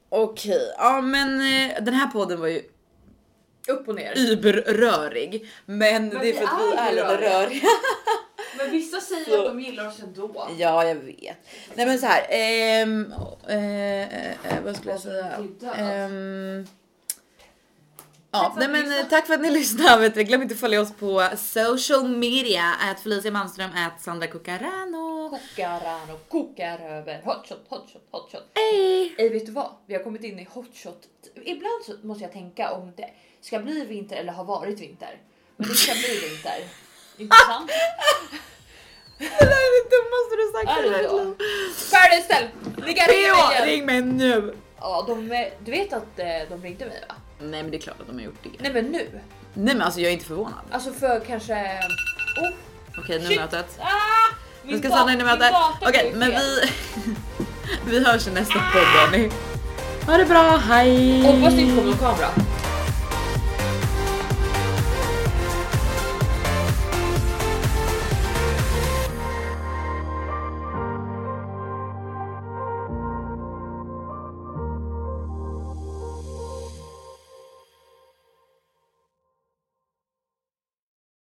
okej. 0.10 0.74
Ja 0.78 1.02
men 1.02 1.30
eh, 1.42 1.84
den 1.84 1.94
här 1.94 2.08
podden 2.08 2.40
var 2.40 2.48
ju 2.48 2.62
Upp 3.70 3.88
och 3.88 3.96
ner. 3.96 4.14
überrörig. 4.18 5.50
Men, 5.66 6.10
det 6.10 6.30
är 6.30 6.34
för 6.34 6.44
att 6.44 6.62
vi 6.62 6.78
är 6.78 6.92
lite 6.92 7.18
röriga. 7.22 7.68
Men 8.58 8.72
vissa 8.72 9.02
säger 9.02 9.26
Så- 9.26 9.40
att 9.40 9.46
de 9.48 9.60
gillar 9.60 9.88
oss 9.88 10.00
ändå. 10.00 10.48
Ja 10.58 10.84
jag 10.86 10.96
vet. 10.96 11.38
Nej 11.76 11.86
men 11.86 12.00
så 12.00 12.06
här. 12.06 12.26
ehm, 12.30 13.14
eh, 13.48 14.02
eh, 14.02 14.30
eh, 14.30 14.64
vad 14.64 14.76
skulle 14.76 14.92
jag 14.92 15.02
säga? 15.02 15.32
Ehm, 15.76 16.68
Ja, 18.34 18.56
nej 18.58 18.68
men 18.68 19.10
tack 19.10 19.28
för 19.28 19.34
att 19.34 19.42
ni 19.42 19.52
lyssnade. 19.52 20.24
Glöm 20.24 20.42
inte 20.42 20.54
att 20.54 20.60
följa 20.60 20.82
oss 20.82 20.94
på 20.94 21.28
social 21.38 22.08
media. 22.08 22.64
Att 22.82 23.00
Felicia 23.00 23.32
Malmström, 23.32 23.70
att 23.76 24.02
Sandra 24.02 24.28
Cucarano. 24.28 25.30
Kokar 25.30 26.14
och 26.14 26.30
kokar 26.30 26.80
över 26.80 27.22
hotshot, 27.26 27.66
hotshot, 27.70 28.08
hotshot. 28.12 28.44
Hej! 28.56 29.16
Ey, 29.18 29.30
vet 29.30 29.46
du 29.46 29.52
vad? 29.52 29.72
Vi 29.86 29.96
har 29.96 30.04
kommit 30.04 30.24
in 30.24 30.40
i 30.40 30.48
hotshot. 30.52 31.08
Ibland 31.46 31.84
så 31.86 31.94
måste 32.08 32.24
jag 32.24 32.34
tänka 32.34 32.72
om 32.72 32.94
det 32.98 33.10
ska 33.42 33.60
bli 33.60 33.86
vinter 33.86 34.16
eller 34.16 34.34
har 34.34 34.44
varit 34.44 34.80
vinter. 34.80 35.18
Men 35.58 35.70
det 35.70 35.76
ska 35.76 35.94
bli 35.94 36.30
vinter. 36.30 36.60
Inte 37.18 37.38
sant? 37.48 37.72
Det 39.18 39.26
där 39.26 39.46
är 39.46 39.84
det 39.84 39.90
dummaste 39.96 40.36
du 40.36 40.52
sagt 40.54 40.80
i 40.80 40.90
ditt 40.90 41.12
liv. 41.12 41.48
Färdig 41.76 42.24
ställ! 42.24 42.48
Ni 42.88 42.94
kan 42.94 43.08
ringa 43.08 43.34
mig 43.34 43.46
PO, 43.46 43.52
igen. 43.52 43.66
ring 43.66 43.86
mig 43.86 44.02
nu! 44.02 44.56
Ja, 44.80 45.04
de, 45.08 45.30
du 45.66 45.72
vet 45.72 45.94
att 45.94 46.20
eh, 46.20 46.26
de 46.50 46.62
ringde 46.62 46.86
mig 46.86 47.04
va? 47.10 47.16
Nej 47.42 47.62
men 47.64 47.72
det 47.72 47.78
är 47.78 47.82
klart 47.82 48.02
att 48.02 48.08
de 48.08 48.16
har 48.16 48.22
gjort 48.24 48.44
det. 48.44 48.50
Nej 48.60 48.74
men 48.74 48.86
nu. 48.86 49.08
Nej 49.54 49.76
men 49.76 49.82
alltså 49.82 50.00
jag 50.00 50.10
är 50.10 50.14
inte 50.14 50.26
förvånad. 50.26 50.60
Alltså 50.72 50.92
för 50.94 51.20
kanske... 51.20 51.54
Oh, 51.54 52.50
Okej 52.98 53.20
nu 53.20 53.26
Shit. 53.28 53.40
mötet. 53.40 53.78
ah, 53.80 53.86
Nu 54.64 54.78
ska 54.80 54.90
Sanna 54.90 55.14
in 55.14 55.20
i 55.22 55.24
mötet. 55.24 55.54
Okej 55.82 56.12
men 56.16 56.30
vi, 56.30 56.70
vi 57.86 58.06
hörs 58.06 58.28
i 58.28 58.32
nästa 58.32 58.54
podd 58.54 58.84
hörni. 58.84 59.32
Ha 60.06 60.18
det 60.18 60.26
bra, 60.26 60.58
hej! 60.58 61.22
Hoppas 61.22 61.54
det 61.54 61.62
inte 61.62 61.76
kommer 61.76 61.90
någon 61.90 61.98
kamera. 62.00 62.28